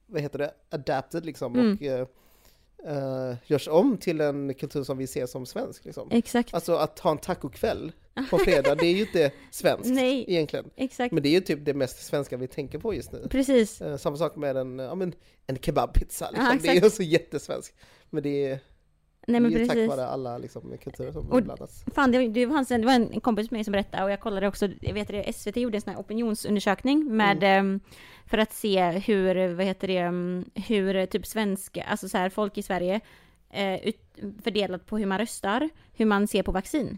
vad 0.06 0.22
heter 0.22 0.40
det, 0.40 0.54
adapted 0.70 1.26
liksom 1.26 1.56
Mm. 1.56 1.74
och 1.76 1.82
eh, 1.84 2.08
eh, 2.86 3.36
görs 3.46 3.68
om 3.68 3.98
till 3.98 4.22
en 4.22 4.54
kultur 4.54 4.84
som 4.84 4.98
vi 4.98 5.08
ser 5.08 5.26
som 5.26 5.46
svensk 5.46 5.86
liksom. 5.86 6.12
Exakt. 6.12 6.54
Alltså 6.54 6.76
att 6.76 7.00
ha 7.00 7.12
en 7.12 7.18
tacokväll 7.18 7.92
på 8.30 8.38
fredag, 8.46 8.76
det 8.76 8.86
är 8.86 8.94
ju 8.94 9.02
inte 9.02 9.32
svenskt 9.52 9.90
Nej. 9.90 10.26
egentligen. 10.28 10.70
Exakt. 10.76 11.14
Men 11.14 11.24
det 11.24 11.30
är 11.30 11.34
ju 11.34 11.42
typ 11.42 11.66
det 11.66 11.74
mest 11.74 12.06
svenska 12.06 12.38
vi 12.38 12.48
tänker 12.48 12.80
på 12.80 12.94
just 12.94 13.12
nu. 13.12 13.28
Precis. 13.30 13.82
Eh, 13.82 13.98
samma 13.98 14.18
sak 14.18 14.36
med 14.36 14.58
en, 14.58 14.80
ja, 14.80 14.96
men, 14.96 15.14
en 15.48 15.58
kebabpizza, 15.58 16.32
liksom. 16.32 16.46
Ja, 16.46 16.60
det 16.62 16.70
är 16.70 16.84
ju 16.84 16.90
så 16.90 17.04
jättesvenskt. 17.04 17.76
Men 18.10 18.24
det 18.24 18.46
är, 18.46 18.60
Nej 19.30 19.40
men 19.42 19.52
det 19.52 19.58
är 19.58 19.62
ju 19.62 19.68
precis. 19.68 19.88
tack 19.90 19.98
vare 19.98 20.08
alla 20.08 20.38
liksom, 20.38 20.78
kulturer 20.84 21.12
som 21.12 21.30
Och- 21.32 21.44
blandas. 21.44 21.86
Fan, 21.96 22.12
det, 22.12 22.28
det, 22.28 22.46
var, 22.46 22.78
det 22.78 22.86
var 22.86 22.94
en 22.94 23.22
kompis 23.22 23.52
med 23.52 23.58
mig 23.58 23.64
som 23.64 23.72
berättade 23.72 24.04
och 24.04 24.12
jag 24.12 24.20
kollade 24.20 24.48
också, 24.48 24.68
jag 24.82 24.94
vet 24.94 25.08
det, 25.08 25.34
SVT 25.36 25.58
gjorde 25.58 25.78
en 25.78 25.82
sån 25.82 25.94
här 25.94 26.00
opinionsundersökning 26.02 27.16
med, 27.18 27.44
em, 27.44 27.80
för 28.26 28.38
att 28.38 28.54
se 28.54 28.90
hur, 28.92 29.54
vad 29.54 29.66
heter 29.66 29.88
det, 29.88 29.98
em, 29.98 30.46
hur 30.68 31.06
typ 31.06 31.26
svenska, 31.26 31.84
alltså 31.84 32.10
så 32.10 32.18
här 32.18 32.30
folk 32.30 32.58
i 32.58 32.64
Sverige, 32.64 33.00
eh, 33.50 33.94
fördelat 34.44 34.86
på 34.86 34.98
hur 34.98 35.06
man 35.06 35.18
röstar, 35.20 35.70
hur 35.94 36.06
man 36.06 36.28
ser 36.28 36.44
på 36.44 36.52
vaccin. 36.52 36.98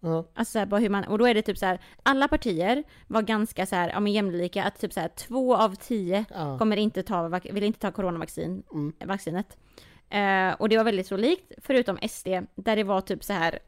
Ja. 0.00 0.24
Alltså 0.34 0.52
så 0.52 0.58
här, 0.58 0.66
bara 0.66 0.80
hur 0.80 0.88
man, 0.88 1.04
och 1.04 1.18
då 1.18 1.26
är 1.26 1.34
det 1.34 1.42
typ 1.42 1.58
så 1.58 1.66
här, 1.66 1.80
alla 2.02 2.28
partier 2.28 2.84
var 3.06 3.22
ganska 3.22 3.66
så 3.66 3.76
här, 3.76 3.88
ja 3.88 4.00
men 4.00 4.12
jämlika, 4.12 4.64
att 4.64 4.80
typ 4.80 4.92
så 4.92 5.00
här 5.00 5.08
två 5.08 5.56
av 5.56 5.74
tio 5.74 6.24
Ja. 6.34 6.58
kommer 6.58 6.76
inte 6.76 7.02
ta, 7.02 7.40
vill 7.52 7.62
inte 7.64 7.78
ta 7.80 7.90
coronavaccin, 7.90 8.62
Mm. 8.72 8.92
vaccinet. 9.04 9.56
Eh, 10.10 10.52
och 10.58 10.68
det 10.68 10.76
var 10.76 10.84
väldigt 10.84 11.06
så 11.06 11.16
likt, 11.16 11.52
förutom 11.58 11.98
SD, 12.08 12.28
där 12.54 12.76
det 12.76 12.84
var 12.84 13.00
typ 13.00 13.24
så 13.24 13.32
här, 13.32 13.58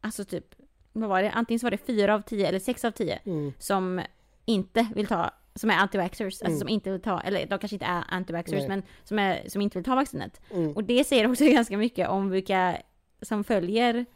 alltså 0.00 0.24
typ, 0.24 0.44
vad 0.92 1.08
var 1.08 1.22
det, 1.22 1.30
antingen 1.30 1.58
så 1.60 1.66
var 1.66 1.70
det 1.70 1.76
fyra 1.86 2.14
av 2.14 2.20
tio 2.20 2.48
eller 2.48 2.58
sex 2.58 2.84
av 2.84 2.90
tio 2.90 3.18
Mm. 3.24 3.52
som 3.58 4.00
inte 4.44 4.86
vill 4.94 5.06
ta 5.06 5.30
som 5.54 5.70
är 5.70 5.74
anti-vaxxers, 5.74 6.24
alltså 6.24 6.44
Mm. 6.44 6.58
som 6.58 6.68
inte 6.68 6.90
vill 6.90 7.00
ta, 7.02 7.20
eller 7.20 7.46
de 7.46 7.58
kanske 7.58 7.74
inte 7.74 7.84
är 7.86 8.02
anti-vaxxers, 8.02 8.68
men 8.68 8.82
som, 9.04 9.18
är, 9.18 9.48
som 9.48 9.60
inte 9.62 9.78
vill 9.78 9.84
ta 9.84 9.94
vaccinet. 9.94 10.40
Mm. 10.50 10.72
Och 10.72 10.84
det 10.84 11.04
säger 11.04 11.30
också 11.30 11.44
ganska 11.48 11.76
mycket 11.78 12.08
om 12.08 12.30
vilka 12.30 12.76
som 13.22 13.44
följer. 13.44 14.06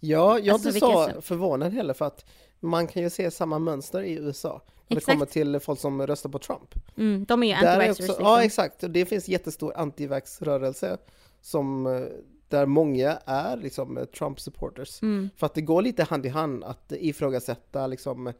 Ja, 0.00 0.38
jag 0.38 0.46
är 0.48 0.52
Alltså, 0.52 0.68
inte 0.68 0.80
så- 0.80 1.20
förvånad 1.20 1.72
heller 1.72 1.94
för 1.94 2.04
att 2.04 2.30
man 2.60 2.86
kan 2.86 3.02
ju 3.02 3.10
se 3.10 3.30
samma 3.30 3.58
mönster 3.58 4.02
i 4.02 4.12
USA. 4.12 4.60
När 4.94 5.00
det 5.00 5.12
kommer 5.12 5.26
till 5.26 5.60
folk 5.60 5.80
som 5.80 6.06
röstar 6.06 6.30
på 6.30 6.38
Trump. 6.38 6.74
Mm, 6.96 7.24
de 7.24 7.42
är 7.42 7.46
ju 7.46 7.52
anti-vaxxers 7.52 8.02
liksom. 8.06 8.24
Ja, 8.24 8.44
exakt. 8.44 8.82
Och 8.82 8.90
det 8.90 9.06
finns 9.06 9.28
jättestor 9.28 9.72
antivax-rörelse 9.76 10.98
som 11.40 11.86
eh, 11.86 12.02
där 12.48 12.66
många 12.66 13.18
är 13.24 13.56
liksom 13.56 13.98
eh, 13.98 14.04
Trump-supporters. 14.04 15.02
Mm. 15.02 15.30
För 15.36 15.46
att 15.46 15.54
det 15.54 15.60
går 15.62 15.82
lite 15.82 16.04
hand 16.04 16.26
i 16.26 16.28
hand 16.28 16.64
att 16.64 16.92
ifrågasätta 16.92 17.86
liksom 17.86 18.26
eh, 18.26 18.34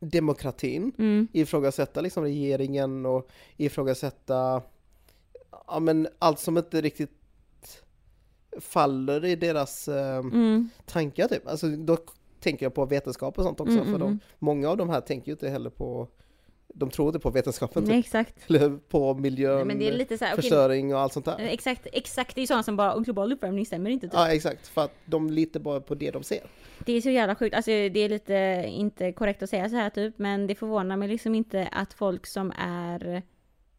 demokratin, 0.00 0.92
Mm. 0.98 1.28
ifrågasätta 1.32 2.00
liksom 2.00 2.22
regeringen 2.22 3.06
och 3.06 3.28
ifrågasätta 3.56 4.62
ja, 5.66 5.80
men 5.80 6.08
allt 6.18 6.38
som 6.40 6.58
inte 6.58 6.80
riktigt 6.80 7.10
faller 8.60 9.24
i 9.24 9.36
deras 9.36 9.88
eh, 9.88 10.16
Mm. 10.18 10.68
tankar 10.86 11.28
typ. 11.28 11.46
Alltså 11.48 11.68
då 11.68 11.96
tänker 12.40 12.66
jag 12.66 12.74
på 12.74 12.86
vetenskap 12.86 13.38
och 13.38 13.44
sånt 13.44 13.60
också. 13.60 13.72
Mm, 13.72 13.84
för 13.84 13.88
mm, 13.94 14.00
de, 14.00 14.06
mm. 14.06 14.20
många 14.38 14.68
av 14.68 14.76
de 14.76 14.90
här 14.90 15.00
tänker 15.00 15.26
ju 15.26 15.32
inte 15.32 15.48
heller 15.48 15.70
på 15.70 16.08
de 16.74 16.90
tror 16.90 17.08
inte 17.08 17.18
på 17.18 17.30
vetenskapen 17.30 17.82
typ. 17.82 17.90
Nej, 17.90 17.98
exakt. 17.98 18.34
Eller 18.50 18.76
på 18.76 19.14
miljön, 19.14 19.66
men 19.66 19.78
det 19.78 19.88
är 19.88 19.92
lite 19.92 20.18
så 20.18 20.24
här, 20.24 20.36
förstöring 20.36 20.94
och 20.94 21.00
allt 21.00 21.12
sånt 21.12 21.24
där. 21.24 21.40
eh, 21.40 21.52
exakt, 21.52 21.86
exakt, 21.92 22.34
det 22.34 22.38
är 22.38 22.42
ju 22.42 22.46
sådana 22.46 22.62
som 22.62 22.76
bara, 22.76 22.94
"Och 22.94 23.04
global 23.04 23.32
uppvärmning 23.32 23.66
stämmer 23.66 23.90
inte 23.90 24.06
typ. 24.06 24.14
Ja 24.14 24.32
exakt, 24.32 24.68
för 24.68 24.84
att 24.84 24.94
de 25.04 25.30
litar 25.30 25.60
bara 25.60 25.80
på 25.80 25.94
det 25.94 26.10
de 26.10 26.22
ser. 26.22 26.40
Det 26.86 26.92
är 26.92 27.00
så 27.00 27.10
jävla 27.10 27.34
sjukt, 27.34 27.56
alltså 27.56 27.70
det 27.70 28.00
är 28.00 28.08
lite 28.08 28.64
inte 28.68 29.12
korrekt 29.12 29.42
att 29.42 29.50
säga 29.50 29.68
så 29.68 29.76
här 29.76 29.90
typ, 29.90 30.18
men 30.18 30.46
det 30.46 30.54
förvånar 30.54 30.96
mig 30.96 31.08
liksom 31.08 31.34
inte 31.34 31.68
att 31.72 31.92
folk 31.92 32.26
som 32.26 32.52
är 32.58 33.22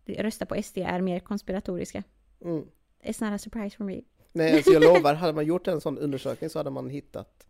röstar 0.06 0.46
på 0.46 0.64
SD 0.64 0.78
är 0.78 1.02
mer 1.02 1.20
konspiratoriska. 1.20 2.04
Mm. 2.46 2.64
It's 3.04 3.24
not 3.24 3.34
a 3.34 3.38
surprise 3.38 3.78
for 3.78 3.84
me. 3.84 4.02
Nej, 4.34 4.54
alltså 4.56 4.72
jag 4.72 4.84
lovar, 4.84 5.14
hade 5.16 5.34
man 5.34 5.46
gjort 5.46 5.68
en 5.68 5.82
sån 5.82 5.98
undersökning 5.98 6.50
så 6.50 6.60
hade 6.60 6.70
man 6.70 6.90
hittat 6.90 7.48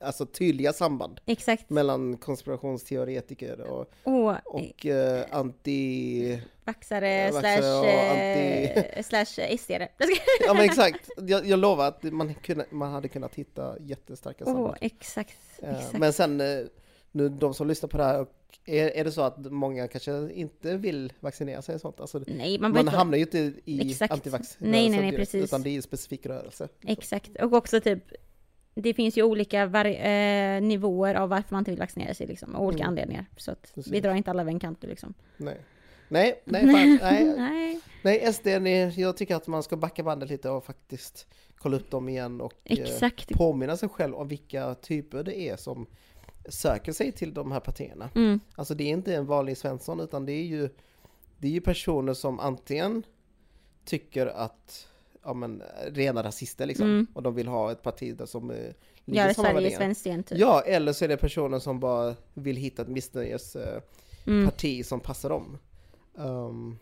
alltså 0.00 0.26
tydliga 0.26 0.72
samband 0.72 1.20
Exakt. 1.26 1.70
mellan 1.70 2.16
konspirationsteoretiker 2.16 3.60
och, 3.60 3.92
Och, 4.02 4.54
och 4.54 4.86
eh, 4.86 5.24
anti... 5.30 6.42
vaxare 6.64 7.08
Ja, 7.08 7.30
slash, 7.30 7.42
vaxare 7.42 7.78
och 7.78 7.86
eh, 7.86 9.02
slash 9.02 9.56
SD. 9.58 9.70
Ja 10.46 10.54
men 10.54 10.64
exakt, 10.64 11.10
jag, 11.16 11.46
jag 11.46 11.58
lovar 11.58 11.88
att 11.88 12.02
man, 12.02 12.34
kunde, 12.34 12.66
man 12.70 12.92
hade 12.92 13.08
kunnat 13.08 13.34
hitta 13.34 13.76
jättestarka 13.80 14.44
samband. 14.44 14.76
exakt. 14.80 15.38
Eh, 15.62 15.76
exakt. 15.76 15.98
Men 15.98 16.12
sen, 16.12 16.40
eh, 16.40 16.64
nu 17.12 17.28
de 17.28 17.54
som 17.54 17.68
lyssnar 17.68 17.88
på 17.88 17.98
det 17.98 18.04
här, 18.04 18.26
är, 18.66 18.88
är 18.96 19.04
det 19.04 19.12
så 19.12 19.22
att 19.22 19.52
många 19.52 19.88
kanske 19.88 20.32
inte 20.32 20.76
vill 20.76 21.12
vaccinera 21.20 21.62
sig 21.62 21.74
och 21.74 21.80
sånt? 21.80 22.00
Alltså, 22.00 22.20
nej, 22.26 22.58
man, 22.58 22.72
man 22.72 22.88
hamnar 22.88 23.18
ju 23.18 23.22
inte 23.22 23.38
i 23.64 23.96
antivax 24.10 24.56
Nej, 24.58 24.88
nej, 24.88 25.00
nej, 25.00 25.16
precis. 25.16 25.44
Utan 25.44 25.62
det 25.62 25.70
är 25.70 25.76
en 25.76 25.82
specifik 25.82 26.26
rörelse. 26.26 26.68
Exakt. 26.86 27.42
Och 27.42 27.52
också 27.52 27.80
typ, 27.80 28.04
det 28.74 28.94
finns 28.94 29.18
ju 29.18 29.22
olika 29.22 29.62
eh, 29.62 30.62
nivåer 30.62 31.14
av 31.14 31.28
varför 31.28 31.54
man 31.54 31.60
inte 31.60 31.70
vill 31.70 31.80
vaccinera 31.80 32.14
sig 32.14 32.26
liksom, 32.26 32.54
och 32.54 32.64
olika 32.64 32.82
Mm. 32.82 32.88
anledningar. 32.88 33.26
Så 33.36 33.50
att 33.50 33.72
vi 33.90 34.00
drar 34.00 34.14
inte 34.14 34.30
alla 34.30 34.42
över 34.42 34.52
en 34.52 34.60
kant 34.60 34.82
liksom. 34.82 35.14
Nej, 35.36 35.56
nej, 36.08 36.42
nej, 36.44 36.62
fan, 36.62 36.98
nej, 37.12 37.34
nej. 37.36 37.80
nej 38.02 38.32
SD, 38.32 38.46
ni, 38.46 38.92
jag 38.96 39.16
tycker 39.16 39.36
att 39.36 39.46
man 39.46 39.62
ska 39.62 39.76
backa 39.76 40.02
bandet 40.02 40.28
lite 40.28 40.50
och 40.50 40.64
faktiskt 40.64 41.26
kolla 41.56 41.76
upp 41.76 41.90
dem 41.90 42.08
igen 42.08 42.40
och 42.40 42.54
eh, 42.64 42.78
Exakt. 42.78 43.28
påminna 43.28 43.76
sig 43.76 43.88
själv 43.88 44.14
om 44.14 44.28
vilka 44.28 44.74
typer 44.74 45.22
det 45.22 45.40
är 45.40 45.56
som 45.56 45.86
söker 46.48 46.92
sig 46.92 47.12
till 47.12 47.34
de 47.34 47.52
här 47.52 47.60
partierna. 47.60 48.10
Mm. 48.14 48.40
Alltså 48.54 48.74
det 48.74 48.84
är 48.84 48.88
inte 48.88 49.14
en 49.14 49.26
vanlig 49.26 49.56
Svensson 49.56 50.00
utan 50.00 50.26
det 50.26 50.32
är 50.32 50.44
ju, 50.44 50.68
det 51.38 51.46
är 51.48 51.52
ju 51.52 51.60
personer 51.60 52.14
som 52.14 52.40
antingen 52.40 53.02
tycker 53.84 54.26
att 54.26 54.88
ja, 55.24 55.34
men, 55.34 55.62
rena 55.88 56.22
rasister 56.22 56.66
liksom 56.66 56.86
Mm. 56.86 57.06
och 57.14 57.22
de 57.22 57.34
vill 57.34 57.48
ha 57.48 57.72
ett 57.72 57.82
parti 57.82 58.16
där 58.16 58.26
som 58.26 58.50
eh, 58.50 58.56
Gör 59.04 59.32
Sverige 59.32 59.76
svenskt 59.76 60.06
igen 60.06 60.22
typ. 60.22 60.38
Ja, 60.38 60.60
eller 60.60 60.92
så 60.92 61.04
är 61.04 61.08
det 61.08 61.16
personer 61.16 61.58
som 61.58 61.80
bara 61.80 62.14
vill 62.34 62.56
hitta 62.56 62.82
ett 62.82 62.88
missnöjesparti 62.88 63.82
Mm. 64.26 64.44
parti 64.44 64.86
som 64.86 65.00
passar 65.00 65.28
dem. 65.28 65.58
Um, 66.14 66.78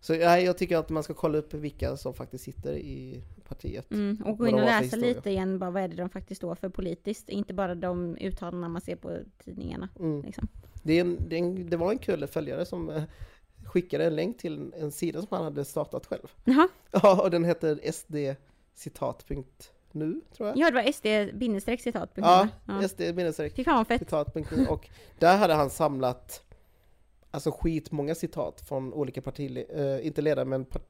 så 0.00 0.14
ja, 0.14 0.38
jag 0.38 0.58
tycker 0.58 0.76
att 0.76 0.88
man 0.88 1.02
ska 1.02 1.14
kolla 1.14 1.38
upp 1.38 1.54
vilka 1.54 1.96
som 1.96 2.14
faktiskt 2.14 2.44
sitter 2.44 2.72
i 2.72 3.22
partiet. 3.48 3.92
Mm, 3.92 4.22
och 4.24 4.38
gå 4.38 4.48
in 4.48 4.54
och 4.54 4.60
läsa 4.60 4.96
lite 4.96 5.30
igen, 5.30 5.58
bara 5.58 5.70
vad 5.70 5.82
är 5.82 5.88
det 5.88 5.96
de 5.96 6.08
faktiskt 6.08 6.38
står 6.38 6.54
för 6.54 6.68
politiskt, 6.68 7.28
inte 7.28 7.54
bara 7.54 7.74
de 7.74 8.16
uttalanden 8.20 8.70
man 8.70 8.80
ser 8.80 8.96
på 8.96 9.18
tidningarna. 9.44 9.88
Mm. 10.00 10.22
Liksom. 10.22 10.48
Det, 10.82 10.98
en, 10.98 11.18
det, 11.28 11.36
en, 11.38 11.70
det 11.70 11.76
var 11.76 11.92
en 11.92 11.98
kul 11.98 12.26
följare 12.26 12.66
som 12.66 12.90
eh, 12.90 13.02
skickade 13.76 14.04
en 14.06 14.16
länk 14.16 14.38
till 14.38 14.72
en, 14.76 14.92
sida 14.92 15.18
som 15.20 15.28
han 15.30 15.44
hade 15.44 15.64
startat 15.64 16.06
själv. 16.06 16.32
Jaha, 16.44 16.68
Ja, 16.90 17.22
och 17.22 17.30
den 17.30 17.44
heter 17.44 17.80
sdcitat.nu 18.74 20.20
tror 20.36 20.48
jag. 20.48 20.56
ja 20.58 20.70
det 20.70 20.74
var 20.74 20.82
SD-citat. 20.92 22.10
Ja, 22.14 22.48
ja. 22.66 22.88
sd 22.88 23.02
Fy 23.56 23.64
fan 23.64 23.76
vad 23.76 23.86
fett. 23.86 23.98
citat.nu 24.00 24.66
och 24.66 24.88
där 25.18 25.36
hade 25.36 25.54
han 25.54 25.70
samlat 25.70 26.42
alltså 27.30 27.50
skitmånga 27.50 28.14
citat 28.14 28.60
från 28.60 28.92
olika 28.94 29.22
partiledare, 29.22 30.02
inte 30.02 30.22
ledare 30.22 30.44
men 30.44 30.64
par- 30.64 30.82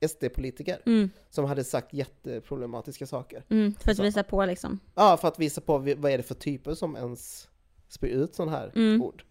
SD-politiker 0.00 0.78
Mm, 0.86 1.10
som 1.30 1.44
hade 1.44 1.64
sagt 1.64 1.94
jätteproblematiska 1.94 3.06
saker. 3.06 3.42
mm, 3.48 3.74
för 3.74 3.90
att 3.90 3.96
Så- 3.96 4.02
visa 4.02 4.22
på 4.22 4.46
liksom. 4.46 4.78
Ja, 4.94 5.16
för 5.16 5.28
att 5.28 5.38
visa 5.38 5.60
på 5.60 5.78
vad 5.78 6.12
är 6.12 6.16
det 6.16 6.22
för 6.22 6.34
typer 6.34 6.74
som 6.74 6.96
ens 6.96 7.48
spyr 7.88 8.08
ut 8.08 8.34
sådana 8.34 8.52
här 8.56 8.72
Mm. 8.74 9.02
ord. 9.02 9.24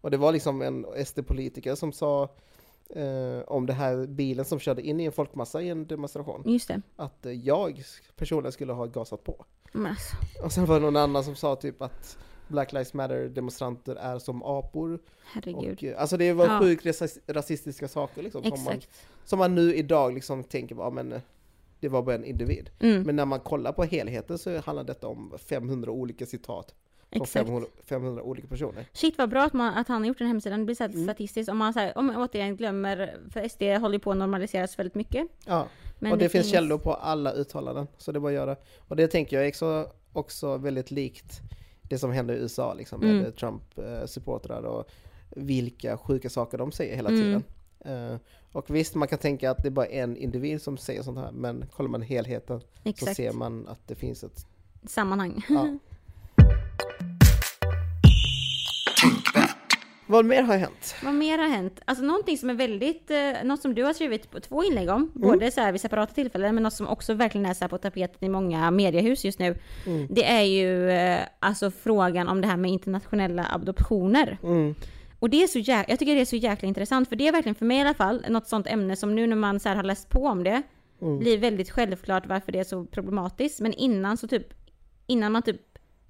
Och 0.00 0.10
det 0.10 0.16
var 0.16 0.32
liksom 0.32 0.62
en 0.62 0.86
SD-politiker 1.06 1.74
som 1.74 1.92
sa 1.92 2.28
eh, 2.90 3.40
om 3.46 3.66
det 3.66 3.72
här 3.72 4.06
bilen 4.06 4.44
som 4.44 4.58
körde 4.58 4.82
in 4.82 5.00
i 5.00 5.04
en 5.04 5.12
folkmassa 5.12 5.62
i 5.62 5.68
en 5.68 5.86
demonstration, 5.86 6.42
Just 6.46 6.68
det. 6.68 6.82
att 6.96 7.26
eh, 7.26 7.32
jag 7.32 7.82
personligen 8.16 8.52
skulle 8.52 8.72
ha 8.72 8.86
gasat 8.86 9.24
på. 9.24 9.44
Men 9.72 9.86
alltså, 9.86 10.16
Och 10.44 10.52
sen 10.52 10.66
var 10.66 10.74
det 10.74 10.80
någon 10.80 10.96
annan 10.96 11.24
som 11.24 11.36
sa 11.36 11.56
typ 11.56 11.82
att 11.82 12.18
Black 12.48 12.72
Lives 12.72 12.94
Matter 12.94 13.28
demonstranter 13.28 13.96
är 13.96 14.18
som 14.18 14.42
apor. 14.42 14.98
herregud. 15.32 15.72
Och, 15.78 15.84
eh, 15.84 16.00
alltså 16.00 16.16
det 16.16 16.32
var 16.32 16.46
Ja. 16.46 16.58
sjukt 16.60 16.84
ras- 16.86 17.18
rasistiska 17.26 17.88
saker 17.88 18.22
liksom, 18.22 18.42
som 18.44 18.64
man, 18.64 18.74
Exakt. 18.74 18.88
som 19.24 19.38
man 19.38 19.54
nu 19.54 19.74
idag 19.74 20.14
liksom 20.14 20.44
tänker, 20.44 20.76
ja 20.76 20.90
men 20.90 21.12
eh, 21.12 21.20
det 21.80 21.88
var 21.88 22.02
bara 22.02 22.14
en 22.14 22.24
individ. 22.24 22.70
Mm, 22.80 23.02
Men 23.02 23.16
när 23.16 23.24
man 23.24 23.40
kollar 23.40 23.72
på 23.72 23.84
helheten 23.84 24.38
så 24.38 24.58
handlar 24.60 24.84
detta 24.84 25.08
om 25.08 25.34
500 25.48 25.90
olika 25.92 26.26
citat 26.26 26.74
från 27.12 27.22
exakt. 27.22 27.46
500, 27.46 27.68
500 27.84 28.22
olika 28.22 28.48
personer. 28.48 28.86
Shit 28.92 29.18
vad 29.18 29.30
bra 29.30 29.42
att, 29.44 29.52
man, 29.52 29.74
att 29.74 29.88
han 29.88 30.02
har 30.02 30.08
gjort 30.08 30.18
den 30.18 30.26
hemsidan, 30.26 30.58
det 30.58 30.64
blir 30.64 30.74
så 30.74 30.84
Mm. 30.84 31.04
statistiskt. 31.04 31.48
Om 31.50 31.56
man, 31.58 31.72
så 31.72 31.78
här, 31.80 31.98
om 31.98 32.06
man 32.06 32.16
återigen 32.16 32.56
glömmer, 32.56 33.16
för 33.30 33.48
SD 33.48 33.62
håller 33.62 33.98
på 33.98 34.10
att 34.10 34.16
normaliseras 34.16 34.78
väldigt 34.78 34.94
mycket. 34.94 35.26
Ja, 35.46 35.66
Men 35.98 36.12
och 36.12 36.18
det, 36.18 36.28
finns 36.28 36.50
källor 36.50 36.78
på 36.78 36.94
alla 36.94 37.32
uttalanden, 37.32 37.86
så 37.98 38.12
det 38.12 38.18
är 38.18 38.20
bara 38.20 38.28
att 38.28 38.34
göra. 38.34 38.56
Och 38.88 38.96
det 38.96 39.06
tänker 39.08 39.36
jag 39.36 39.44
är 39.44 39.48
också, 39.48 39.90
också 40.12 40.56
väldigt 40.56 40.90
likt 40.90 41.40
det 41.82 41.98
som 41.98 42.12
händer 42.12 42.34
i 42.34 42.38
USA 42.38 42.74
liksom, 42.74 43.00
med 43.00 43.10
Mm. 43.10 43.32
Trump-supportrar 43.32 44.62
och 44.62 44.90
vilka 45.30 45.96
sjuka 45.98 46.30
saker 46.30 46.58
de 46.58 46.72
säger 46.72 46.96
hela 46.96 47.08
Mm. 47.08 47.20
tiden. 47.22 47.42
Eh, 48.12 48.18
och 48.52 48.70
visst, 48.76 48.94
man 48.94 49.08
kan 49.08 49.18
tänka 49.18 49.50
att 49.50 49.62
det 49.62 49.68
är 49.68 49.70
bara 49.70 49.86
en 49.86 50.16
individ 50.16 50.62
som 50.62 50.76
säger 50.76 51.02
sånt 51.02 51.18
här, 51.18 51.32
men 51.32 51.64
kollar 51.72 51.90
man 51.90 52.02
helheten 52.02 52.60
så 52.60 52.66
Exakt. 52.84 53.16
ser 53.16 53.32
man 53.32 53.68
att 53.68 53.88
det 53.88 53.94
finns 53.94 54.24
ett... 54.24 54.46
Sammanhang. 54.86 55.44
Ja. 55.48 55.78
Vad 60.08 60.24
mer 60.24 60.42
har 60.42 60.56
hänt? 60.56 60.94
Vad 61.04 61.14
mer 61.14 61.38
har 61.38 61.48
hänt? 61.48 61.80
Alltså 61.84 62.04
någonting 62.04 62.38
som 62.38 62.50
är 62.50 62.54
väldigt, 62.54 63.10
eh, 63.10 63.44
något 63.44 63.60
som 63.62 63.74
du 63.74 63.82
har 63.84 63.92
skrivit 63.92 64.30
på 64.30 64.40
två 64.40 64.64
inlägg 64.64 64.88
om, 64.90 64.96
Mm. 64.96 65.10
både 65.28 65.50
så 65.50 65.60
här 65.60 65.72
vid 65.72 65.80
separata 65.80 66.14
tillfällen, 66.14 66.54
men 66.54 66.62
något 66.62 66.72
som 66.72 66.88
också 66.88 67.14
verkligen 67.14 67.46
är 67.46 67.54
så 67.54 67.68
på 67.68 67.78
tapeten 67.78 68.24
i 68.24 68.28
många 68.28 68.70
mediehus 68.70 69.24
just 69.24 69.38
nu. 69.38 69.54
Mm. 69.86 70.06
Det 70.10 70.24
är 70.24 70.42
ju 70.42 70.90
eh, 70.90 71.20
alltså 71.40 71.70
frågan 71.70 72.28
om 72.28 72.40
det 72.40 72.46
här 72.46 72.56
med 72.56 72.70
internationella 72.70 73.46
adoptioner. 73.52 74.38
Mm. 74.42 74.74
Och 75.18 75.30
det 75.30 75.42
är 75.42 75.46
så 75.46 75.58
jäkla, 75.58 75.92
jag 75.92 75.98
tycker 75.98 76.14
det 76.14 76.20
är 76.20 76.24
så 76.24 76.36
jäkla 76.36 76.68
intressant, 76.68 77.08
för 77.08 77.16
det 77.16 77.28
är 77.28 77.32
verkligen 77.32 77.54
för 77.54 77.64
mig 77.66 77.78
i 77.78 77.80
alla 77.80 77.94
fall 77.94 78.24
något 78.28 78.46
sånt 78.48 78.66
ämne 78.66 78.96
som 78.96 79.14
nu 79.14 79.26
när 79.26 79.36
man 79.36 79.60
så 79.60 79.68
har 79.68 79.82
läst 79.82 80.08
på 80.10 80.26
om 80.26 80.44
det, 80.44 80.62
Mm. 81.02 81.18
blir 81.18 81.38
väldigt 81.38 81.70
självklart 81.70 82.26
varför 82.26 82.52
det 82.52 82.58
är 82.58 82.64
så 82.64 82.84
problematiskt. 82.84 83.60
Men 83.60 83.72
innan 83.72 84.16
så 84.16 84.28
typ, 84.28 84.46
innan 85.06 85.32
man 85.32 85.42
typ 85.42 85.60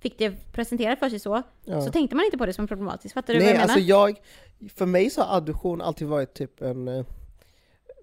fick 0.00 0.18
det 0.18 0.52
presenterat 0.52 0.98
för 0.98 1.08
sig 1.08 1.18
så, 1.18 1.42
Ja. 1.64 1.80
så 1.82 1.92
tänkte 1.92 2.16
man 2.16 2.24
inte 2.24 2.38
på 2.38 2.46
det 2.46 2.52
som 2.52 2.66
problematiskt. 2.68 3.14
Fattar 3.14 3.34
du 3.34 3.38
Nej, 3.38 3.46
vad 3.46 3.54
jag 3.54 3.60
menar? 3.60 3.74
alltså 3.74 3.80
jag, 3.80 4.20
för 4.74 4.86
mig 4.86 5.10
så 5.10 5.22
har 5.22 5.36
adoption 5.36 5.80
alltid 5.80 6.08
varit 6.08 6.34
typ 6.34 6.62
en, 6.62 6.88
eh, 6.88 7.04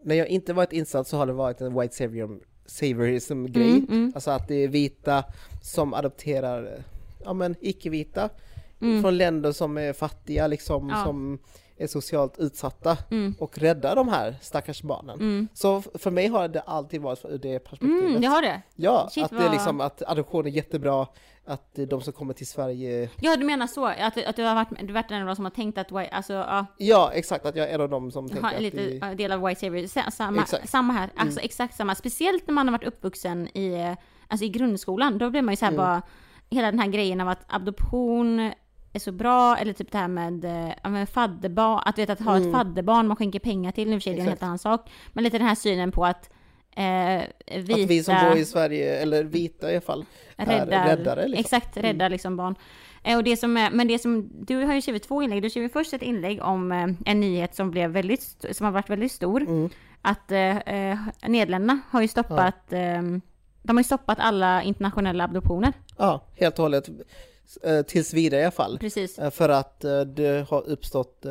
när 0.04 0.16
jag 0.16 0.28
inte 0.28 0.54
varit 0.54 0.74
insatt 0.74 1.08
så 1.08 1.18
har 1.18 1.26
det 1.26 1.34
varit 1.34 1.62
en 1.62 1.80
white 1.80 1.96
savior, 1.96 2.40
saviorism 2.66 3.46
grej. 3.46 3.70
Mm, 3.70 3.88
mm. 3.90 4.12
Alltså 4.16 4.32
att 4.32 4.48
det 4.48 4.56
är 4.64 4.68
vita 4.68 5.24
som 5.62 5.94
adopterar, 5.94 6.64
eh, 6.74 6.84
ja 7.24 7.34
men 7.34 7.56
icke-vita 7.62 8.30
Mm. 8.82 9.02
från 9.02 9.18
länder 9.18 9.52
som 9.52 9.78
är 9.78 9.94
fattiga 9.94 10.48
liksom, 10.48 10.90
Ja. 10.90 11.04
som 11.04 11.40
är 11.78 11.88
socialt 11.88 12.40
utsatta 12.40 12.98
Mm. 13.12 13.36
och 13.40 13.58
rädda 13.58 13.96
de 13.96 14.08
här 14.10 14.36
stackars 14.42 14.82
barnen. 14.82 15.16
Mm. 15.20 15.48
Så 15.54 15.82
för 15.82 16.12
mig 16.12 16.28
har 16.28 16.48
det 16.48 16.62
alltid 16.62 17.02
varit 17.02 17.26
ur 17.26 17.38
det 17.38 17.60
perspektivet. 17.60 18.04
Mm, 18.10 18.22
det 18.22 18.28
har 18.28 18.42
det? 18.42 18.62
Ja, 18.76 19.08
Shit, 19.12 19.24
att 19.24 19.32
det 19.32 19.46
är 19.46 19.50
liksom 19.52 19.82
att 19.82 20.02
adoption 20.08 20.46
är 20.46 20.50
jättebra, 20.50 21.08
att 21.48 21.76
de 21.90 22.02
som 22.02 22.14
kommer 22.14 22.34
till 22.34 22.48
Sverige 22.48 23.10
Ja, 23.22 23.36
du 23.36 23.46
menar 23.46 23.68
så? 23.68 23.86
Att, 23.86 24.26
att 24.26 24.36
du 24.36 24.44
har 24.44 24.56
varit, 24.56 24.70
du 24.80 24.86
har 24.88 24.94
varit 24.94 25.12
en 25.12 25.22
av 25.22 25.28
de 25.28 25.36
som 25.36 25.46
har 25.46 25.52
tänkt 25.52 25.78
att, 25.78 25.92
alltså, 26.12 26.34
ja, 26.34 26.66
Ja, 26.78 27.12
exakt, 27.14 27.46
att 27.46 27.56
jag 27.56 27.70
är 27.70 27.74
en 27.76 27.82
av 27.82 27.90
dem 27.90 28.12
som 28.12 28.28
tänker 28.30 28.44
ha, 28.44 28.52
att 28.56 28.62
lite 28.62 28.78
det, 28.78 29.16
del 29.16 29.32
av 29.32 29.42
white 29.48 29.60
savior. 29.60 29.88
Sa- 29.88 30.12
Samma, 30.12 30.42
Exakt. 30.42 30.70
samma 30.70 30.94
här, 30.94 31.10
alltså 31.16 31.40
Mm. 31.40 31.46
exakt 31.46 31.76
samma. 31.76 31.96
Speciellt 31.96 32.48
när 32.48 32.54
man 32.54 32.68
har 32.68 32.72
varit 32.78 32.88
uppvuxen 32.88 33.58
i, 33.58 33.74
eh, 33.74 33.94
alltså 34.28 34.46
i 34.46 34.50
grundskolan, 34.50 35.18
då 35.18 35.30
blir 35.30 35.42
man 35.42 35.52
ju 35.52 35.56
så 35.58 35.66
här 35.66 35.72
Mm. 35.72 35.86
bara, 35.86 36.02
hela 36.50 36.72
den 36.72 36.80
här 36.80 36.88
grejen 36.88 37.22
av 37.22 37.28
att 37.30 37.46
adoption 37.54 38.52
är 38.96 39.00
så 39.00 39.12
bra, 39.12 39.58
eller 39.58 39.74
typ 39.74 39.92
det 39.92 39.98
här 39.98 40.08
med, 40.08 40.46
eh, 40.46 40.74
ja, 40.84 40.90
med 40.90 41.10
fadderbarn, 41.10 41.82
att, 41.86 41.98
vet, 41.98 42.10
att 42.10 42.20
ha 42.20 42.36
Mm. 42.38 42.48
ett 42.50 42.56
fadderbarn 42.56 43.08
man 43.08 43.18
skänker 43.18 43.40
pengar 43.40 43.72
till, 43.72 43.90
nu 43.90 43.96
för 43.96 44.00
sig 44.02 44.14
det 44.14 44.20
är 44.20 44.22
en 44.22 44.28
helt 44.28 44.44
annan 44.44 44.60
sak. 44.60 44.90
Men 45.14 45.24
lite 45.24 45.38
den 45.38 45.48
här 45.48 45.56
synen 45.56 45.92
på 45.92 46.06
att 46.06 46.30
eh, 46.76 47.22
vita, 47.62 47.82
att 47.82 47.90
vi 47.90 48.04
som 48.04 48.16
bor 48.30 48.38
i 48.38 48.46
Sverige, 48.46 49.00
eller 49.00 49.24
vita 49.24 49.72
i 49.72 49.74
alla 49.74 49.82
fall, 49.82 50.06
är 50.38 50.46
räddar, 50.46 50.98
räddare. 50.98 51.28
Liksom. 51.28 51.40
Exakt, 51.40 51.78
räddar 51.78 52.10
liksom 52.10 52.38
barn. 52.38 52.56
Eh, 53.04 53.18
Och 53.18 53.24
det 53.24 53.38
som 53.38 53.58
är, 53.58 53.72
men 53.72 53.88
det 53.88 54.00
som, 54.00 54.30
du 54.46 54.64
har 54.66 54.74
ju 54.74 54.82
skrivit 54.82 55.04
två 55.04 55.22
inlägg. 55.22 55.42
Du 55.42 55.50
skrev 55.50 55.70
först 55.70 55.94
ett 55.94 56.02
inlägg 56.02 56.42
om 56.42 56.72
eh, 56.72 56.88
en 57.06 57.20
nyhet 57.20 57.56
som 57.56 57.72
blev 57.72 57.90
väldigt, 57.92 58.46
som 58.52 58.66
har 58.66 58.72
varit 58.72 58.90
väldigt 58.90 59.12
stor. 59.12 59.42
Mm. 59.42 59.70
Att 60.02 60.30
Nederländerna 61.28 61.80
har 61.90 62.02
ju 62.02 62.08
stoppat, 62.08 62.74
eh, 62.74 63.02
de 63.64 63.78
har 63.78 63.80
ju 63.80 63.84
stoppat 63.84 64.18
alla 64.22 64.64
internationella 64.64 65.24
adoptioner. 65.24 65.74
Ja, 65.98 66.22
helt 66.36 66.60
och 66.60 66.64
hållet. 66.64 66.90
Eh, 67.64 67.82
Tills 67.82 68.14
vidare 68.14 68.42
i 68.42 68.44
alla 68.44 68.52
fall. 68.52 68.80
Precis. 68.80 69.20
Eh, 69.20 69.30
För 69.32 69.50
att 69.50 69.84
eh, 69.84 70.02
det 70.02 70.50
har 70.50 70.70
uppstått, 70.70 71.26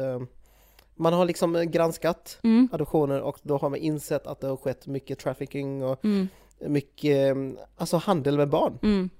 man 0.95 1.13
har 1.13 1.25
liksom 1.25 1.65
granskat 1.71 2.39
Mm, 2.43 2.69
adoptioner 2.73 3.21
och 3.21 3.39
då 3.43 3.57
har 3.59 3.71
man 3.71 3.79
insett 3.79 4.27
att 4.27 4.41
det 4.41 4.47
har 4.47 4.57
skett 4.57 4.87
mycket 4.87 5.19
trafficking 5.19 5.85
och 5.85 6.05
mm, 6.05 6.29
mycket, 6.61 7.37
alltså 7.77 7.97
handel 7.97 8.37
med 8.37 8.49
barn. 8.49 8.79
mm. 8.83 9.11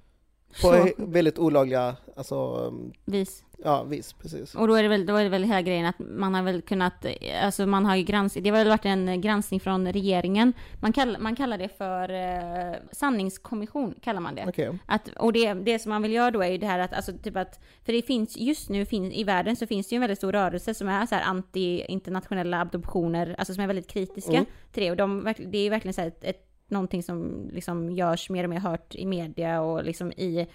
På 0.61 0.67
Så, 0.67 0.89
väldigt 0.97 1.39
olagliga, 1.39 1.95
alltså, 2.15 2.35
eh, 2.35 2.91
vis. 3.11 3.43
Ja 3.63 3.83
vis, 3.83 4.13
precis. 4.13 4.55
Och 4.55 4.67
då 4.67 4.73
är, 4.73 4.83
det 4.83 4.89
väl, 4.89 5.05
då 5.05 5.15
är 5.15 5.23
det 5.23 5.29
väl 5.29 5.43
hela 5.43 5.61
grejen 5.61 5.85
att 5.85 5.99
man 5.99 6.33
har 6.33 6.43
väl 6.43 6.61
kunnat, 6.61 7.05
alltså 7.41 7.65
man 7.65 7.85
har 7.85 7.95
ju 7.95 8.03
granskat, 8.03 8.43
det 8.43 8.49
har 8.49 8.57
väl 8.57 8.67
varit 8.67 8.85
en 8.85 9.21
granskning 9.21 9.59
från 9.59 9.93
regeringen. 9.93 10.53
Man, 10.81 10.93
kall, 10.93 11.17
man 11.19 11.35
kallar 11.35 11.57
det 11.57 11.69
för 11.77 12.09
eh, 12.09 12.75
sanningskommission, 12.91 13.95
kallar 14.01 14.19
man 14.19 14.35
det. 14.35 14.45
Okej. 14.47 14.79
Att, 14.85 15.09
och 15.17 15.33
det, 15.33 15.53
det 15.53 15.79
som 15.79 15.89
man 15.89 16.01
vill 16.01 16.11
göra 16.11 16.31
då 16.31 16.41
är 16.41 16.49
ju 16.49 16.57
det 16.57 16.67
här 16.67 16.79
att, 16.79 16.93
alltså 16.93 17.11
typ 17.17 17.37
att, 17.37 17.59
för 17.85 17.93
det 17.93 18.01
finns, 18.01 18.37
just 18.37 18.69
nu 18.69 18.85
finns, 18.85 19.13
i 19.13 19.23
världen 19.23 19.55
så 19.55 19.67
finns 19.67 19.87
det 19.87 19.93
ju 19.93 19.97
en 19.97 20.01
väldigt 20.01 20.17
stor 20.17 20.31
rörelse 20.31 20.73
som 20.73 20.87
är 20.87 21.05
så 21.05 21.15
här 21.15 21.23
anti-internationella 21.23 22.61
adoptioner, 22.61 23.35
alltså 23.37 23.53
som 23.53 23.63
är 23.63 23.67
väldigt 23.67 23.87
kritiska 23.87 24.31
Mm. 24.31 24.45
till 24.71 24.83
det. 24.83 24.91
Och 24.91 24.97
de, 24.97 25.33
det 25.37 25.57
är 25.57 25.63
ju 25.63 25.69
verkligen 25.69 25.93
så 25.93 26.01
här 26.01 26.07
ett, 26.07 26.23
ett, 26.23 26.41
någonting 26.67 27.03
som 27.03 27.49
liksom 27.53 27.91
görs 27.91 28.29
mer 28.29 28.43
och 28.43 28.49
mer 28.49 28.59
hört 28.59 28.95
i 28.95 29.05
media 29.05 29.61
och 29.61 29.83
liksom 29.83 30.11
i 30.11 30.47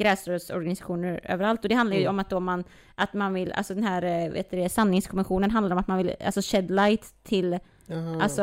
gräsrötsorganisationer 0.00 1.20
överallt. 1.22 1.62
Och 1.62 1.68
det 1.68 1.74
handlar 1.74 1.96
ju 1.96 2.02
Mm. 2.02 2.14
om 2.14 2.18
att 2.18 2.30
då 2.30 2.40
man, 2.40 2.64
att 2.94 3.14
man 3.14 3.34
vill, 3.34 3.52
alltså 3.52 3.74
den 3.74 3.84
här, 3.84 4.02
eh, 4.02 4.30
vet 4.32 4.50
du 4.50 4.68
sanningskommissionen 4.68 5.50
handlar 5.50 5.72
om 5.72 5.78
att 5.78 5.88
man 5.88 5.98
vill, 5.98 6.14
alltså 6.24 6.40
shed 6.44 6.70
light 6.70 7.14
till 7.22 7.58
Jaha. 7.86 8.22
Alltså 8.22 8.42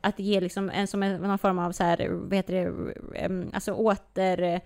att 0.00 0.18
ge 0.18 0.40
liksom 0.40 0.70
en 0.70 0.86
som 0.86 1.02
en, 1.02 1.22
någon 1.22 1.38
form 1.38 1.58
av 1.58 1.72
så 1.72 1.84
här, 1.84 2.08
vad 2.10 2.34
heter 2.34 2.54
det, 2.54 3.44
alltså 3.52 3.72
åter... 3.72 4.60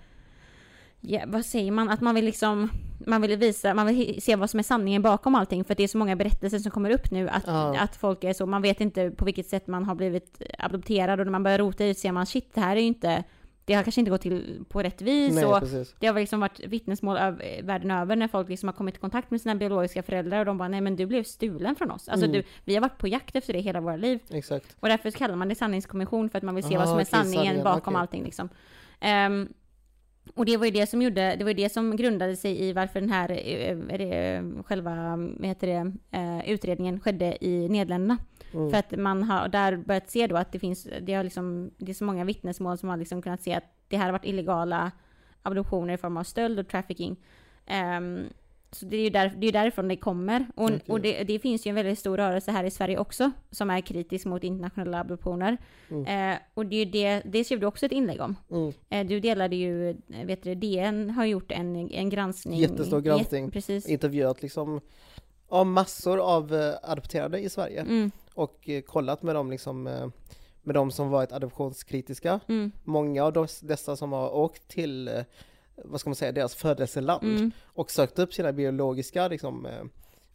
Ja, 1.05 1.21
vad 1.27 1.45
säger 1.45 1.71
man? 1.73 1.89
Att 1.91 2.01
man 2.01 2.15
vill 2.15 2.25
liksom, 2.25 2.71
man 3.07 3.23
vill 3.23 3.37
visa, 3.37 3.75
man 3.75 3.87
vill 3.87 4.23
se 4.23 4.37
vad 4.37 4.51
som 4.51 4.59
är 4.59 4.63
sanningen 4.65 5.03
bakom 5.03 5.35
allting. 5.35 5.65
För 5.65 5.75
det 5.75 5.83
är 5.83 5.89
så 5.89 5.99
många 5.99 6.17
berättelser 6.17 6.59
som 6.59 6.71
kommer 6.71 6.91
upp 6.91 7.11
nu 7.11 7.29
att, 7.29 7.43
Ja. 7.47 7.79
att 7.79 7.97
folk 7.97 8.25
är 8.25 8.33
så, 8.33 8.47
man 8.47 8.63
vet 8.63 8.81
inte 8.81 9.11
på 9.11 9.25
vilket 9.25 9.47
sätt 9.47 9.67
man 9.67 9.85
har 9.85 9.95
blivit 9.95 10.43
adopterad 10.59 11.21
och 11.21 11.27
när 11.27 11.31
man 11.31 11.43
börjar 11.43 11.59
rota 11.59 11.85
i 11.85 11.89
det 11.89 11.95
ser 11.95 12.13
man 12.13 12.27
shit, 12.27 12.55
det 12.55 12.61
här 12.61 12.77
är 12.77 12.81
ju 12.81 12.87
inte, 12.87 13.25
det 13.65 13.75
har 13.75 13.83
kanske 13.83 14.01
inte 14.01 14.11
gått 14.11 14.21
till 14.21 14.65
på 14.69 14.83
rätt 14.83 15.03
vis. 15.03 15.35
Nej, 15.35 15.45
och 15.45 15.61
precis. 15.61 15.95
det 15.99 16.07
har 16.07 16.15
liksom 16.15 16.41
varit 16.41 16.61
vittnesmål 16.61 17.17
av, 17.17 17.43
världen 17.63 17.91
över 17.91 18.17
när 18.17 18.29
folk 18.29 18.49
liksom 18.49 18.69
har 18.69 18.75
kommit 18.75 18.95
i 18.97 18.99
kontakt 18.99 19.31
med 19.31 19.41
sina 19.41 19.55
biologiska 19.55 20.03
föräldrar 20.03 20.39
och 20.39 20.47
de 20.47 20.59
bara 20.59 20.69
nej 20.69 20.81
men 20.81 20.97
du 20.97 21.07
blev 21.07 21.23
stulen 21.25 21.77
från 21.77 21.91
oss. 21.91 22.09
Alltså 22.09 22.27
Mm. 22.27 22.33
du, 22.41 22.45
vi 22.65 22.75
har 22.75 22.81
varit 22.81 22.99
på 22.99 23.09
jakt 23.09 23.37
efter 23.37 23.53
det 23.53 23.61
hela 23.61 23.81
våra 23.81 23.97
liv. 23.97 24.19
Exakt. 24.31 24.77
Och 24.81 24.89
därför 24.89 25.11
kallar 25.11 25.37
man 25.37 25.49
det 25.49 25.55
sanningskommission 25.55 26.31
för 26.31 26.39
att 26.39 26.45
man 26.45 26.55
vill 26.55 26.65
se 26.65 26.77
Aha, 26.77 26.79
vad 26.79 26.89
som 26.89 26.99
är 26.99 27.23
okej, 27.25 27.33
sanningen 27.33 27.65
bakom 27.65 27.95
okej. 27.95 28.01
allting 28.01 28.25
liksom. 28.25 28.49
Ehm, 29.01 29.49
och 30.35 30.47
det 30.47 30.57
var 30.57 30.65
ju 30.65 30.71
det 30.71 30.87
som 30.87 31.03
gjorde, 31.03 31.37
det 31.37 31.45
var 31.45 31.55
det 31.55 31.69
som 31.69 31.97
grundade 31.97 32.37
sig 32.37 32.63
i 32.63 32.73
varför 32.73 33.01
den 33.01 33.11
här, 33.11 33.31
eh, 33.31 34.63
själva, 34.63 35.17
vad 35.17 35.47
heter 35.47 35.67
det, 35.67 35.93
eh, 36.19 36.51
utredningen 36.51 37.01
skedde 37.01 37.45
i 37.45 37.69
Nederländerna. 37.69 38.19
Mm. 38.53 38.71
För 38.71 38.79
att 38.79 38.97
man 38.97 39.23
har 39.23 39.49
där 39.49 39.77
börjat 39.77 40.11
se 40.11 40.27
då 40.27 40.37
att 40.37 40.53
det 40.53 40.59
finns, 40.59 40.89
det 41.01 41.15
har 41.15 41.25
liksom, 41.25 41.71
det 41.79 41.93
är 41.93 41.95
så 41.95 42.05
många 42.05 42.25
vittnesmål 42.25 42.79
som 42.79 42.89
har 42.89 42.97
liksom 42.97 43.23
kunnat 43.23 43.43
se 43.43 43.55
att 43.55 43.65
det 43.89 43.97
här 43.97 44.05
har 44.05 44.13
varit 44.13 44.25
illegala 44.25 44.93
adoptioner 45.43 45.95
i 45.95 45.99
form 45.99 46.17
av 46.17 46.25
stöld 46.25 46.59
och 46.59 46.69
trafficking. 46.69 47.17
Ehm, 47.67 48.25
så 48.73 48.87
det 48.87 48.97
är 48.97 49.01
ju 49.01 49.11
där, 49.11 49.33
det 49.37 49.47
är 49.47 49.53
därifrån 49.53 49.89
det 49.89 49.97
kommer. 49.97 50.47
Och, 50.55 50.65
Okej. 50.65 50.81
och 50.89 51.01
det, 51.01 51.25
det 51.25 51.39
finns 51.39 51.67
ju 51.67 51.69
en 51.69 51.75
väldigt 51.75 51.99
stor 51.99 52.17
rörelse 52.17 52.51
här 52.51 52.65
i 52.65 52.71
Sverige 52.71 52.99
också 52.99 53.31
som 53.51 53.71
är 53.71 53.81
kritisk 53.81 54.27
mot 54.27 54.45
internationella 54.45 55.01
adoptioner. 55.01 55.57
Mm. 55.91 56.33
Eh, 56.33 56.39
och 56.55 56.67
det 56.67 56.77
är 56.77 56.87
det, 56.87 57.23
det 57.25 57.45
skrev 57.45 57.61
du 57.61 57.67
också 57.67 57.87
ett 57.87 57.93
inlägg 57.93 58.21
om. 58.21 58.37
Mm. 58.51 58.73
Eh, 58.91 59.07
du 59.07 59.21
delade 59.21 59.57
ju, 59.57 59.97
vet 60.25 60.43
du, 60.43 60.55
DN 60.55 61.11
har 61.11 61.25
gjort 61.25 61.53
en, 61.53 61.77
en 61.91 62.11
granskning. 62.11 62.61
Jättestor 62.61 63.01
granskning. 63.01 63.45
Jätte- 63.45 63.53
precis. 63.53 63.87
Intervjuat 63.89 64.43
liksom 64.43 64.81
av 65.49 65.67
massor 65.67 66.19
av 66.21 66.55
eh, 66.55 66.75
adopterade 66.83 67.39
i 67.39 67.49
Sverige 67.49 67.81
Mm, 67.81 68.11
och 68.35 68.69
eh, 68.69 68.81
kollat 68.83 69.23
med 69.23 69.35
dem 69.35 69.51
liksom 69.51 69.87
eh, 69.87 70.07
med 70.63 70.75
de 70.75 70.91
som 70.91 71.11
varit 71.11 71.33
adoptionskritiska. 71.33 72.41
mm, 72.49 72.73
Många 72.85 73.25
av 73.25 73.33
dess- 73.33 73.61
dessa 73.67 73.97
som 73.97 74.13
har 74.13 74.35
åkt 74.35 74.69
till, 74.69 75.09
eh, 75.09 75.15
vad 75.77 76.01
ska 76.01 76.11
man 76.11 76.15
säga, 76.15 76.33
deras 76.33 76.55
födelseland 76.55 77.23
mm, 77.23 77.51
och 77.65 77.91
sökt 77.91 78.19
upp 78.19 78.35
sina 78.35 78.53
biologiska 78.53 79.29
liksom, 79.29 79.67
eh, 79.67 79.83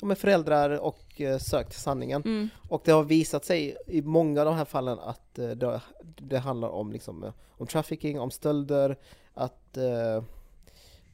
med 0.07 0.17
föräldrar 0.17 0.69
och 0.69 1.21
eh, 1.21 1.37
sökt 1.37 1.73
sanningen. 1.73 2.21
mm, 2.25 2.49
Och 2.69 2.81
det 2.85 2.91
har 2.91 3.03
visat 3.03 3.45
sig 3.45 3.77
i 3.87 4.01
många 4.01 4.41
av 4.41 4.45
de 4.45 4.55
här 4.55 4.65
fallen 4.65 4.99
att 4.99 5.39
eh, 5.39 5.49
det, 5.49 5.81
det 6.01 6.37
handlar 6.37 6.69
om, 6.69 6.91
liksom, 6.91 7.31
om 7.49 7.67
trafficking, 7.67 8.19
om 8.19 8.31
stölder, 8.31 8.97
att 9.33 9.77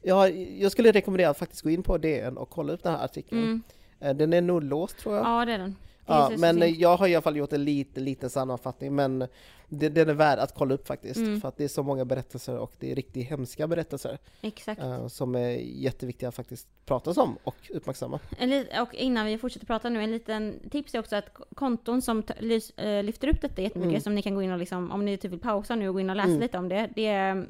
ja, 0.02 0.28
jag 0.28 0.72
skulle 0.72 0.92
rekommendera 0.92 1.30
att 1.30 1.38
faktiskt 1.38 1.62
gå 1.62 1.70
in 1.70 1.82
på 1.82 1.98
DN 1.98 2.36
och 2.36 2.50
kolla 2.50 2.72
upp 2.72 2.82
den 2.82 2.92
här 2.94 3.04
artikeln. 3.04 3.42
mm. 3.42 3.62
Den 4.18 4.32
är 4.32 4.40
nog 4.40 4.62
låst 4.62 4.98
tror 4.98 5.14
jag. 5.16 5.26
Ja, 5.26 5.44
det 5.44 5.52
är 5.52 5.58
den. 5.58 5.76
Ja, 6.06 6.30
men 6.38 6.62
eh, 6.62 6.68
synd. 6.68 6.80
jag 6.80 6.96
har 6.96 7.08
i 7.08 7.14
alla 7.14 7.22
fall 7.22 7.36
gjort 7.36 7.52
en 7.52 7.64
liten, 7.64 8.04
liten 8.04 8.30
sammanfattning 8.30 8.94
men 8.94 9.26
det, 9.68 9.88
den 9.88 10.08
är 10.08 10.14
värd 10.14 10.38
att 10.38 10.54
kolla 10.54 10.74
upp 10.74 10.86
faktiskt. 10.86 11.16
Mm. 11.16 11.40
För 11.40 11.48
att 11.48 11.56
det 11.56 11.64
är 11.64 11.68
så 11.68 11.82
många 11.82 12.04
berättelser 12.04 12.58
och 12.58 12.72
det 12.78 12.90
är 12.92 12.94
riktigt 12.94 13.28
hemska 13.30 13.66
berättelser 13.66 14.18
Exakt. 14.40 14.80
eh, 14.82 15.06
som 15.08 15.34
är 15.34 15.48
jätteviktiga 15.60 16.28
att 16.28 16.34
faktiskt 16.34 16.68
pratas 16.86 17.16
om 17.18 17.36
och 17.44 17.56
uppmärksamma. 17.74 18.20
En 18.38 18.64
och 18.82 18.94
innan 18.94 19.26
vi 19.26 19.38
fortsätter 19.38 19.66
prata 19.66 19.88
nu, 19.88 20.02
en 20.02 20.10
liten 20.10 20.60
tips 20.70 20.94
är 20.94 20.98
också 20.98 21.16
att 21.16 21.28
konton 21.54 22.02
som 22.02 22.22
eh, 22.76 23.02
lyfter 23.02 23.28
upp 23.28 23.40
detta 23.40 23.62
jättemycket, 23.62 23.90
Mm. 23.90 24.00
som 24.00 24.14
ni 24.14 24.22
kan 24.22 24.34
gå 24.34 24.42
in 24.42 24.50
och 24.52 24.58
liksom, 24.58 24.90
om 24.90 25.04
ni 25.04 25.16
typ 25.16 25.32
vill 25.32 25.40
pausa 25.40 25.74
nu 25.76 25.88
och 25.88 25.94
gå 25.94 26.00
in 26.00 26.10
och 26.10 26.16
läsa 26.16 26.28
Mm. 26.28 26.40
lite 26.40 26.58
om 26.58 26.68
det, 26.68 26.90
det 26.94 27.06
är 27.06 27.46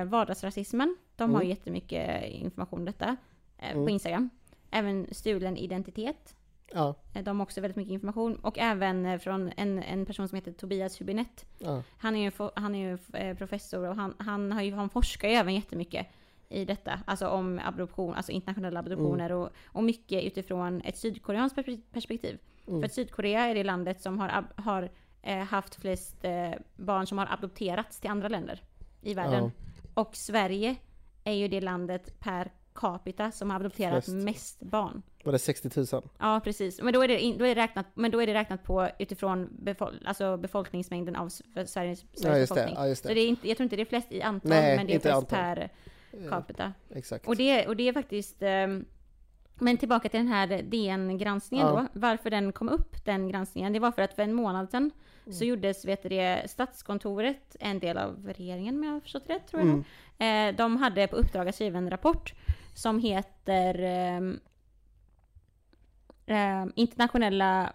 eh, 0.00 0.04
vardagsrasismen. 0.04 0.96
De 1.16 1.30
har 1.34 1.40
Mm. 1.40 1.50
jättemycket 1.50 2.24
information 2.24 2.78
om 2.78 2.84
detta 2.84 3.16
eh, 3.58 3.72
på 3.72 3.78
Mm. 3.78 3.88
Instagram. 3.88 4.30
Även 4.70 5.06
stulen 5.12 5.56
identitet. 5.56 6.34
Ja, 6.72 6.94
Eh, 7.14 7.24
De 7.24 7.38
har 7.40 7.44
också 7.46 7.60
väldigt 7.60 7.76
mycket 7.76 7.92
information. 7.92 8.36
Och 8.36 8.58
även 8.58 9.06
eh, 9.06 9.18
från 9.18 9.52
en, 9.56 9.82
en 9.82 10.06
person 10.06 10.28
som 10.28 10.36
heter 10.36 10.52
Tobias 10.52 11.00
Hübinette. 11.00 11.44
ja, 11.58 11.82
Han 11.98 12.16
är 12.16 12.20
ju, 12.20 12.48
han 12.56 12.74
är 12.74 12.78
ju 12.90 12.98
eh, 13.12 13.36
professor 13.36 13.88
och 13.88 13.96
han, 13.96 14.14
han, 14.18 14.52
har 14.52 14.62
ju, 14.62 14.74
han 14.74 14.90
forskar 14.90 15.28
ju 15.28 15.34
även 15.34 15.54
jättemycket 15.54 16.06
i 16.48 16.64
detta. 16.64 17.00
Alltså 17.06 17.28
om 17.28 17.60
adoption, 17.64 18.14
alltså 18.14 18.32
internationella 18.32 18.80
adoptioner 18.80 19.32
och, 19.32 19.50
och 19.66 19.84
mycket 19.84 20.24
utifrån 20.24 20.80
ett 20.84 20.96
sydkoreanskt 20.96 21.58
perspe- 21.58 21.82
perspektiv. 21.92 22.38
Mm. 22.66 22.80
För 22.80 22.86
att 22.86 22.92
Sydkorea 22.92 23.40
är 23.46 23.54
det 23.54 23.64
landet 23.64 24.00
som 24.00 24.18
har, 24.18 24.44
har 24.56 24.88
haft 25.44 25.74
flest 25.74 26.24
barn 26.76 27.06
som 27.06 27.18
har 27.18 27.26
adopterats 27.26 28.00
till 28.00 28.10
andra 28.10 28.28
länder 28.28 28.62
i 29.02 29.14
världen. 29.14 29.44
Ja. 29.44 29.50
Och 30.02 30.16
Sverige 30.16 30.76
är 31.24 31.32
ju 31.32 31.48
det 31.48 31.60
landet 31.60 32.20
per 32.20 32.52
capita 32.80 33.30
som 33.30 33.50
har 33.50 33.60
adopterat 33.60 34.04
Flest. 34.04 34.24
mest 34.24 34.60
barn. 34.60 35.02
var 35.24 35.32
det 35.32 35.38
60 35.38 35.70
000? 35.76 36.02
Ja, 36.18 36.40
precis. 36.44 36.82
Men 36.82 36.92
då 36.92 37.02
är 37.02 37.08
det, 37.08 37.20
in, 37.20 37.38
då 37.38 37.44
är 37.46 37.54
det, 37.54 37.60
räknat, 37.62 37.86
men 37.94 38.10
då 38.10 38.22
är 38.22 38.26
det 38.26 38.34
räknat 38.34 38.64
på 38.64 38.88
utifrån 38.98 39.48
befol, 39.58 40.02
alltså 40.06 40.36
befolkningsmängden 40.36 41.16
av 41.16 41.28
Sveriges, 41.28 41.68
Sveriges 41.68 42.04
Ja 42.22 42.38
just 42.38 42.48
det, 42.48 42.54
befolkning. 42.54 42.74
ja, 42.76 42.88
just 42.88 43.02
Så 43.02 43.08
det. 43.08 43.14
det 43.14 43.20
är 43.20 43.28
inte, 43.28 43.48
jag 43.48 43.56
tror 43.56 43.64
inte 43.64 43.76
det 43.76 43.82
är 43.82 43.86
flest 43.86 44.12
i 44.12 44.22
antal, 44.22 44.50
Nej, 44.50 44.76
men 44.76 44.86
det 44.86 44.94
är 44.94 45.00
flest 45.00 45.16
antal. 45.16 45.38
per 45.38 45.70
Eh, 46.12 46.28
capita. 46.30 46.72
Exakt. 46.94 47.26
Och 47.28 47.36
det, 47.36 47.66
och 47.66 47.76
det 47.76 47.88
är 47.88 47.92
faktiskt... 47.92 48.36
ehm, 48.42 48.84
men 49.60 49.76
tillbaka 49.76 50.08
till 50.08 50.18
den 50.20 50.28
här 50.28 50.62
DN-granskningen 50.62 51.66
Ja. 51.66 51.72
då. 51.92 52.00
Varför 52.00 52.30
den 52.30 52.52
kom 52.52 52.68
upp, 52.68 53.04
den 53.04 53.28
granskningen. 53.28 53.72
Det 53.72 53.78
var 53.78 53.92
för 53.92 54.02
att 54.02 54.14
för 54.14 54.22
en 54.22 54.34
månad 54.34 54.70
sedan 54.70 54.90
Mm. 55.26 55.38
så 55.38 55.44
gjordes, 55.44 55.84
vet 55.84 56.02
du 56.02 56.08
det, 56.08 56.42
Statskontoret, 56.50 57.56
en 57.60 57.78
del 57.78 57.98
av 57.98 58.26
regeringen 58.36 58.74
om 58.76 58.84
jag 58.84 58.92
har 58.92 59.00
förstått 59.00 59.22
rätt, 59.26 59.46
tror 59.46 59.62
jag 59.62 59.84
Mm. 60.18 60.50
eh, 60.52 60.56
De 60.56 60.76
hade 60.76 61.06
på 61.06 61.16
uppdrag 61.16 61.48
att 61.48 61.54
skriva 61.54 61.78
en 61.78 61.90
rapport 61.90 62.34
som 62.78 62.98
heter... 62.98 63.74
eh, 66.26 66.66
internationella, 66.74 67.72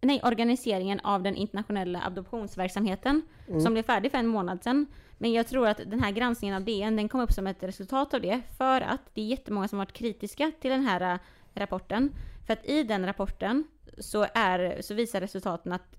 nej 0.00 0.20
organiseringen 0.24 1.00
av 1.00 1.22
den 1.22 1.36
internationella 1.36 2.02
adoptionsverksamheten 2.06 3.22
Mm. 3.48 3.60
som 3.60 3.72
blev 3.72 3.82
färdig 3.82 4.10
för 4.10 4.18
en 4.18 4.26
månad 4.26 4.62
sedan. 4.64 4.86
Men 5.18 5.32
jag 5.32 5.46
tror 5.46 5.66
att 5.68 5.76
den 5.86 6.00
här 6.02 6.10
granskningen 6.12 6.56
av 6.56 6.64
DN, 6.64 6.96
den 6.96 7.08
kom 7.08 7.20
upp 7.20 7.32
som 7.32 7.46
ett 7.46 7.62
resultat 7.62 8.14
av 8.14 8.20
det 8.20 8.40
för 8.58 8.80
att 8.80 9.00
det 9.14 9.20
är 9.20 9.26
jättemånga 9.26 9.68
som 9.68 9.78
har 9.78 9.86
varit 9.86 9.92
kritiska 9.92 10.52
till 10.60 10.70
den 10.70 10.82
här 10.86 11.14
eh, 11.14 11.18
rapporten. 11.54 12.12
För 12.46 12.52
att 12.52 12.66
i 12.66 12.82
den 12.82 13.06
rapporten 13.06 13.64
så, 13.98 14.26
är, 14.34 14.82
så 14.82 14.94
visar 14.94 15.20
resultaten 15.20 15.72
att 15.72 15.96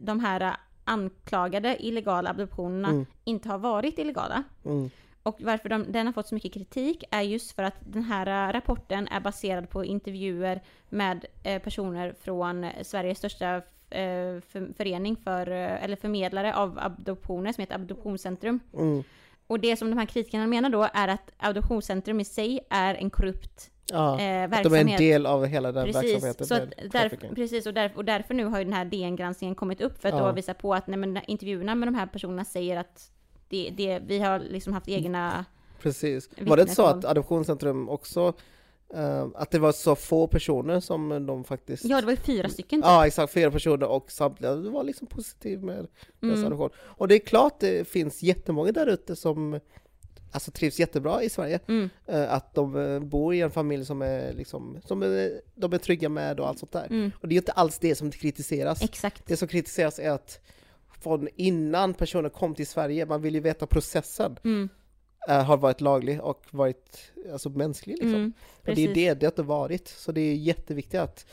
de 0.00 0.20
här 0.20 0.40
eh, 0.40 0.52
anklagade 0.84 1.86
illegala 1.86 2.30
adoptionerna 2.30 2.88
Mm. 2.88 3.06
inte 3.24 3.48
har 3.48 3.58
varit 3.58 3.98
illegala. 3.98 4.42
Mm. 4.64 4.90
Och 5.26 5.36
varför 5.40 5.68
de, 5.68 5.92
den 5.92 6.06
har 6.06 6.12
fått 6.12 6.26
så 6.28 6.34
mycket 6.34 6.52
kritik 6.54 7.04
är 7.10 7.22
just 7.22 7.52
för 7.52 7.62
att 7.62 7.74
den 7.80 8.02
här 8.02 8.48
äh, 8.48 8.52
rapporten 8.52 9.08
är 9.08 9.20
baserad 9.20 9.70
på 9.70 9.84
intervjuer 9.84 10.62
med 10.88 11.24
eh, 11.42 11.62
personer 11.62 12.14
från 12.20 12.66
Sveriges 12.82 13.18
största 13.18 13.54
eh, 13.90 14.40
för, 14.48 14.74
förening 14.76 15.16
för, 15.16 15.50
eh, 15.50 15.84
eller 15.84 15.96
förmedlare 15.96 16.54
av 16.54 16.78
adoptioner 16.78 17.52
som 17.52 17.60
heter 17.60 17.74
Adoptionscentrum. 17.74 18.60
Mm. 18.74 19.02
Och 19.46 19.60
det 19.60 19.76
som 19.76 19.90
de 19.90 19.98
här 19.98 20.06
kritikerna 20.06 20.46
menar 20.46 20.70
då 20.70 20.88
är 20.94 21.08
att 21.08 21.30
Adoptionscentrum 21.38 22.20
i 22.20 22.24
sig 22.24 22.60
är 22.70 22.94
en 22.94 23.10
korrupt 23.10 23.70
Ja, 23.90 23.98
eh, 23.98 24.12
att 24.12 24.18
de 24.18 24.24
är 24.24 24.48
verksamhet. 24.48 25.00
en 25.00 25.06
del 25.06 25.26
av 25.26 25.46
hela 25.46 25.72
den 25.72 25.84
Precis, 25.86 26.12
verksamheten 26.12 26.46
så 26.46 26.54
att 26.54 26.70
där, 26.76 26.88
trafficking. 26.88 27.34
precis 27.34 27.66
och, 27.66 27.74
där, 27.74 27.92
och 27.96 28.04
därför 28.04 28.34
nu 28.34 28.44
har 28.44 28.58
ju 28.58 28.64
den 28.64 28.72
här 28.72 28.84
DN-granskningen 28.84 29.54
kommit 29.54 29.80
upp 29.80 30.00
för 30.02 30.08
att 30.08 30.14
Ja. 30.14 30.26
då 30.26 30.32
visa 30.32 30.54
på 30.54 30.74
att 30.74 30.86
nej, 30.86 30.96
men, 30.98 31.20
intervjuerna 31.26 31.74
med 31.74 31.88
de 31.88 31.94
här 31.94 32.06
personerna 32.06 32.44
säger 32.44 32.76
att 32.76 33.10
det, 33.48 33.70
det, 33.76 33.98
vi 34.06 34.18
har 34.18 34.38
liksom 34.38 34.72
haft 34.72 34.88
egna 34.88 35.44
Precis. 35.82 36.28
Var 36.40 36.56
det 36.56 36.62
inte 36.62 36.74
så 36.74 36.86
att 36.86 37.04
Adoptionscentrum 37.04 37.88
också, 37.88 38.32
eh, 38.94 39.26
att 39.34 39.50
det 39.50 39.58
var 39.58 39.72
så 39.72 39.96
få 39.96 40.26
personer 40.26 40.80
som 40.80 41.26
de 41.26 41.44
faktiskt... 41.44 41.84
Ja, 41.84 42.00
det 42.00 42.06
var 42.06 42.12
ju 42.12 42.16
fyra 42.16 42.48
stycken 42.48 42.80
typ. 42.80 42.86
Ja, 42.86 43.06
exakt, 43.06 43.32
fyra 43.32 43.50
personer 43.50 43.86
och 43.86 44.12
samtliga 44.12 44.54
var 44.54 44.84
liksom 44.84 45.06
positiv 45.06 45.62
med 45.62 45.86
deras 46.20 46.38
Mm. 46.38 46.46
adoption. 46.46 46.70
Och 46.80 47.08
det 47.08 47.14
är 47.14 47.18
klart 47.18 47.60
det 47.60 47.88
finns 47.88 48.22
jättemånga 48.22 48.72
där 48.72 48.86
ute 48.86 49.16
som 49.16 49.60
alltså, 50.30 50.50
trivs 50.50 50.78
jättebra 50.78 51.22
i 51.22 51.28
Sverige. 51.28 51.60
Mm. 51.68 51.90
Eh, 52.06 52.32
Att 52.32 52.54
de 52.54 52.76
eh, 52.76 53.00
bor 53.00 53.34
i 53.34 53.40
en 53.40 53.50
familj 53.50 53.84
som 53.84 54.02
är 54.02 54.32
liksom, 54.32 54.78
som 54.86 55.02
är, 55.02 55.40
de 55.54 55.72
är 55.72 55.78
trygga 55.78 56.08
med 56.08 56.40
och 56.40 56.48
allt 56.48 56.58
sånt 56.58 56.72
där. 56.72 56.86
Mm. 56.90 57.10
Och 57.20 57.28
det 57.28 57.32
är 57.32 57.36
ju 57.36 57.40
inte 57.40 57.52
alls 57.52 57.78
det 57.78 57.94
som 57.94 58.10
kritiseras. 58.10 58.82
Exakt. 58.82 59.26
Det 59.26 59.36
som 59.36 59.48
kritiseras 59.48 59.98
är 59.98 60.10
att 60.10 60.40
från 61.04 61.28
innan 61.36 61.94
personen 61.94 62.30
kom 62.30 62.54
till 62.54 62.66
Sverige, 62.66 63.06
man 63.06 63.22
vill 63.22 63.34
ju 63.34 63.40
veta 63.40 63.66
processen, 63.66 64.38
Mm. 64.44 64.68
eh, 65.28 65.42
har 65.44 65.56
varit 65.56 65.80
laglig 65.80 66.20
och 66.20 66.46
varit 66.50 67.12
alltså, 67.32 67.48
mänsklig. 67.48 67.92
Liksom. 67.92 68.14
Mm. 68.14 68.32
och 68.68 68.74
det 68.74 68.84
är 68.84 68.94
det 68.94 69.14
det 69.14 69.26
inte 69.26 69.42
varit. 69.42 69.88
Så 69.88 70.12
det 70.12 70.20
är 70.20 70.34
jätteviktigt 70.34 71.00
att 71.00 71.26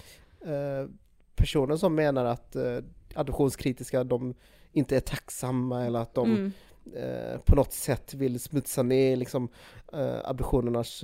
eh, 0.46 0.90
personer 1.36 1.78
som 1.78 1.96
menar 1.96 2.26
att 2.26 2.56
eh, 2.56 2.78
adoptionskritiska, 3.16 4.04
de 4.04 4.34
inte 4.72 4.96
är 4.96 5.00
tacksamma 5.00 5.86
eller 5.86 6.00
att 6.00 6.14
de 6.14 6.32
Mm. 6.32 6.52
eh, 6.96 7.40
på 7.46 7.56
något 7.56 7.74
sätt 7.74 8.14
vill 8.14 8.40
smutsa 8.40 8.84
ner 8.84 9.16
liksom, 9.16 9.48
adoptionernas 10.24 11.04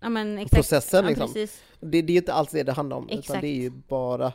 Ja 0.00 0.08
men 0.08 0.46
processen. 0.52 1.04
Ja, 1.04 1.08
Liksom. 1.10 1.46
Det, 1.80 2.02
det 2.02 2.12
är 2.12 2.16
inte 2.16 2.32
alls 2.32 2.50
det 2.50 2.62
det 2.62 2.72
handlar 2.72 2.96
om, 2.96 3.08
utan 3.08 3.40
det 3.40 3.46
är 3.46 3.54
ju 3.54 3.70
bara 3.70 4.32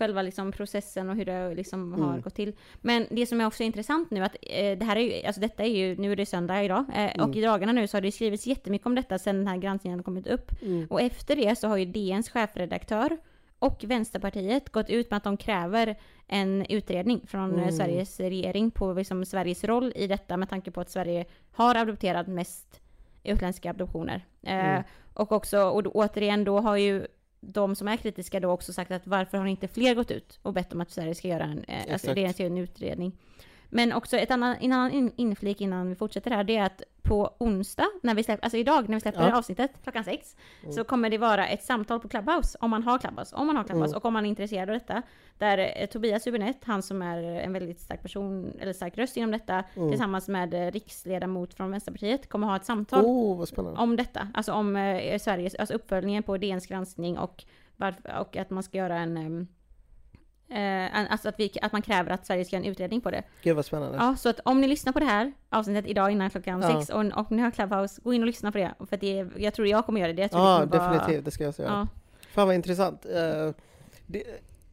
Själva 0.00 0.22
liksom 0.22 0.52
processen 0.52 1.10
och 1.10 1.16
hur 1.16 1.24
det 1.24 1.54
liksom 1.54 1.92
har 1.92 2.08
Mm. 2.10 2.20
gått 2.20 2.34
till. 2.34 2.52
Men 2.80 3.06
det 3.10 3.26
som 3.26 3.40
är 3.40 3.46
också 3.46 3.62
intressant 3.62 4.10
nu 4.10 4.24
att 4.24 4.36
eh, 4.42 4.78
det 4.78 4.84
här 4.84 4.96
är 4.96 5.00
ju, 5.00 5.26
alltså 5.26 5.40
detta 5.40 5.62
är 5.64 5.68
ju, 5.68 5.96
nu 5.96 6.12
är 6.12 6.16
det 6.16 6.26
söndag 6.26 6.64
idag, 6.64 6.84
eh, 6.94 7.14
Mm. 7.14 7.28
och 7.30 7.36
i 7.36 7.40
dagarna 7.40 7.72
nu 7.72 7.86
så 7.86 7.96
har 7.96 8.02
det 8.02 8.12
skrivits 8.12 8.46
jättemycket 8.46 8.86
om 8.86 8.94
detta 8.94 9.18
sedan 9.18 9.36
den 9.36 9.46
här 9.46 9.56
granskningen 9.56 10.02
kommit 10.02 10.26
upp. 10.26 10.62
Mm. 10.62 10.86
Och 10.90 11.00
efter 11.00 11.36
det 11.36 11.58
så 11.58 11.68
har 11.68 11.76
ju 11.76 11.84
DNs 11.84 12.30
chefredaktör 12.30 13.16
och 13.58 13.84
Vänsterpartiet 13.84 14.70
gått 14.72 14.90
ut 14.90 15.10
med 15.10 15.16
att 15.16 15.24
de 15.24 15.36
kräver 15.36 15.96
en 16.26 16.66
utredning 16.68 17.20
från 17.26 17.54
eh, 17.54 17.58
Mm. 17.62 17.72
Sveriges 17.72 18.20
regering 18.20 18.70
på 18.70 18.92
liksom 18.92 19.24
Sveriges 19.24 19.64
roll 19.64 19.92
i 19.96 20.06
detta 20.06 20.36
med 20.36 20.48
tanke 20.48 20.70
på 20.70 20.80
att 20.80 20.90
Sverige 20.90 21.24
har 21.52 21.74
adopterat 21.74 22.26
mest 22.26 22.80
utländska 23.24 23.70
adoptioner. 23.70 24.24
Eh, 24.42 24.54
Mm. 24.70 24.82
och 25.14 25.32
också, 25.32 25.62
och 25.62 25.82
då, 25.82 25.90
återigen 25.90 26.44
då 26.44 26.60
har 26.60 26.76
ju 26.76 27.06
de 27.40 27.76
som 27.76 27.88
är 27.88 27.96
kritiska 27.96 28.40
då 28.40 28.50
också 28.50 28.72
sagt 28.72 28.90
att 28.90 29.06
varför 29.06 29.38
har 29.38 29.46
inte 29.46 29.68
fler 29.68 29.94
gått 29.94 30.10
ut 30.10 30.38
och 30.42 30.52
bett 30.52 30.72
om 30.72 30.80
att 30.80 30.90
Sverige 30.90 31.14
ska 31.14 31.28
göra 31.28 31.44
en, 31.44 31.64
eh, 31.64 31.92
alltså 31.92 32.10
ska 32.10 32.20
göra 32.20 32.46
en 32.46 32.58
utredning. 32.58 33.12
Men 33.70 33.92
också 33.92 34.16
ett 34.16 34.30
annat, 34.30 34.58
en 34.60 34.72
annan 34.72 34.90
in- 34.90 35.12
inflik 35.16 35.60
innan 35.60 35.88
vi 35.88 35.94
fortsätter 35.94 36.30
här, 36.30 36.44
det 36.44 36.56
är 36.56 36.64
att 36.64 36.82
på 37.02 37.30
onsdag, 37.38 37.86
när 38.02 38.14
vi 38.14 38.22
släpper, 38.22 38.44
alltså 38.44 38.56
idag 38.58 38.88
när 38.88 38.96
vi 38.96 39.00
släpper 39.00 39.28
Ja. 39.28 39.38
avsnittet 39.38 39.70
klockan 39.82 40.04
sex, 40.04 40.36
Mm. 40.62 40.72
så 40.72 40.84
kommer 40.84 41.10
det 41.10 41.18
vara 41.18 41.46
ett 41.48 41.62
samtal 41.62 42.00
på 42.00 42.08
Clubhouse, 42.08 42.58
om 42.60 42.70
man 42.70 42.82
har 42.82 42.98
Clubhouse, 42.98 43.36
om 43.36 43.46
man 43.46 43.56
har 43.56 43.64
Clubhouse 43.64 43.90
Mm. 43.90 43.96
och 43.96 44.04
om 44.04 44.12
man 44.12 44.24
är 44.24 44.28
intresserad 44.28 44.68
av 44.70 44.74
detta. 44.74 45.02
Där 45.38 45.58
eh, 45.76 45.86
Tobias 45.86 46.26
Hübinette, 46.26 46.64
han 46.64 46.82
som 46.82 47.02
är 47.02 47.22
en 47.22 47.52
väldigt 47.52 47.80
stark 47.80 48.02
person, 48.02 48.52
eller 48.60 48.72
stark 48.72 48.98
röst 48.98 49.16
inom 49.16 49.30
detta, 49.30 49.64
Mm. 49.76 49.90
tillsammans 49.90 50.28
med 50.28 50.54
eh, 50.54 50.70
riksledamot 50.70 51.54
från 51.54 51.70
Vänsterpartiet, 51.70 52.28
kommer 52.28 52.46
ha 52.46 52.56
ett 52.56 52.64
samtal 52.64 53.04
Oh, 53.04 53.44
om 53.76 53.96
detta. 53.96 54.28
Alltså 54.34 54.52
om 54.52 54.76
eh, 54.76 55.18
Sveriges, 55.18 55.54
alltså 55.54 55.74
uppföljningen 55.74 56.22
på 56.22 56.36
DNs 56.36 56.66
granskning 56.66 57.18
och, 57.18 57.44
varför, 57.76 58.18
och 58.20 58.36
att 58.36 58.50
man 58.50 58.62
ska 58.62 58.78
göra 58.78 58.98
en 58.98 59.16
ehm, 59.16 59.46
eh, 60.50 61.12
alltså 61.12 61.28
att, 61.28 61.34
vi, 61.38 61.52
att 61.62 61.72
man 61.72 61.82
kräver 61.82 62.10
att 62.10 62.26
Sverige 62.26 62.44
ska 62.44 62.56
göra 62.56 62.64
en 62.64 62.70
utredning 62.70 63.00
på 63.00 63.10
det. 63.10 63.22
Gud 63.42 63.56
vad 63.56 63.64
spännande. 63.64 63.98
Ja, 63.98 64.16
så 64.16 64.28
att 64.28 64.40
om 64.44 64.60
ni 64.60 64.68
lyssnar 64.68 64.92
på 64.92 64.98
det 65.00 65.06
här 65.06 65.32
avsnittet 65.50 65.86
idag 65.90 66.10
innan 66.10 66.30
klockan 66.30 66.62
Ja. 66.62 66.80
sex 66.80 66.90
och, 66.90 67.04
och 67.18 67.30
ni 67.30 67.42
har 67.42 67.50
Clubhouse, 67.50 68.00
gå 68.04 68.14
in 68.14 68.20
och 68.22 68.26
lyssna 68.26 68.52
på 68.52 68.58
det. 68.58 68.74
För 68.78 68.94
att 68.94 69.00
det, 69.00 69.18
är- 69.18 69.30
jag 69.36 69.54
tror 69.54 69.68
jag 69.68 69.86
kommer 69.86 70.00
göra 70.00 70.12
det. 70.12 70.28
Ja, 70.32 70.66
det 70.70 70.78
definitivt, 70.78 71.24
det 71.24 71.30
ska 71.30 71.44
jag 71.44 71.54
säga. 71.54 71.68
Ja, 71.68 71.86
Fan 72.34 72.46
vad 72.46 72.54
intressant. 72.54 73.04
Eh, 73.06 73.50
det, 74.06 74.22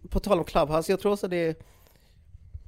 på 0.09 0.19
tal 0.19 0.37
om 0.39 0.43
Clubhouse, 0.45 0.91
jag 0.91 0.99
tror 0.99 1.11
också 1.13 1.27
det 1.27 1.63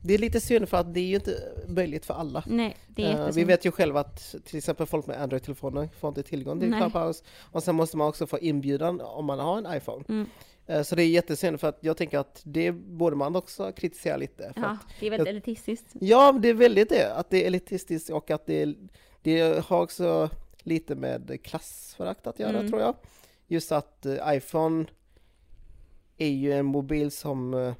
det 0.03 0.13
är 0.13 0.17
lite 0.17 0.39
synd 0.41 0.69
för 0.69 0.77
att 0.77 0.93
det 0.93 0.99
är 0.99 1.05
ju 1.05 1.15
inte 1.15 1.31
möjligt 1.67 2.05
för 2.05 2.13
alla. 2.13 2.43
nej, 2.47 2.77
det 2.87 3.03
är 3.03 3.07
jättesynd. 3.09 3.33
vi 3.35 3.43
vet 3.43 3.65
ju 3.65 3.71
själva 3.71 3.99
att 3.99 4.35
till 4.45 4.57
exempel 4.57 4.85
folk 4.85 5.07
med 5.07 5.21
Android-telefoner 5.21 5.89
får 5.99 6.07
inte 6.07 6.23
tillgång 6.23 6.59
till 6.59 6.69
Nej. 6.69 6.79
Clubhouse. 6.81 7.23
Och 7.51 7.63
sen 7.63 7.75
måste 7.75 7.97
man 7.97 8.07
också 8.07 8.27
få 8.27 8.39
inbjudan 8.39 9.01
om 9.01 9.25
man 9.25 9.39
har 9.39 9.57
en 9.57 9.77
iPhone. 9.77 10.03
Mm. 10.09 10.29
Eh, 10.69 10.81
Så 10.83 10.95
det 10.95 11.03
är 11.03 11.07
jättesynd 11.07 11.59
för 11.59 11.67
att 11.67 11.77
jag 11.81 11.97
tänker 11.97 12.19
att 12.19 12.41
det 12.45 12.71
borde 12.71 13.15
man 13.15 13.35
också 13.35 13.71
kritisera 13.71 14.17
lite. 14.17 14.53
Ja, 14.55 14.77
det 14.99 15.05
är 15.07 15.09
väldigt 15.09 15.27
jag- 15.27 15.33
elitistiskt. 15.35 15.87
ja, 16.01 16.31
det 16.41 16.49
är 16.49 16.53
väldigt 16.53 16.89
det. 16.89 17.13
Att 17.15 17.29
det 17.29 17.43
är 17.43 17.47
elitistiskt 17.47 18.09
och 18.09 18.31
att 18.31 18.45
det, 18.45 18.75
det 19.21 19.65
har 19.65 19.81
också 19.81 20.29
lite 20.63 20.95
med 20.95 21.39
klassförakt 21.43 22.27
att 22.27 22.39
göra 22.39 22.57
Mm. 22.57 22.69
tror 22.69 22.81
jag. 22.81 22.95
Just 23.47 23.71
att 23.71 24.05
eh, 24.05 24.17
iPhone 24.35 24.85
är 26.17 26.27
ju 26.29 26.53
en 26.53 26.65
mobil 26.65 27.11
som... 27.11 27.53
eh, 27.53 27.73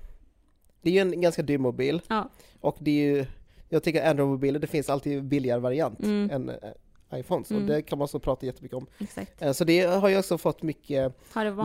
det 0.81 0.89
är 0.89 0.93
ju 0.93 0.99
en 0.99 1.21
ganska 1.21 1.41
dyr 1.41 1.57
mobil. 1.57 2.01
Ja. 2.07 2.29
Och 2.59 2.77
det 2.79 2.91
är 2.91 3.15
ju... 3.17 3.25
Jag 3.69 3.83
tycker 3.83 4.03
Android-mobiler, 4.09 4.59
det 4.59 4.67
finns 4.67 4.89
alltid 4.89 5.23
billigare 5.23 5.59
variant 5.59 5.99
Mm. 5.99 6.29
än 6.31 6.51
iPhones. 7.14 7.51
Mm. 7.51 7.64
Och 7.64 7.70
det 7.70 7.82
kan 7.82 7.97
man 7.97 8.03
också 8.05 8.20
prata 8.20 8.45
jättemycket 8.45 8.78
om. 8.78 8.86
Exakt. 8.99 9.41
Eh, 9.41 9.51
Så 9.51 9.64
det 9.64 9.82
har 9.82 10.10
jag 10.10 10.20
också 10.20 10.38
fått 10.38 10.64
mycket 10.64 11.14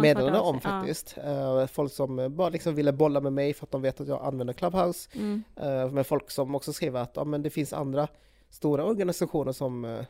meddelanden 0.01 0.35
av 0.35 0.47
om 0.47 0.61
sig? 0.61 0.71
Ja. 0.71 0.79
faktiskt. 0.81 1.19
Eh, 1.25 1.67
Folk 1.67 1.93
som 1.93 2.35
bara 2.37 2.49
liksom 2.49 2.75
ville 2.75 2.93
bolla 2.93 3.21
med 3.21 3.33
mig 3.33 3.55
för 3.55 3.67
att 3.67 3.71
de 3.71 3.83
vet 3.83 4.01
att 4.01 4.09
jag 4.09 4.25
använder 4.25 4.55
Clubhouse. 4.55 5.11
Mm. 5.15 5.43
Eh, 5.57 5.91
Men 5.91 6.05
folk 6.05 6.31
som 6.31 6.55
också 6.55 6.73
skriver 6.73 7.01
att 7.01 7.13
ja, 7.17 7.25
men 7.25 7.43
det 7.43 7.51
finns 7.51 7.73
andra 7.73 8.09
stora 8.51 8.85
organisationer 8.85 9.53
som 9.53 10.05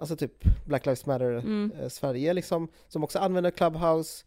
Alltså 0.00 0.16
typ 0.16 0.32
Black 0.66 0.86
Lives 0.86 1.06
Matter 1.06 1.30
Mm. 1.38 1.72
Sverige 1.90 2.32
liksom, 2.34 2.68
som 2.88 3.04
också 3.04 3.18
använder 3.18 3.50
Clubhouse 3.50 4.24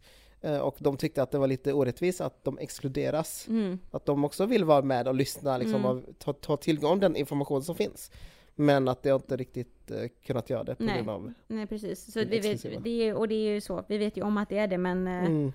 och 0.62 0.76
de 0.78 0.96
tyckte 0.96 1.22
att 1.22 1.30
det 1.30 1.38
var 1.38 1.46
lite 1.46 1.72
orättvist 1.72 2.20
att 2.20 2.44
de 2.44 2.58
exkluderas. 2.58 3.48
Mm. 3.48 3.78
Att 3.90 4.06
de 4.06 4.24
också 4.24 4.46
vill 4.46 4.64
vara 4.64 4.82
med 4.82 5.08
och 5.08 5.14
lyssna 5.14 5.58
liksom, 5.58 5.74
Mm. 5.84 5.86
och 5.98 6.02
ta, 6.18 6.32
ta 6.32 6.56
tillgång 6.56 6.94
till 6.94 7.00
den 7.00 7.16
information 7.16 7.62
som 7.62 7.74
finns. 7.76 8.10
Men 8.54 8.88
att 8.88 9.02
de 9.02 9.10
inte 9.10 9.36
riktigt 9.36 9.90
eh, 9.90 10.08
kunnat 10.26 10.50
göra 10.50 10.64
det 10.64 10.74
på 10.74 10.82
Nej. 10.82 10.96
grund 10.96 11.10
av... 11.10 11.32
Nej, 11.46 11.66
precis. 11.66 12.12
Så 12.12 12.18
vi 12.24 12.40
vet, 12.40 12.84
det 12.84 12.90
är, 13.08 13.14
och 13.14 13.28
det 13.28 13.34
är 13.34 13.52
ju 13.54 13.60
så. 13.60 13.84
Vi 13.88 13.98
vet 13.98 14.16
ju 14.16 14.22
om 14.22 14.36
att 14.36 14.48
det 14.48 14.58
är 14.58 14.66
det, 14.68 14.78
men... 14.78 15.06
eh, 15.08 15.24
Mm. 15.24 15.52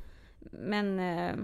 Men... 0.51 0.99
eh, 0.99 1.35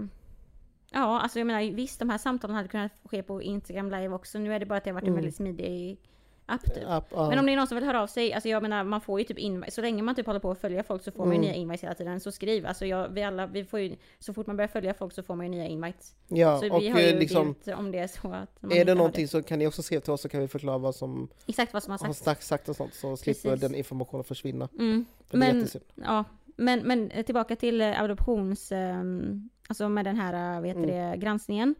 Ja, 0.96 1.20
alltså 1.20 1.38
jag 1.40 1.46
menar 1.46 1.72
visst, 1.72 1.98
de 1.98 2.10
här 2.10 2.18
samtalen 2.18 2.56
hade 2.56 2.68
kunnat 2.68 2.92
ske 3.04 3.22
på 3.22 3.42
Instagram 3.42 3.90
live 3.90 4.08
också. 4.14 4.38
Nu 4.38 4.54
är 4.54 4.58
det 4.60 4.66
bara 4.66 4.78
att 4.78 4.84
det 4.84 4.90
har 4.90 4.94
varit 4.94 5.02
en 5.02 5.08
Mm. 5.08 5.16
väldigt 5.16 5.36
smidig 5.36 5.98
app 6.46 6.74
typ. 6.74 6.84
App, 6.86 7.06
ja. 7.10 7.28
Men 7.28 7.38
om 7.38 7.46
det 7.46 7.52
är 7.52 7.56
någon 7.56 7.66
som 7.66 7.74
vill 7.76 7.84
höra 7.84 8.02
av 8.02 8.06
sig, 8.06 8.32
alltså 8.32 8.48
jag 8.48 8.62
menar 8.62 8.84
man 8.84 9.00
får 9.00 9.18
ju 9.20 9.24
typ 9.24 9.38
invites, 9.38 9.74
så 9.74 9.80
länge 9.80 10.02
man 10.02 10.14
typ 10.14 10.26
håller 10.26 10.40
på 10.40 10.50
att 10.50 10.60
följa 10.60 10.82
folk 10.82 11.02
så 11.02 11.12
får 11.12 11.24
man 11.24 11.32
ju 11.32 11.38
Mm. 11.38 11.40
nya 11.50 11.54
invites 11.54 11.82
hela 11.84 11.94
tiden. 11.94 12.20
Så 12.20 12.32
skriv, 12.32 12.66
alltså 12.66 12.86
jag, 12.86 13.08
vi 13.08 13.22
alla, 13.22 13.46
vi 13.46 13.64
får 13.64 13.80
ju, 13.80 13.96
så 14.18 14.34
fort 14.34 14.46
man 14.46 14.56
börjar 14.56 14.68
följa 14.68 14.94
folk 14.94 15.12
så 15.12 15.22
får 15.22 15.34
man 15.34 15.46
ju 15.46 15.50
nya 15.50 15.66
invites. 15.66 16.14
ja, 16.28 16.60
så 16.60 16.72
och 16.74 16.82
vi 16.82 16.88
har 16.88 17.00
ju 17.00 17.06
eh, 17.08 17.18
liksom, 17.18 17.54
om 17.76 17.90
det 17.92 17.98
är 17.98 18.06
så 18.06 18.28
att 18.32 18.62
man 18.62 18.72
är 18.72 18.84
det 18.84 18.94
någonting 18.94 19.28
så 19.28 19.42
kan 19.42 19.58
ni 19.58 19.66
också 19.66 19.82
skriva 19.82 20.00
till 20.00 20.12
oss 20.12 20.20
så 20.22 20.28
kan 20.28 20.40
vi 20.40 20.48
förklara 20.48 20.78
vad 20.78 20.94
som 20.94 21.28
Exakt 21.46 21.72
vad 21.72 21.82
som 21.82 21.90
har 21.90 21.98
sagts. 21.98 22.18
sagt, 22.18 22.42
sagt 22.42 22.68
och 22.68 22.76
sånt 22.76 22.94
så 22.94 23.16
slipper 23.16 23.48
Precis. 23.50 23.60
den 23.60 23.74
informationen 23.74 24.24
försvinna. 24.24 24.68
Mm. 24.78 25.04
För 25.26 25.38
det 25.38 25.52
Men, 25.52 25.66
ja, 25.94 26.24
men, 26.56 26.80
men 26.80 27.10
eh, 27.10 27.24
tillbaka 27.24 27.56
till 27.56 27.80
eh, 27.80 28.02
adoptions, 28.02 28.72
ehm, 28.72 29.48
alltså 29.68 29.88
med 29.88 30.04
den 30.04 30.16
här, 30.16 30.60
vad 30.60 30.68
heter 30.68 30.82
Mm. 30.84 31.10
det, 31.10 31.16
granskningen. 31.16 31.74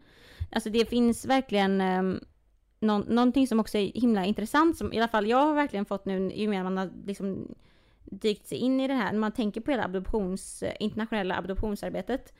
Alltså 0.51 0.69
det 0.69 0.85
finns 0.89 1.25
verkligen 1.25 1.81
um, 1.81 2.19
någon, 2.85 3.01
någonting 3.01 3.47
som 3.47 3.59
också 3.59 3.77
är 3.77 3.91
himla 4.01 4.25
intressant, 4.25 4.77
som 4.77 4.93
i 4.93 4.97
alla 4.97 5.07
fall 5.07 5.27
jag 5.27 5.37
har 5.37 5.53
verkligen 5.53 5.85
fått 5.85 6.05
nu, 6.05 6.31
ju 6.31 6.47
mer 6.47 6.63
man 6.63 6.77
har 6.77 6.91
liksom 7.05 7.55
dykt 8.03 8.47
sig 8.47 8.57
in 8.57 8.79
i 8.79 8.87
det 8.87 8.93
här, 8.93 9.11
när 9.11 9.19
man 9.19 9.31
tänker 9.31 9.61
på 9.61 9.71
hela 9.71 9.85
adoptions, 9.85 10.63
internationella 10.79 11.37
adoptionsarbetet. 11.37 12.33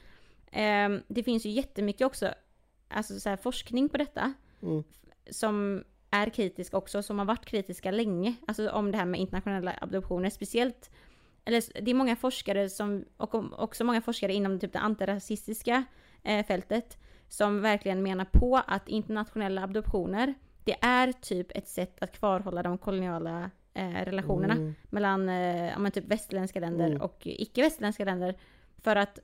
Eh, 0.51 0.89
det 1.07 1.23
finns 1.23 1.45
ju 1.45 1.49
jättemycket 1.49 2.07
också, 2.07 2.33
alltså 2.87 3.19
så 3.19 3.29
här, 3.29 3.37
forskning 3.37 3.89
på 3.89 3.97
detta. 3.97 4.33
Mm. 4.61 4.83
Som 5.29 5.83
är 6.09 6.29
kritisk 6.29 6.73
också, 6.73 7.03
som 7.03 7.19
har 7.19 7.25
varit 7.25 7.45
kritiska 7.45 7.91
länge. 7.91 8.35
Alltså 8.47 8.69
om 8.69 8.91
det 8.91 8.97
här 8.97 9.05
med 9.05 9.19
internationella 9.19 9.75
adoptioner, 9.81 10.29
speciellt 10.29 10.89
eller 11.45 11.81
det 11.81 11.91
är 11.91 11.95
många 11.95 12.15
forskare 12.15 12.69
som, 12.69 13.05
och 13.17 13.61
också 13.63 13.83
många 13.83 14.01
forskare 14.01 14.33
inom 14.33 14.59
typ 14.59 14.73
det 14.73 14.79
antirasistiska 14.79 15.83
eh, 16.23 16.45
fältet, 16.45 16.97
som 17.30 17.61
verkligen 17.61 18.03
menar 18.03 18.26
på 18.26 18.61
att 18.67 18.89
internationella 18.89 19.63
adoptioner, 19.63 20.34
det 20.63 20.76
är 20.82 21.11
typ 21.11 21.57
ett 21.57 21.67
sätt 21.67 22.01
att 22.01 22.11
kvarhålla 22.11 22.63
de 22.63 22.78
koloniala 22.78 23.51
eh, 23.73 23.89
relationerna 23.89 24.53
Mm. 24.53 24.76
mellan 24.89 25.30
eh, 25.30 25.78
men 25.80 25.91
typ 25.91 26.05
västerländska 26.07 26.59
länder 26.59 26.88
Mm. 26.88 27.01
och 27.01 27.17
icke-västerländska 27.21 28.05
länder. 28.05 28.36
För 28.84 28.95
att 28.95 29.19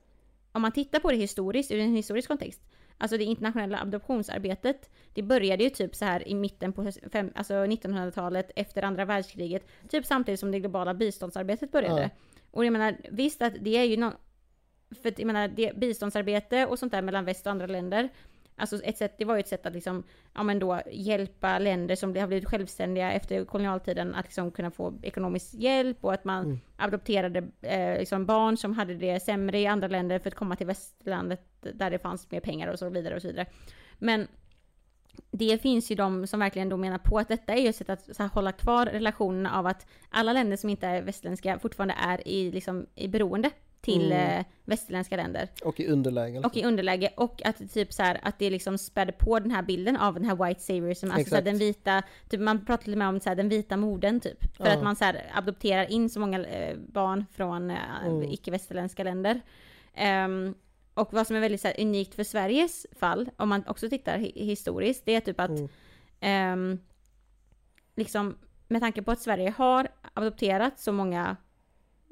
om 0.52 0.62
man 0.62 0.72
tittar 0.72 0.98
på 1.00 1.10
det 1.10 1.16
historiskt, 1.16 1.70
ur 1.70 1.78
en 1.78 1.94
historisk 1.96 2.28
kontext, 2.28 2.60
alltså 2.98 3.16
det 3.18 3.24
internationella 3.24 3.80
adoptionsarbetet, 3.80 4.90
det 5.14 5.22
började 5.22 5.64
ju 5.64 5.70
typ 5.70 5.94
så 5.94 6.04
här 6.04 6.28
i 6.28 6.34
mitten 6.34 6.72
på 6.72 6.92
fem, 7.12 7.30
alltså 7.34 7.54
1900-talet, 7.54 8.50
efter 8.56 8.82
andra 8.82 9.04
världskriget, 9.04 9.66
typ 9.88 10.06
samtidigt 10.06 10.40
som 10.40 10.50
det 10.50 10.60
globala 10.60 10.94
biståndsarbetet 10.94 11.72
började. 11.72 12.02
Ja. 12.02 12.08
Och 12.50 12.64
jag 12.64 12.72
menar, 12.72 12.96
visst 13.10 13.42
att 13.42 13.52
det 13.60 13.76
är 13.76 13.84
ju 13.84 13.96
någon, 13.96 14.12
för 15.02 15.08
att 15.08 15.18
jag 15.18 15.26
menar, 15.26 15.48
det, 15.48 15.76
biståndsarbete 15.76 16.66
och 16.66 16.78
sånt 16.78 16.92
där 16.92 17.02
mellan 17.02 17.24
väst 17.24 17.46
och 17.46 17.52
andra 17.52 17.66
länder, 17.66 18.08
alltså 18.56 18.82
ett 18.82 18.98
sätt, 18.98 19.14
det 19.18 19.24
var 19.24 19.34
ju 19.34 19.40
ett 19.40 19.48
sätt 19.48 19.66
att 19.66 19.72
liksom, 19.72 20.02
ja 20.34 20.42
men 20.42 20.58
då 20.58 20.80
hjälpa 20.92 21.58
länder 21.58 21.96
som 21.96 22.16
har 22.16 22.26
blivit 22.26 22.48
självständiga 22.48 23.12
efter 23.12 23.44
kolonialtiden 23.44 24.14
att 24.14 24.24
liksom 24.24 24.50
kunna 24.50 24.70
få 24.70 24.98
ekonomisk 25.02 25.54
hjälp 25.54 26.04
och 26.04 26.14
att 26.14 26.24
man 26.24 26.44
Mm. 26.44 26.60
adopterade 26.76 27.48
eh, 27.62 27.98
liksom 27.98 28.26
barn 28.26 28.56
som 28.56 28.72
hade 28.72 28.94
det 28.94 29.20
sämre 29.20 29.58
i 29.58 29.66
andra 29.66 29.88
länder 29.88 30.18
för 30.18 30.28
att 30.28 30.34
komma 30.34 30.56
till 30.56 30.66
västlandet 30.66 31.40
där 31.60 31.90
det 31.90 31.98
fanns 31.98 32.30
mer 32.30 32.40
pengar 32.40 32.68
och 32.68 32.78
så 32.78 32.88
vidare 32.88 33.14
och 33.14 33.22
så 33.22 33.28
vidare. 33.28 33.46
Men 33.98 34.26
det 35.30 35.62
finns 35.62 35.90
ju 35.90 35.94
de 35.94 36.26
som 36.26 36.40
verkligen 36.40 36.68
då 36.68 36.76
menar 36.76 36.98
på 36.98 37.18
att 37.18 37.28
detta 37.28 37.52
är 37.52 37.62
ju 37.62 37.68
ett 37.68 37.76
sätt 37.76 37.90
att 37.90 38.18
här, 38.18 38.28
hålla 38.28 38.52
kvar 38.52 38.86
relationerna 38.86 39.58
av 39.58 39.66
att 39.66 39.86
alla 40.10 40.32
länder 40.32 40.56
som 40.56 40.70
inte 40.70 40.86
är 40.86 41.02
västerländska 41.02 41.58
fortfarande 41.58 41.94
är 41.98 42.28
i, 42.28 42.52
liksom, 42.52 42.86
i 42.94 43.08
beroende 43.08 43.50
till 43.82 44.12
Mm. 44.12 44.38
eh, 44.38 44.44
västerländska 44.64 45.16
länder. 45.16 45.48
Och 45.64 45.80
i 45.80 45.86
underläge. 45.86 46.32
liksom. 46.32 46.50
Och 46.50 46.56
i 46.56 46.64
underläge 46.64 47.10
och 47.16 47.42
att 47.46 47.72
typ 47.74 47.92
så 47.92 48.02
här, 48.02 48.20
att 48.22 48.38
det 48.38 48.50
liksom 48.50 48.78
spädde 48.78 49.12
på 49.12 49.38
den 49.38 49.50
här 49.50 49.62
bilden 49.62 49.96
av 49.96 50.14
den 50.14 50.24
här 50.24 50.46
white 50.48 50.60
saviorism, 50.60 51.10
alltså 51.10 51.28
så 51.28 51.34
här, 51.34 51.42
den 51.42 51.58
vita, 51.58 52.02
typ 52.28 52.40
man 52.40 52.64
pratar 52.66 52.92
och 52.92 52.98
med 52.98 53.08
om 53.08 53.20
så 53.20 53.28
här, 53.28 53.36
den 53.36 53.48
vita 53.48 53.76
moden 53.76 54.20
typ. 54.20 54.56
För 54.56 54.66
Ja. 54.66 54.72
att 54.76 54.82
man 54.82 54.96
så 54.96 55.04
här, 55.04 55.22
adopterar 55.34 55.90
in 55.90 56.10
så 56.10 56.20
många 56.20 56.44
eh, 56.46 56.76
barn 56.78 57.26
från 57.32 57.70
eh, 57.70 57.76
Mm. 58.06 58.22
icke-västerländska 58.30 59.04
länder. 59.04 59.40
Ehm, 59.94 60.54
och 60.94 61.12
vad 61.12 61.26
som 61.26 61.36
är 61.36 61.40
väldigt 61.40 61.60
så 61.60 61.68
här, 61.68 61.80
unikt 61.80 62.14
för 62.14 62.24
Sveriges 62.24 62.86
fall, 62.98 63.30
om 63.36 63.48
man 63.48 63.64
också 63.66 63.88
tittar 63.88 64.18
hi- 64.18 64.44
historiskt, 64.44 65.02
det 65.06 65.14
är 65.14 65.20
typ 65.20 65.40
att 65.40 65.50
Mm. 65.50 65.68
ehm, 66.20 66.78
liksom 67.96 68.38
med 68.68 68.80
tanke 68.80 69.02
på 69.02 69.10
att 69.10 69.20
Sverige 69.20 69.50
har 69.56 69.88
adopterat 70.14 70.80
så 70.80 70.92
många 70.92 71.36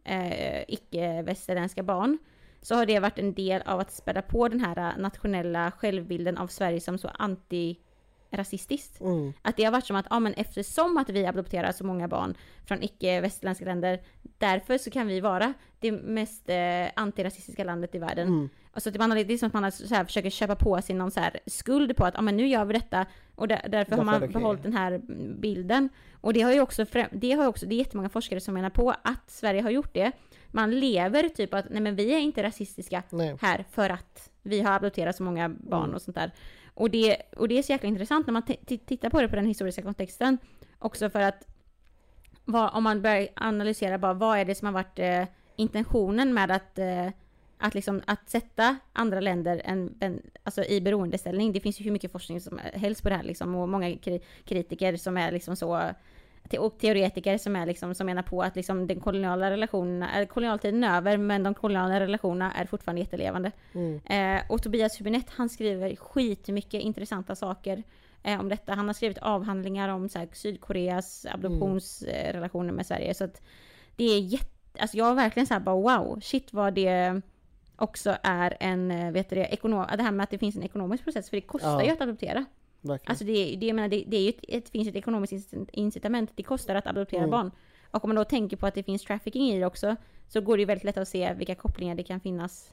eh, 0.04 0.64
icke-västerländska 0.68 1.82
barn 1.82 2.18
så 2.62 2.74
har 2.74 2.86
det 2.86 3.00
varit 3.00 3.18
en 3.18 3.34
del 3.34 3.62
av 3.62 3.80
att 3.80 3.92
späda 3.92 4.22
på 4.22 4.48
den 4.48 4.60
här 4.60 4.78
eh, 4.78 4.98
nationella 4.98 5.70
självbilden 5.70 6.38
av 6.38 6.46
Sverige 6.46 6.80
som 6.80 6.98
så 6.98 7.08
antirasistiskt. 7.08 9.00
Mm. 9.00 9.32
Att 9.42 9.56
det 9.56 9.64
har 9.64 9.72
varit 9.72 9.86
som 9.86 9.96
att, 9.96 10.06
ja 10.10 10.20
men 10.20 10.34
eftersom 10.34 10.96
att 10.96 11.10
vi 11.10 11.26
adopterar 11.26 11.72
så 11.72 11.84
många 11.84 12.08
barn 12.08 12.34
från 12.66 12.82
icke-västerländska 12.82 13.64
länder, 13.64 14.00
därför 14.38 14.78
så 14.78 14.90
kan 14.90 15.06
vi 15.06 15.20
vara 15.20 15.52
det 15.80 15.92
mest 15.92 16.48
eh, 16.48 16.86
antirasistiska 16.94 17.64
landet 17.64 17.94
i 17.94 17.98
världen. 17.98 18.28
Mm. 18.28 18.48
Och 18.74 18.82
så 18.82 18.88
att 18.88 18.96
man, 18.98 19.10
har- 19.10 19.24
det 19.24 19.34
är 19.34 19.38
som 19.38 19.46
att 19.46 19.52
man 19.52 19.64
har 19.64 19.70
så 19.70 19.94
här, 19.94 20.04
försöker 20.04 20.30
köpa 20.30 20.56
på 20.56 20.82
sig 20.82 20.94
någon 20.94 21.10
så 21.10 21.20
här 21.20 21.40
skuld 21.46 21.96
på 21.96 22.04
att 22.04 22.14
ja, 22.14 22.22
men 22.22 22.36
nu 22.36 22.46
gör 22.48 22.64
vi 22.64 22.72
detta 22.72 23.06
och 23.40 23.48
där, 23.48 23.66
därför, 23.68 23.96
har 23.96 24.04
man 24.04 24.32
behållit 24.32 24.62
den 24.62 24.72
här 24.72 25.00
bilden. 25.40 25.88
Och 26.20 26.32
det 26.32 26.40
har 26.40 26.52
ju 26.52 26.60
också, 26.60 26.84
det 27.12 27.32
har 27.32 27.46
också, 27.46 27.66
det 27.66 27.74
är 27.74 27.78
jättemånga 27.78 28.08
forskare 28.08 28.40
som 28.40 28.54
menar 28.54 28.70
på 28.70 28.90
att 28.90 29.30
Sverige 29.30 29.62
har 29.62 29.70
gjort 29.70 29.94
det. 29.94 30.12
Man 30.48 30.80
lever 30.80 31.28
typ 31.28 31.54
att 31.54 31.66
nej 31.70 31.80
men 31.80 31.96
vi 31.96 32.14
är 32.14 32.18
inte 32.18 32.42
rasistiska 32.42 33.02
Nej. 33.10 33.36
här 33.40 33.64
för 33.70 33.90
att 33.90 34.30
vi 34.42 34.60
har 34.60 34.72
adopterat 34.72 35.16
så 35.16 35.22
många 35.22 35.48
barn 35.48 35.84
Mm. 35.84 35.94
och 35.94 36.02
sånt 36.02 36.14
där. 36.14 36.30
Och 36.74 36.90
det, 36.90 37.16
och 37.36 37.48
det 37.48 37.58
är 37.58 37.62
så 37.62 37.72
jäkla 37.72 37.88
intressant 37.88 38.26
när 38.26 38.32
man 38.32 38.42
tittar 38.66 39.10
på 39.10 39.20
det 39.20 39.28
på 39.28 39.36
den 39.36 39.46
historiska 39.46 39.82
kontexten. 39.82 40.38
Också 40.78 41.10
för 41.10 41.20
att 41.20 41.46
vad, 42.44 42.74
om 42.74 42.84
man 42.84 43.02
börjar 43.02 43.28
analysera 43.36 43.98
bara 43.98 44.14
vad 44.14 44.38
är 44.38 44.44
det 44.44 44.54
som 44.54 44.66
har 44.66 44.72
varit 44.72 44.98
eh, 44.98 45.24
intentionen 45.56 46.34
med 46.34 46.50
att, 46.50 46.78
eh, 46.78 47.06
att, 47.60 47.74
liksom, 47.74 48.02
att 48.06 48.30
sätta 48.30 48.76
andra 48.92 49.20
länder 49.20 49.62
en, 49.64 49.94
en, 50.00 50.22
alltså 50.44 50.64
i 50.64 50.80
beroendeställning. 50.80 51.52
Det 51.52 51.60
finns 51.60 51.80
ju 51.80 51.84
hur 51.84 51.90
mycket 51.90 52.12
forskning 52.12 52.40
som 52.40 52.60
helst 52.74 53.02
på 53.02 53.08
det 53.08 53.14
här 53.14 53.22
liksom, 53.22 53.54
och 53.54 53.68
många 53.68 53.88
kri- 53.88 54.20
kritiker 54.44 54.96
som 54.96 55.16
är 55.16 55.32
liksom 55.32 55.56
så 55.56 55.92
och 56.58 56.78
teoretiker 56.78 57.38
som, 57.38 57.56
är 57.56 57.66
liksom, 57.66 57.94
som 57.94 58.06
menar 58.06 58.22
på 58.22 58.42
att 58.42 58.56
liksom 58.56 58.86
den 58.86 59.00
koloniala 59.00 59.50
relationerna, 59.50 60.10
är 60.10 60.26
kolonialtiden 60.26 60.84
är 60.84 60.96
över 60.96 61.16
men 61.16 61.42
de 61.42 61.54
koloniala 61.54 62.00
relationerna 62.00 62.52
är 62.52 62.66
fortfarande 62.66 63.00
jättelevande. 63.00 63.52
Mm. 63.74 64.00
Eh, 64.04 64.42
och 64.48 64.62
Tobias 64.62 65.00
Hübinette 65.00 65.30
han 65.36 65.48
skriver 65.48 65.96
skitmycket 65.96 66.82
intressanta 66.82 67.34
saker 67.34 67.82
eh, 68.22 68.40
om 68.40 68.48
detta. 68.48 68.74
Han 68.74 68.86
har 68.86 68.94
skrivit 68.94 69.18
avhandlingar 69.18 69.88
om 69.88 70.08
så 70.08 70.18
här, 70.18 70.28
Sydkoreas 70.32 71.26
adoptionsrelationer 71.26 72.72
med 72.72 72.86
Sverige. 72.86 73.14
Så 73.14 73.24
att 73.24 73.42
det 73.96 74.04
är 74.04 74.20
jätte, 74.20 74.80
alltså 74.80 74.96
jag 74.96 75.04
har 75.04 75.14
verkligen 75.14 75.46
så 75.46 75.54
här 75.54 75.60
bara 75.60 75.76
wow, 75.76 76.20
shit 76.20 76.52
vad 76.52 76.74
det 76.74 77.22
också 77.80 78.16
är 78.22 78.56
en, 78.60 78.90
eh, 78.90 79.12
vet 79.12 79.28
du 79.30 79.36
det, 79.36 79.44
ekonom, 79.46 79.86
det 79.96 80.02
här 80.02 80.12
med 80.12 80.24
att 80.24 80.30
det 80.30 80.38
finns 80.38 80.56
en 80.56 80.62
ekonomisk 80.62 81.04
process, 81.04 81.30
för 81.30 81.36
det 81.36 81.40
kostar 81.40 81.70
Ja. 81.80 81.84
ju 81.84 81.90
att 81.90 82.00
adoptera. 82.00 82.44
Verkligen. 82.80 83.10
Alltså 83.10 83.24
det, 83.24 83.56
det, 83.56 83.66
jag 83.66 83.74
menar, 83.76 83.88
det, 83.88 84.04
det, 84.06 84.16
är 84.16 84.20
ju 84.22 84.28
ett, 84.28 84.64
det 84.64 84.70
finns 84.70 84.88
ett 84.88 84.94
ekonomiskt 84.96 85.32
incit- 85.32 85.68
incitament, 85.72 86.30
det 86.34 86.42
kostar 86.42 86.74
att 86.74 86.86
adoptera 86.86 87.18
Mm. 87.20 87.30
barn. 87.30 87.50
Och 87.90 88.04
om 88.04 88.08
man 88.10 88.16
då 88.16 88.24
tänker 88.24 88.56
på 88.56 88.66
att 88.66 88.74
det 88.74 88.82
finns 88.82 89.02
trafficking 89.04 89.42
i 89.50 89.58
det 89.58 89.66
också, 89.66 89.96
så 90.28 90.40
går 90.40 90.56
det 90.56 90.60
ju 90.60 90.66
väldigt 90.66 90.84
lätt 90.84 90.96
att 90.98 91.08
se 91.08 91.34
vilka 91.34 91.54
kopplingar 91.54 91.94
det 91.94 92.02
kan 92.02 92.20
finnas 92.20 92.72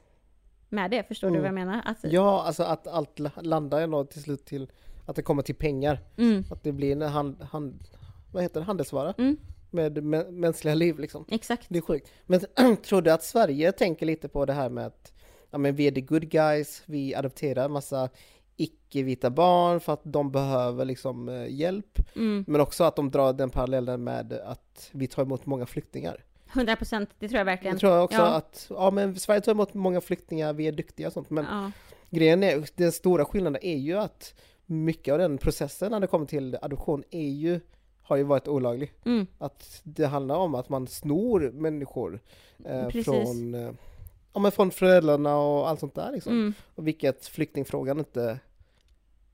med 0.70 0.92
det. 0.92 1.04
Förstår 1.08 1.28
du 1.30 1.36
Mm. 1.38 1.42
vad 1.42 1.48
jag 1.62 1.68
menar? 1.68 1.82
Att, 1.86 1.98
Ja, 2.14 2.44
alltså 2.44 2.64
att 2.64 2.88
allt 2.88 3.20
la- 3.20 3.32
landar 3.42 3.82
ändå 3.82 4.06
till 4.06 4.22
slut 4.24 4.46
till 4.46 4.72
att 5.06 5.16
det 5.16 5.22
kommer 5.22 5.42
till 5.44 5.56
pengar. 5.56 6.00
mm, 6.18 6.44
Att 6.52 6.64
det 6.64 6.72
blir 6.72 6.92
en 6.92 7.02
hand, 7.02 7.42
hand, 7.52 7.84
vad 8.32 8.44
heter 8.44 8.60
det, 8.60 8.66
handelsvara 8.66 9.14
mm, 9.18 9.38
med 9.70 9.98
mä- 9.98 10.32
mänskliga 10.32 10.76
liv 10.76 11.00
liksom. 11.00 11.26
exakt. 11.30 11.66
Det 11.70 11.78
är 11.78 11.82
sjukt. 11.82 12.12
Men 12.26 12.40
tror 12.86 13.02
du 13.02 13.12
att 13.12 13.24
Sverige 13.24 13.72
tänker 13.72 14.06
lite 14.06 14.28
på 14.28 14.46
det 14.46 14.54
här 14.54 14.70
med 14.70 14.86
att 14.86 15.14
ja, 15.52 15.58
men 15.58 15.76
vi 15.76 15.88
är 15.88 15.92
the 15.92 16.02
good 16.02 16.30
guys, 16.30 16.84
vi 16.86 17.16
adopterar 17.16 17.70
massa 17.70 18.10
icke-vita 18.58 19.30
barn 19.30 19.80
för 19.80 19.94
att 19.94 20.02
de 20.04 20.32
behöver 20.32 20.86
liksom 20.86 21.30
eh, 21.30 21.48
hjälp. 21.50 22.00
Mm, 22.16 22.46
Men 22.48 22.62
också 22.62 22.84
att 22.84 22.96
de 22.96 23.12
drar 23.12 23.34
den 23.34 23.50
parallellen 23.50 24.04
med 24.04 24.34
att 24.34 24.90
vi 24.94 25.08
tar 25.08 25.24
emot 25.24 25.46
många 25.46 25.66
flyktingar. 25.66 26.24
100 26.54 26.76
procent, 26.76 27.10
det 27.20 27.28
tror 27.28 27.38
jag 27.38 27.46
verkligen. 27.46 27.74
Jag 27.74 27.80
tror 27.80 28.02
också 28.02 28.18
Ja. 28.18 28.26
att, 28.36 28.66
ja 28.70 28.92
men 28.92 29.16
Sverige 29.16 29.42
tar 29.42 29.52
emot 29.52 29.74
många 29.74 30.02
flyktingar, 30.02 30.54
vi 30.54 30.68
är 30.68 30.72
duktiga 30.72 31.08
och 31.08 31.14
sånt. 31.14 31.30
Men 31.30 31.46
Ja, 31.46 31.72
grejen 32.10 32.44
är, 32.44 32.68
den 32.76 32.92
stora 32.92 33.26
skillnaden 33.26 33.64
är 33.64 33.78
ju 33.78 33.98
att 33.98 34.34
mycket 34.66 35.12
av 35.12 35.18
den 35.20 35.38
processen 35.38 35.92
när 35.92 36.00
det 36.00 36.08
kommer 36.08 36.26
till 36.26 36.58
adoption 36.62 37.04
är 37.12 37.30
ju, 37.30 37.60
har 38.08 38.16
ju 38.18 38.24
varit 38.24 38.48
olaglig. 38.48 38.94
mm, 39.06 39.28
Att 39.38 39.82
det 39.84 40.06
handlar 40.08 40.36
om 40.36 40.56
att 40.56 40.70
man 40.70 40.88
snor 40.88 41.52
människor 41.52 42.20
eh, 42.66 42.90
från, 42.90 43.54
eh, 43.56 43.72
ja, 44.34 44.40
men 44.40 44.52
från 44.52 44.72
föräldrarna 44.72 45.38
och 45.38 45.70
allt 45.70 45.80
sånt 45.80 45.96
där 45.96 46.12
liksom. 46.12 46.34
mm. 46.34 46.54
Och 46.76 46.88
vilket 46.88 47.26
flyktingfrågan 47.28 48.00
inte 48.00 48.20
Nej 48.24 48.40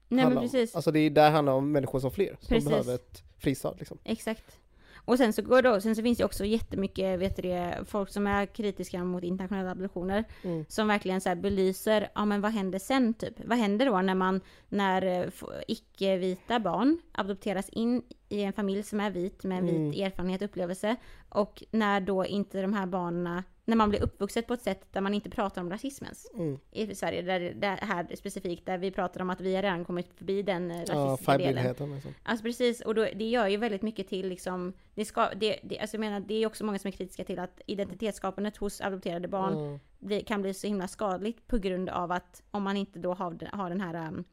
men 0.07 0.19
handlar 0.19 0.41
om. 0.41 0.47
precis. 0.49 0.75
Alltså 0.75 0.91
det 0.91 0.99
är 0.99 1.09
där 1.09 1.31
handlar 1.31 1.53
om 1.53 1.71
människor 1.71 1.99
som 1.99 2.11
flyr, 2.11 2.37
som 2.39 2.47
Precis. 2.47 2.69
behöver 2.69 2.95
ett 2.95 3.23
fristad 3.37 3.75
liksom. 3.79 3.97
Exakt. 4.03 4.59
Och 5.05 5.17
sen 5.17 5.33
så 5.33 5.41
går 5.41 5.61
det, 5.61 5.81
sen 5.81 5.95
så 5.95 6.01
finns 6.01 6.17
det 6.17 6.25
också 6.25 6.45
jättemycket, 6.45 7.19
vet 7.19 7.35
du 7.35 7.41
det, 7.41 7.79
folk 7.85 8.09
som 8.09 8.27
är 8.27 8.45
kritiska 8.45 9.03
mot 9.03 9.23
internationella 9.23 9.71
adoptioner. 9.71 10.23
Mm. 10.43 10.65
Som 10.69 10.87
verkligen 10.87 11.21
så 11.21 11.29
här 11.29 11.35
belyser, 11.35 12.09
ja 12.15 12.25
men 12.25 12.41
vad 12.41 12.51
händer 12.51 12.79
sen 12.79 13.13
typ? 13.13 13.33
Vad 13.45 13.57
händer 13.57 13.85
då 13.85 14.01
när 14.01 14.15
man, 14.15 14.41
när 14.69 15.01
eh, 15.21 15.29
icke-vita 15.67 16.59
barn 16.59 17.01
adopteras 17.11 17.69
in 17.69 18.03
i 18.33 18.43
en 18.43 18.53
familj 18.53 18.83
som 18.83 18.99
är 18.99 19.11
vit 19.11 19.43
med 19.43 19.57
en 19.57 19.65
vit 19.65 19.75
Mm. 19.75 20.05
erfarenhet 20.05 20.41
och 20.41 20.45
upplevelse. 20.45 20.95
Och 21.29 21.63
när 21.71 22.01
då 22.01 22.25
inte 22.25 22.61
de 22.61 22.73
här 22.73 22.85
barnen, 22.85 23.43
när 23.65 23.75
man 23.75 23.89
blir 23.89 24.03
uppvuxet 24.03 24.47
på 24.47 24.53
ett 24.53 24.61
sätt 24.61 24.87
där 24.93 25.01
man 25.01 25.13
inte 25.13 25.29
pratar 25.29 25.61
om 25.61 25.69
rasismens. 25.69 26.31
Mm. 26.35 26.59
I 26.71 26.95
Sverige, 26.95 27.21
där, 27.21 27.39
där 27.53 27.77
här 27.77 28.07
specifikt, 28.15 28.65
där 28.65 28.77
vi 28.77 28.91
pratar 28.91 29.21
om 29.21 29.29
att 29.29 29.41
vi 29.41 29.55
har 29.55 29.61
redan 29.61 29.85
kommit 29.85 30.13
förbi 30.15 30.41
den 30.41 30.71
eh, 30.71 30.77
Ja, 30.77 30.93
rasistiska 30.95 31.37
delen. 31.37 31.63
liksom. 31.67 32.13
Alltså 32.23 32.43
precis, 32.43 32.81
och 32.81 32.95
då, 32.95 33.07
det 33.15 33.29
gör 33.29 33.47
ju 33.47 33.57
väldigt 33.57 33.81
mycket 33.81 34.07
till 34.07 34.27
liksom, 34.29 34.73
det, 34.95 35.05
ska, 35.05 35.29
det, 35.35 35.59
det, 35.63 35.79
alltså 35.79 35.95
jag 35.95 35.99
menar, 35.99 36.19
det 36.19 36.33
är 36.43 36.47
också 36.47 36.65
många 36.65 36.79
som 36.79 36.87
är 36.87 36.91
kritiska 36.91 37.23
till 37.23 37.39
att 37.39 37.61
identitetsskapandet 37.67 38.57
hos 38.57 38.81
adopterade 38.81 39.27
barn 39.27 39.79
Mm. 40.01 40.23
kan 40.25 40.41
bli 40.41 40.53
så 40.53 40.67
himla 40.67 40.87
skadligt 40.87 41.47
på 41.47 41.57
grund 41.57 41.89
av 41.89 42.11
att 42.11 42.43
om 42.51 42.63
man 42.63 42.77
inte 42.77 42.99
då 42.99 43.13
har, 43.13 43.55
har 43.57 43.69
den 43.69 43.81
här 43.81 44.07
um, 44.07 44.23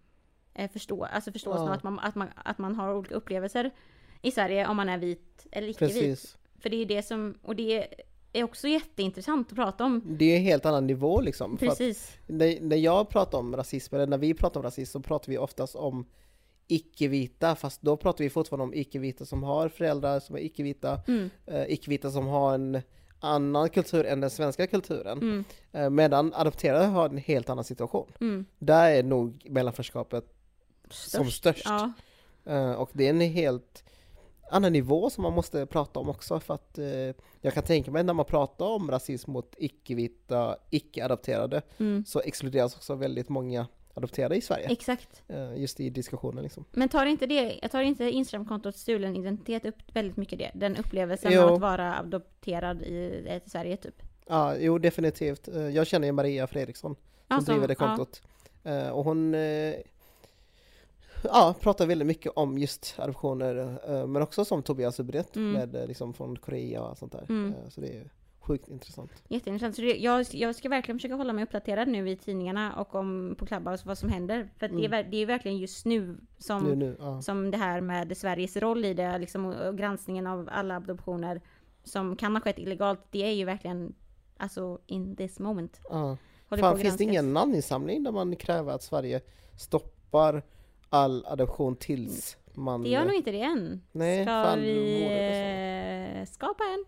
eh, 0.64 0.70
förstå, 0.70 1.04
alltså 1.04 1.32
förståelsen 1.32 1.66
Ja. 1.66 1.72
att 1.74 1.82
man, 1.82 1.98
att, 1.98 2.14
man, 2.14 2.28
att 2.44 2.58
man 2.58 2.74
har 2.74 2.94
olika 2.94 3.14
upplevelser 3.14 3.70
i 4.22 4.30
Sverige 4.30 4.66
om 4.66 4.76
man 4.76 4.88
är 4.88 4.98
vit 4.98 5.46
eller 5.52 5.68
icke-vit. 5.68 6.36
För 6.58 6.70
det 6.70 6.76
är 6.76 6.86
det 6.86 7.02
som, 7.02 7.34
och 7.42 7.56
det 7.56 7.86
är 8.32 8.44
också 8.44 8.68
jätteintressant 8.68 9.48
att 9.50 9.54
prata 9.56 9.84
om. 9.84 10.02
Det 10.18 10.24
är 10.32 10.36
en 10.36 10.42
helt 10.42 10.66
annan 10.66 10.86
nivå 10.86 11.20
liksom. 11.20 11.56
Precis. 11.56 12.18
när, 12.26 12.60
när 12.60 12.76
jag 12.76 13.08
pratar 13.08 13.38
om 13.38 13.56
rasism, 13.56 13.94
eller 13.94 14.06
när 14.06 14.18
vi 14.18 14.34
pratar 14.34 14.60
om 14.60 14.64
rasism, 14.64 14.92
så 14.92 15.00
pratar 15.00 15.32
vi 15.32 15.38
oftast 15.38 15.76
om 15.76 16.06
icke-vita, 16.66 17.54
fast 17.56 17.82
då 17.82 17.96
pratar 17.96 18.24
vi 18.24 18.30
fortfarande 18.30 18.64
om 18.64 18.74
icke-vita 18.74 19.24
som 19.24 19.42
har 19.42 19.68
föräldrar 19.68 20.20
som 20.20 20.36
är 20.36 20.40
icke-vita, 20.40 21.00
Mm. 21.08 21.30
eh, 21.46 21.64
icke-vita 21.68 22.10
som 22.10 22.26
har 22.26 22.54
en 22.54 22.82
annan 23.20 23.68
kultur 23.68 24.04
än 24.04 24.20
den 24.20 24.30
svenska 24.30 24.66
kulturen. 24.66 25.18
Mm. 25.18 25.44
Eh, 25.72 25.90
medan 25.90 26.34
adopterade 26.34 26.84
har 26.84 27.08
en 27.08 27.16
helt 27.18 27.50
annan 27.50 27.64
situation. 27.64 28.12
Mm. 28.20 28.44
Där 28.58 28.90
är 28.90 29.02
nog 29.02 29.46
mellanförskapet 29.50 30.24
som 30.92 31.30
störst. 31.30 31.64
Ja. 31.64 31.92
Eh, 32.44 32.72
och 32.72 32.90
det 32.92 33.06
är 33.06 33.10
en 33.10 33.20
helt 33.20 33.84
annan 34.50 34.72
nivå 34.72 35.10
som 35.10 35.22
man 35.22 35.32
måste 35.32 35.66
prata 35.66 36.00
om 36.00 36.08
också 36.08 36.40
för 36.40 36.54
att 36.54 36.78
eh, 36.78 36.86
jag 37.40 37.54
kan 37.54 37.62
tänka 37.62 37.90
mig 37.90 38.04
när 38.04 38.14
man 38.14 38.24
pratar 38.24 38.66
om 38.66 38.90
rasism 38.90 39.30
mot 39.32 39.54
icke-vita, 39.58 40.56
icke-adopterade 40.70 41.62
Mm. 41.78 42.04
så 42.06 42.20
exkluderas 42.20 42.76
också 42.76 42.94
väldigt 42.94 43.28
många 43.28 43.66
adopterade 43.94 44.36
i 44.36 44.40
Sverige. 44.40 44.66
Exakt. 44.70 45.22
eh, 45.28 45.56
just 45.56 45.80
i 45.80 45.90
diskussionen 45.90 46.42
liksom. 46.42 46.64
Men 46.72 46.88
tar 46.88 47.06
inte 47.06 47.26
det, 47.26 47.58
jag 47.62 47.70
tar 47.70 47.80
inte 47.82 48.10
Instagramkontot 48.10 48.76
stulen 48.76 49.16
identitet 49.16 49.64
upp 49.64 49.96
väldigt 49.96 50.16
mycket 50.16 50.38
det? 50.38 50.50
Den 50.54 50.76
upplevelsen 50.76 51.32
Jo. 51.32 51.42
av 51.42 51.54
att 51.54 51.60
vara 51.60 51.98
adopterad 51.98 52.82
i, 52.82 52.94
i 53.46 53.50
Sverige 53.50 53.76
typ? 53.76 54.02
Ja, 54.26 54.56
jo 54.56 54.78
definitivt. 54.78 55.48
Jag 55.74 55.86
känner 55.86 56.06
ju 56.06 56.12
Maria 56.12 56.46
Fredriksson 56.46 56.94
som 56.94 57.04
Alltså, 57.28 57.52
driver 57.52 57.68
det 57.68 57.74
kontot. 57.74 58.22
Eh, 58.64 58.88
och 58.88 59.04
hon 59.04 59.34
ja, 61.22 61.54
pratar 61.60 61.86
väldigt 61.86 62.06
mycket 62.06 62.32
om 62.36 62.58
just 62.58 62.94
adoptioner, 62.98 63.78
eh, 63.88 64.06
men 64.06 64.22
också 64.22 64.44
som 64.44 64.62
Tobias 64.62 65.00
Hübinette 65.00 65.36
Mm. 65.36 65.52
med 65.52 65.74
eh, 65.82 65.86
liksom 65.86 66.14
från 66.14 66.36
Korea 66.36 66.82
och 66.82 66.98
sånt 66.98 67.12
där. 67.12 67.26
Mm. 67.28 67.54
Eh, 67.54 67.68
så 67.68 67.80
det 67.80 67.96
är 67.96 68.10
sjukt 68.40 68.68
intressant. 68.68 69.10
Jätteintressant. 69.28 69.76
Så 69.76 69.82
det, 69.82 69.96
jag, 69.96 70.26
jag 70.32 70.56
ska 70.56 70.68
verkligen 70.68 70.98
försöka 70.98 71.14
hålla 71.14 71.32
mig 71.32 71.44
uppdaterad 71.44 71.88
nu 71.88 72.10
i 72.10 72.16
tidningarna 72.16 72.74
och 72.76 72.94
om, 72.94 73.34
på 73.38 73.46
Clubhouse 73.46 73.88
vad 73.88 73.98
som 73.98 74.08
händer. 74.08 74.48
För 74.58 74.66
att 74.66 74.72
det, 74.72 74.84
är, 74.84 74.92
Mm. 74.92 75.10
det 75.10 75.16
är 75.16 75.26
verkligen 75.26 75.58
just 75.58 75.86
nu 75.86 76.16
som, 76.38 76.64
Nu, 76.64 76.74
nu, 76.76 76.96
ja. 77.00 77.22
som 77.22 77.50
det 77.50 77.56
här 77.56 77.80
med 77.80 78.16
Sveriges 78.16 78.56
roll 78.56 78.84
i 78.84 78.94
det, 78.94 79.18
liksom, 79.18 79.46
och, 79.46 79.76
granskningen 79.78 80.26
av 80.26 80.48
alla 80.52 80.76
adoptioner 80.76 81.40
som 81.84 82.16
kan 82.16 82.36
ha 82.36 82.40
skett 82.40 82.58
illegalt. 82.58 83.00
Det 83.10 83.22
är 83.22 83.32
ju 83.32 83.44
verkligen, 83.44 83.94
alltså 84.36 84.78
in 84.86 85.16
this 85.16 85.38
moment. 85.38 85.80
Ja. 85.90 86.16
Fan, 86.60 86.78
finns 86.78 86.96
det 86.96 87.04
ingen 87.04 87.32
namninsamling 87.32 88.02
där 88.02 88.12
man 88.12 88.36
kräver 88.36 88.72
att 88.72 88.82
Sverige 88.82 89.20
stoppar 89.56 90.42
all 90.90 91.26
adoption 91.26 91.76
tills 91.76 92.36
man... 92.54 92.82
Det 92.82 92.88
gör 92.88 93.04
nog 93.04 93.14
inte 93.14 93.30
det 93.30 93.40
än. 93.42 93.82
Nej, 93.92 94.24
Ska 94.24 94.44
fan, 94.44 94.60
vi 94.60 95.02
eh, 96.20 96.26
skapa 96.26 96.64
en? 96.64 96.84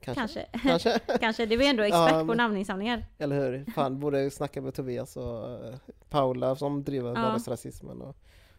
kanske. 0.00 0.46
Kanske. 0.62 0.98
Kanske. 1.20 1.46
Du 1.46 1.64
är 1.64 1.70
ändå 1.70 1.82
expert 1.82 2.12
Ja, 2.12 2.24
på 2.26 2.34
namninsamlingar. 2.34 3.06
Eller 3.18 3.36
hur? 3.40 3.64
Fan, 3.74 4.00
borde 4.00 4.30
snacka 4.30 4.60
med 4.62 4.74
Tobias 4.74 5.16
och 5.16 5.50
eh, 5.50 5.74
Paula 6.08 6.56
som 6.56 6.84
driver 6.84 7.08
Ja. 7.08 7.22
vardagsrasismen 7.22 8.02
och 8.02 8.16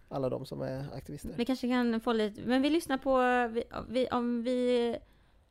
alla 0.09 0.29
de 0.29 0.45
som 0.45 0.61
är 0.61 0.85
aktivister. 0.95 1.33
Vi 1.37 1.45
kanske 1.45 1.67
kan 1.67 1.99
få 2.01 2.13
lite, 2.13 2.41
men 2.45 2.61
vi 2.61 2.69
lyssnar 2.69 2.97
på, 2.97 3.17
vi, 3.89 4.07
om 4.07 4.43
vi, 4.43 4.97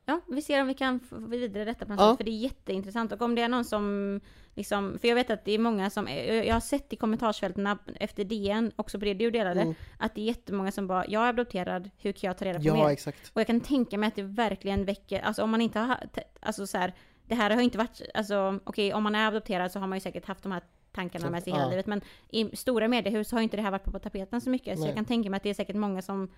ja 0.05 0.21
vi 0.27 0.41
ser 0.41 0.61
om 0.61 0.67
vi 0.67 0.73
kan 0.73 0.99
få 0.99 1.15
vidare 1.19 1.65
detta 1.65 1.85
på 1.85 1.91
något 1.91 1.99
Ja. 2.01 2.09
sätt, 2.11 2.17
för 2.17 2.23
det 2.23 2.31
är 2.31 2.39
jätteintressant. 2.39 3.11
Och 3.11 3.21
om 3.21 3.35
det 3.35 3.41
är 3.41 3.49
någon 3.49 3.65
som, 3.65 4.19
liksom, 4.53 4.97
för 4.99 5.07
jag 5.07 5.15
vet 5.15 5.29
att 5.29 5.45
det 5.45 5.51
är 5.51 5.59
många 5.59 5.89
som, 5.89 6.07
jag 6.27 6.53
har 6.53 6.59
sett 6.59 6.93
i 6.93 6.95
kommentarsfälten 6.95 7.77
efter 7.99 8.23
DN, 8.23 8.71
också 8.75 8.99
på 8.99 9.05
det 9.05 9.13
du 9.13 9.31
delade, 9.31 9.61
Mm. 9.61 9.75
att 9.99 10.15
det 10.15 10.21
är 10.21 10.25
jättemånga 10.25 10.71
som 10.71 10.87
bara, 10.87 11.05
jag 11.07 11.23
är 11.23 11.29
adopterad, 11.29 11.89
hur 11.97 12.11
kan 12.11 12.27
jag 12.27 12.37
ta 12.37 12.45
reda 12.45 12.59
på 12.59 12.65
Ja, 12.65 12.73
mer? 12.73 12.89
exakt. 12.89 13.31
Och 13.33 13.39
jag 13.39 13.47
kan 13.47 13.61
tänka 13.61 13.97
mig 13.97 14.07
att 14.07 14.15
det 14.15 14.23
verkligen 14.23 14.85
väcker, 14.85 15.19
alltså 15.21 15.43
om 15.43 15.49
man 15.49 15.61
inte 15.61 15.79
har, 15.79 15.97
alltså 16.39 16.67
så 16.67 16.77
här, 16.77 16.93
det 17.27 17.35
här 17.35 17.49
har 17.49 17.61
inte 17.61 17.77
varit, 17.77 18.01
alltså 18.13 18.59
okej 18.63 18.93
om 18.93 19.03
man 19.03 19.15
är 19.15 19.27
adopterad 19.27 19.71
så 19.71 19.79
har 19.79 19.87
man 19.87 19.95
ju 19.97 20.01
säkert 20.01 20.25
haft 20.25 20.43
de 20.43 20.51
här 20.51 20.61
tankarna 20.91 21.25
Så, 21.25 21.31
med 21.31 21.43
sig 21.43 21.53
hela 21.53 21.63
ja. 21.65 21.69
livet, 21.69 21.85
men 21.87 22.01
i 22.29 22.55
stora 22.55 22.87
mediehus 22.87 23.31
har 23.31 23.41
inte 23.41 23.57
det 23.57 23.63
här 23.63 23.71
varit 23.71 23.83
på 23.83 23.99
tapeten 23.99 24.41
så 24.41 24.49
mycket, 24.49 24.73
så 24.77 24.79
Nej. 24.79 24.89
jag 24.89 24.95
kan 24.95 25.05
tänka 25.05 25.29
mig 25.29 25.37
att 25.37 25.43
det 25.43 25.49
är 25.49 25.53
säkert 25.53 25.75
många 25.75 26.01
som 26.01 26.31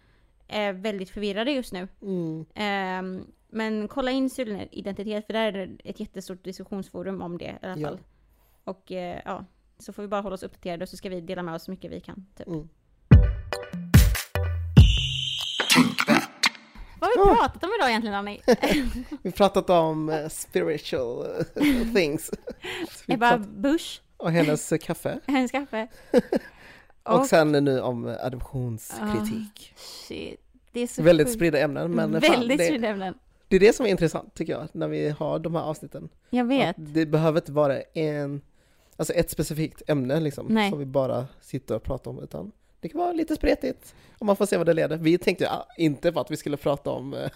är 0.47 0.73
väldigt 0.73 1.09
förvirrade 1.09 1.51
just 1.51 1.73
nu. 1.73 1.87
Mm. 2.01 2.45
Ehm, 2.55 3.25
men 3.49 3.87
kolla 3.87 4.11
in 4.11 4.29
identitet, 4.71 5.25
för 5.25 5.33
där 5.33 5.53
är 5.53 5.67
det 5.67 5.89
ett 5.89 5.99
jättestort 5.99 6.43
diskussionsforum 6.43 7.21
om 7.21 7.37
det 7.37 7.45
i 7.45 7.65
alla 7.65 7.77
Ja. 7.81 7.87
fall. 7.87 7.99
Och 8.63 8.91
eh, 8.91 9.21
ja, 9.25 9.45
så 9.79 9.93
får 9.93 10.01
vi 10.01 10.07
bara 10.07 10.21
hålla 10.21 10.33
oss 10.33 10.43
uppdaterade 10.43 10.83
och 10.83 10.89
så 10.89 10.97
ska 10.97 11.09
vi 11.09 11.21
dela 11.21 11.43
med 11.43 11.53
oss 11.55 11.63
så 11.63 11.71
mycket 11.71 11.91
vi 11.91 11.99
kan. 12.01 12.25
Typ. 12.37 12.47
Mm. 12.47 12.67
Vad 16.99 17.09
har 17.09 17.29
vi 17.33 17.35
pratat 17.37 17.63
om 17.63 17.69
idag 17.79 17.89
egentligen 17.89 18.15
Annie? 18.15 18.41
Vi 19.21 19.29
har 19.29 19.31
pratat 19.31 19.69
om 19.69 20.09
eh, 20.09 20.27
spiritual 20.27 21.25
eh, 21.55 21.93
things. 21.95 22.31
Ebba 23.07 23.37
Busch, 23.37 24.01
och 24.17 24.31
hennes 24.31 24.73
kaffe. 24.81 25.19
hennes 25.27 25.51
kaffe. 25.51 25.87
Och 27.03 27.25
sen 27.25 27.51
nu 27.51 27.81
om 27.81 28.17
adoptionskritik. 28.21 29.73
Shit, 29.75 30.39
det 30.71 30.79
är 30.79 30.87
så 30.87 31.01
Väldigt 31.03 31.31
spridda 31.33 31.59
ämnen 31.59 31.91
men 31.91 32.11
fan, 32.21 32.31
Väldigt 32.31 32.57
det, 32.57 32.65
spridda 32.65 32.87
ämnen. 32.87 33.13
Det 33.47 33.55
är 33.55 33.59
det 33.59 33.75
som 33.75 33.85
är 33.85 33.89
intressant 33.89 34.33
tycker 34.33 34.53
jag 34.53 34.67
när 34.71 34.87
vi 34.87 35.09
har 35.09 35.39
de 35.39 35.55
här 35.55 35.61
avsnitten. 35.61 36.09
Jag 36.29 36.45
vet. 36.45 36.69
Att 36.69 36.93
det 36.93 37.05
behöver 37.05 37.41
inte 37.41 37.51
vara 37.51 37.81
en, 37.81 38.41
alltså 38.97 39.13
ett 39.13 39.29
specifikt 39.29 39.81
ämne 39.87 40.19
liksom 40.19 40.45
Nej. 40.49 40.69
som 40.69 40.79
vi 40.79 40.85
bara 40.85 41.27
sitter 41.41 41.75
och 41.75 41.83
pratar 41.83 42.11
om 42.11 42.23
utan 42.23 42.51
det 42.79 42.89
kan 42.89 42.99
vara 42.99 43.13
lite 43.13 43.35
spretigt 43.35 43.95
och 44.17 44.25
man 44.25 44.35
får 44.35 44.45
se 44.45 44.57
vad 44.57 44.65
det 44.65 44.73
leder. 44.73 44.97
Vi 44.97 45.17
tänkte 45.17 45.49
ah, 45.49 45.67
inte 45.77 46.11
på 46.11 46.19
att 46.19 46.31
vi 46.31 46.37
skulle 46.37 46.57
prata 46.57 46.89
om, 46.89 47.13
eh, 47.13 47.29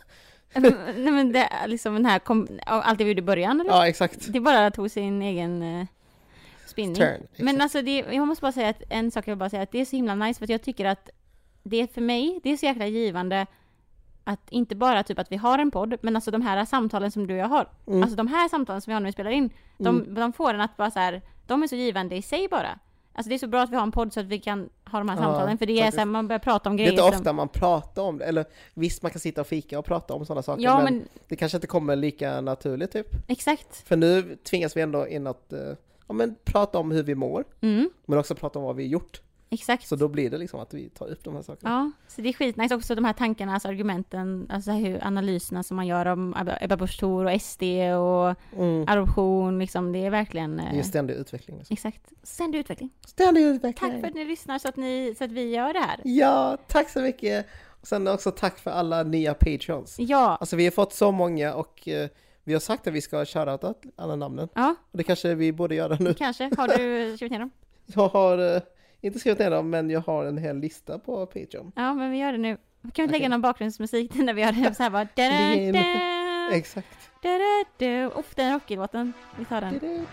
Nej 0.95 1.11
men 1.11 1.31
det 1.31 1.39
är 1.39 1.67
liksom 1.67 1.93
den 1.93 2.05
här, 2.05 2.19
kom, 2.19 2.47
allt 2.65 2.97
det 2.97 3.03
vi 3.03 3.09
gjorde 3.09 3.19
i 3.19 3.25
början 3.25 3.61
eller? 3.61 3.71
ja 3.71 3.87
exakt, 3.87 4.33
Det 4.33 4.39
bara 4.39 4.71
tog 4.71 4.91
sin 4.91 5.21
egen 5.21 5.63
eh, 5.63 5.85
spinning. 6.67 6.95
turn. 6.95 7.27
Men 7.37 7.61
alltså 7.61 7.81
det, 7.81 8.05
jag 8.11 8.27
måste 8.27 8.41
bara 8.41 8.51
säga 8.51 8.69
att 8.69 8.83
en 8.89 9.11
sak 9.11 9.27
jag 9.27 9.31
vill 9.31 9.39
bara 9.39 9.49
säga 9.49 9.63
att 9.63 9.71
det 9.71 9.81
är 9.81 9.85
så 9.85 9.95
himla 9.95 10.15
nice 10.15 10.37
för 10.37 10.43
att 10.45 10.49
jag 10.49 10.61
tycker 10.61 10.85
att 10.85 11.09
det 11.63 11.81
är 11.81 11.87
för 11.87 12.01
mig, 12.01 12.39
det 12.43 12.49
är 12.49 12.57
så 12.57 12.65
jäkla 12.65 12.87
givande 12.87 13.45
att 14.23 14.39
inte 14.49 14.75
bara 14.75 15.03
typ 15.03 15.19
att 15.19 15.31
vi 15.31 15.35
har 15.37 15.59
en 15.59 15.71
podd, 15.71 15.95
men 16.01 16.15
alltså 16.15 16.31
de 16.31 16.41
här 16.41 16.65
samtalen 16.65 17.11
som 17.11 17.27
du 17.27 17.33
och 17.33 17.39
jag 17.39 17.47
har. 17.47 17.69
Mm. 17.87 18.01
Alltså 18.03 18.15
de 18.15 18.27
här 18.27 18.49
samtalen 18.49 18.81
som 18.81 18.91
vi 18.91 18.93
har 18.93 18.99
när 19.01 19.07
vi 19.07 19.13
spelar 19.13 19.31
in, 19.31 19.49
de, 19.77 20.13
de 20.15 20.33
får 20.33 20.53
en 20.53 20.61
att 20.61 20.77
bara 20.77 20.91
så 20.91 20.99
här, 20.99 21.21
de 21.47 21.63
är 21.63 21.67
så 21.67 21.75
givande 21.75 22.15
i 22.15 22.21
sig 22.21 22.47
bara. 22.47 22.79
Alltså 23.13 23.29
det 23.29 23.35
är 23.35 23.39
så 23.39 23.47
bra 23.47 23.61
att 23.61 23.69
vi 23.69 23.75
har 23.75 23.83
en 23.83 23.91
podd 23.91 24.13
så 24.13 24.19
att 24.19 24.25
vi 24.25 24.39
kan 24.39 24.69
ha 24.91 24.99
de 24.99 25.09
här 25.09 25.15
Ja, 25.17 25.23
samtalen, 25.23 25.57
för 25.57 25.65
det 25.65 25.73
är 25.73 25.77
faktiskt. 25.77 25.95
så 25.95 25.99
här, 25.99 26.05
man 26.05 26.27
börjar 26.27 26.39
prata 26.39 26.69
om 26.69 26.77
det 26.77 26.83
grejer 26.83 26.91
är 26.99 27.05
inte 27.05 27.11
som- 27.11 27.21
ofta 27.21 27.33
man 27.33 27.47
pratar 27.49 28.01
om 28.01 28.17
det, 28.17 28.25
eller 28.25 28.45
visst 28.73 29.01
man 29.01 29.11
kan 29.11 29.19
sitta 29.19 29.41
och 29.41 29.47
fika 29.47 29.79
och 29.79 29.85
prata 29.85 30.13
om 30.13 30.25
sådana 30.25 30.41
saker 30.43 30.63
Ja 30.63 30.75
men, 30.75 30.83
men 30.83 31.07
det 31.27 31.35
kanske 31.35 31.57
inte 31.57 31.67
kommer 31.67 31.95
lika 31.95 32.41
naturligt 32.41 32.91
typ. 32.91 33.07
exakt. 33.27 33.87
För 33.87 33.95
nu 33.95 34.37
tvingas 34.49 34.77
vi 34.77 34.81
ändå 34.81 35.07
in 35.07 35.27
att, 35.27 35.53
eh, 35.53 35.59
ja 36.07 36.13
men 36.13 36.35
prata 36.43 36.77
om 36.79 36.91
hur 36.91 37.03
vi 37.03 37.15
mår, 37.15 37.43
Mm, 37.61 37.89
men 38.05 38.19
också 38.19 38.35
prata 38.35 38.59
om 38.59 38.65
vad 38.65 38.75
vi 38.75 38.87
gjort. 38.87 39.21
Exakt. 39.51 39.87
Så 39.87 39.95
då 39.95 40.07
blir 40.07 40.29
det 40.29 40.37
liksom 40.37 40.59
att 40.59 40.73
vi 40.73 40.89
tar 40.89 41.07
upp 41.07 41.23
de 41.23 41.35
här 41.35 41.41
sakerna. 41.41 41.69
Ja, 41.69 41.91
så 42.07 42.21
det 42.21 42.29
är 42.29 42.33
skitnice 42.33 42.75
också 42.75 42.95
de 42.95 43.05
här 43.05 43.13
tankarna, 43.13 43.53
alltså 43.53 43.67
argumenten, 43.67 44.47
alltså 44.49 44.71
hur 44.71 45.03
analyserna 45.03 45.63
som 45.63 45.75
man 45.75 45.87
gör 45.87 46.05
om 46.05 46.35
Ebba- 46.35 46.77
Busch 46.77 46.99
Thor 46.99 47.25
och 47.25 47.41
SD 47.41 47.63
och 47.97 48.35
Mm. 48.61 48.85
adoption, 48.87 49.59
liksom 49.59 49.91
det 49.91 50.05
är 50.05 50.09
verkligen... 50.09 50.59
eh, 50.59 50.65
Det 50.65 50.71
är 50.71 50.77
ju 50.77 50.83
ständig 50.83 51.13
utveckling. 51.13 51.57
Liksom. 51.57 51.73
Exakt. 51.73 52.01
Ständig 52.23 52.59
utveckling. 52.59 52.89
Ständig 53.07 53.41
utveckling! 53.41 53.91
Tack 53.91 53.99
för 54.01 54.07
att 54.07 54.13
ni 54.13 54.25
lyssnar 54.25 54.59
så 54.59 54.67
att, 54.67 54.75
ni, 54.77 55.15
så 55.17 55.23
att 55.23 55.31
vi 55.31 55.49
gör 55.55 55.73
det 55.73 55.79
här. 55.79 55.99
Ja, 56.03 56.57
tack 56.67 56.89
så 56.89 57.01
mycket! 57.01 57.45
Och 57.81 57.87
sen 57.87 58.07
också 58.07 58.31
tack 58.31 58.59
för 58.59 58.71
alla 58.71 59.03
nya 59.03 59.33
patreons. 59.33 59.95
Ja, 59.99 60.37
Alltså 60.39 60.55
vi 60.55 60.63
har 60.63 60.71
fått 60.71 60.93
så 60.93 61.11
många 61.11 61.53
och 61.53 61.87
eh, 61.87 62.09
vi 62.43 62.53
har 62.53 62.59
sagt 62.59 62.87
att 62.87 62.93
vi 62.93 63.01
ska 63.01 63.25
shoutouta 63.25 63.73
alla 63.95 64.15
namnen. 64.15 64.47
ja, 64.55 64.75
Och 64.91 64.97
det 64.97 65.03
kanske 65.03 65.35
vi 65.35 65.51
borde 65.51 65.75
göra 65.75 65.97
nu. 65.99 66.13
kanske. 66.13 66.43
Har 66.57 66.67
du 66.67 67.13
skrivit 67.15 67.31
ner 67.31 67.39
dem? 67.39 67.51
Jag 67.85 68.07
har 68.09 68.55
eh, 68.55 68.61
inte 69.01 69.19
skrivit 69.19 69.39
ner 69.39 69.49
dem, 69.51 69.69
men 69.69 69.89
jag 69.89 70.01
har 70.01 70.25
en 70.25 70.37
hel 70.37 70.57
lista 70.59 70.99
på 70.99 71.25
Patreon. 71.25 71.71
Ja, 71.75 71.93
men 71.93 72.11
vi 72.11 72.17
gör 72.17 72.31
det 72.31 72.37
nu. 72.37 72.57
Kan 72.81 72.91
vi 72.95 73.01
inte 73.03 73.11
lägga 73.13 73.29
någon 73.29 73.41
bakgrundsmusik 73.41 74.15
när 74.15 74.33
vi 74.33 74.41
gör 74.41 74.51
det 74.51 74.75
så 74.75 74.83
här 74.83 74.89
bara... 74.89 75.07
Da, 75.15 75.29
da, 75.71 75.79
da, 76.49 76.55
Exakt. 76.57 77.11
da, 77.21 77.29
da, 77.29 77.85
da. 77.85 78.19
Uff, 78.19 78.35
den 78.35 78.53
rocklåten. 78.53 79.13
Vi 79.37 79.45
tar 79.45 79.61
den. 79.61 80.05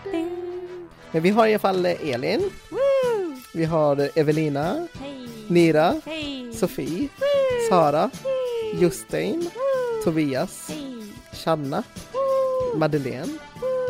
Men 1.11 1.21
vi 1.21 1.29
har 1.29 1.47
i 1.47 1.51
alla 1.53 1.59
fall 1.59 1.85
eh, 1.85 2.09
Elin, 2.09 2.39
Woo! 2.69 3.35
vi 3.53 3.65
har 3.65 3.99
eh, 3.99 4.07
Evelina, 4.15 4.87
Hej! 4.99 5.29
Nira, 5.47 5.95
Hej! 6.05 6.53
Sofie, 6.53 6.99
Woo! 7.01 7.69
Sara, 7.69 8.09
Hej! 8.23 8.81
Justin, 8.83 9.39
Woo! 9.39 10.03
Tobias, 10.03 10.69
Hej! 10.69 11.03
Shanna, 11.33 11.83
Woo! 12.13 12.77
Madeleine! 12.79 13.33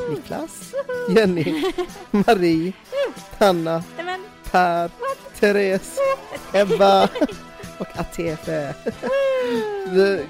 Niklas, 0.09 0.73
Jenny, 1.15 1.63
Marie, 2.11 2.73
Hanna, 3.39 3.83
Per, 4.51 4.89
Therese, 5.39 5.99
Ebba 6.53 7.03
och 7.77 7.87
Atefe. 7.99 8.75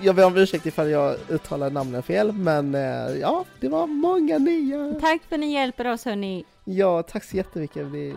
Jag 0.02 0.16
ber 0.16 0.26
om 0.26 0.38
ursäkt 0.38 0.66
ifall 0.66 0.90
jag 0.90 1.16
uttalar 1.30 1.70
namnen 1.70 2.04
fel, 2.04 2.32
men 2.32 2.76
eh, 2.76 3.18
ja, 3.22 3.46
det 3.60 3.70
var 3.70 3.88
många 3.88 4.38
nya. 4.38 4.94
Tack 5.02 5.22
för 5.30 5.36
att 5.36 5.40
ni 5.40 5.54
hjälper 5.54 5.88
oss 5.88 6.06
hörni. 6.06 6.46
Ja, 6.66 7.04
tack 7.04 7.24
så 7.24 7.38
jättemycket. 7.38 7.78
Är 7.78 8.16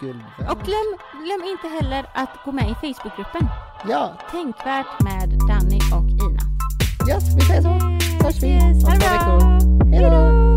guld. 0.00 0.20
Och 0.38 0.58
glöm, 0.64 0.98
glöm 1.24 1.42
inte 1.48 1.68
heller 1.68 2.06
att 2.14 2.30
gå 2.44 2.52
med 2.52 2.64
i 2.70 2.74
Facebookgruppen 2.74 3.48
Ja, 3.88 4.18
Tänkvärt 4.30 5.00
med 5.00 5.28
Danny 5.48 5.78
och 5.78 6.10
Ina. 6.10 6.42
Yes, 7.10 7.36
vi 7.36 7.40
säger 7.40 7.62
så. 7.62 7.68
Hörs 8.24 8.42
vi 8.42 8.58
om 8.58 8.84
Ha 8.84 8.94
det 8.94 9.00
två 9.00 9.90
veckor. 9.90 10.47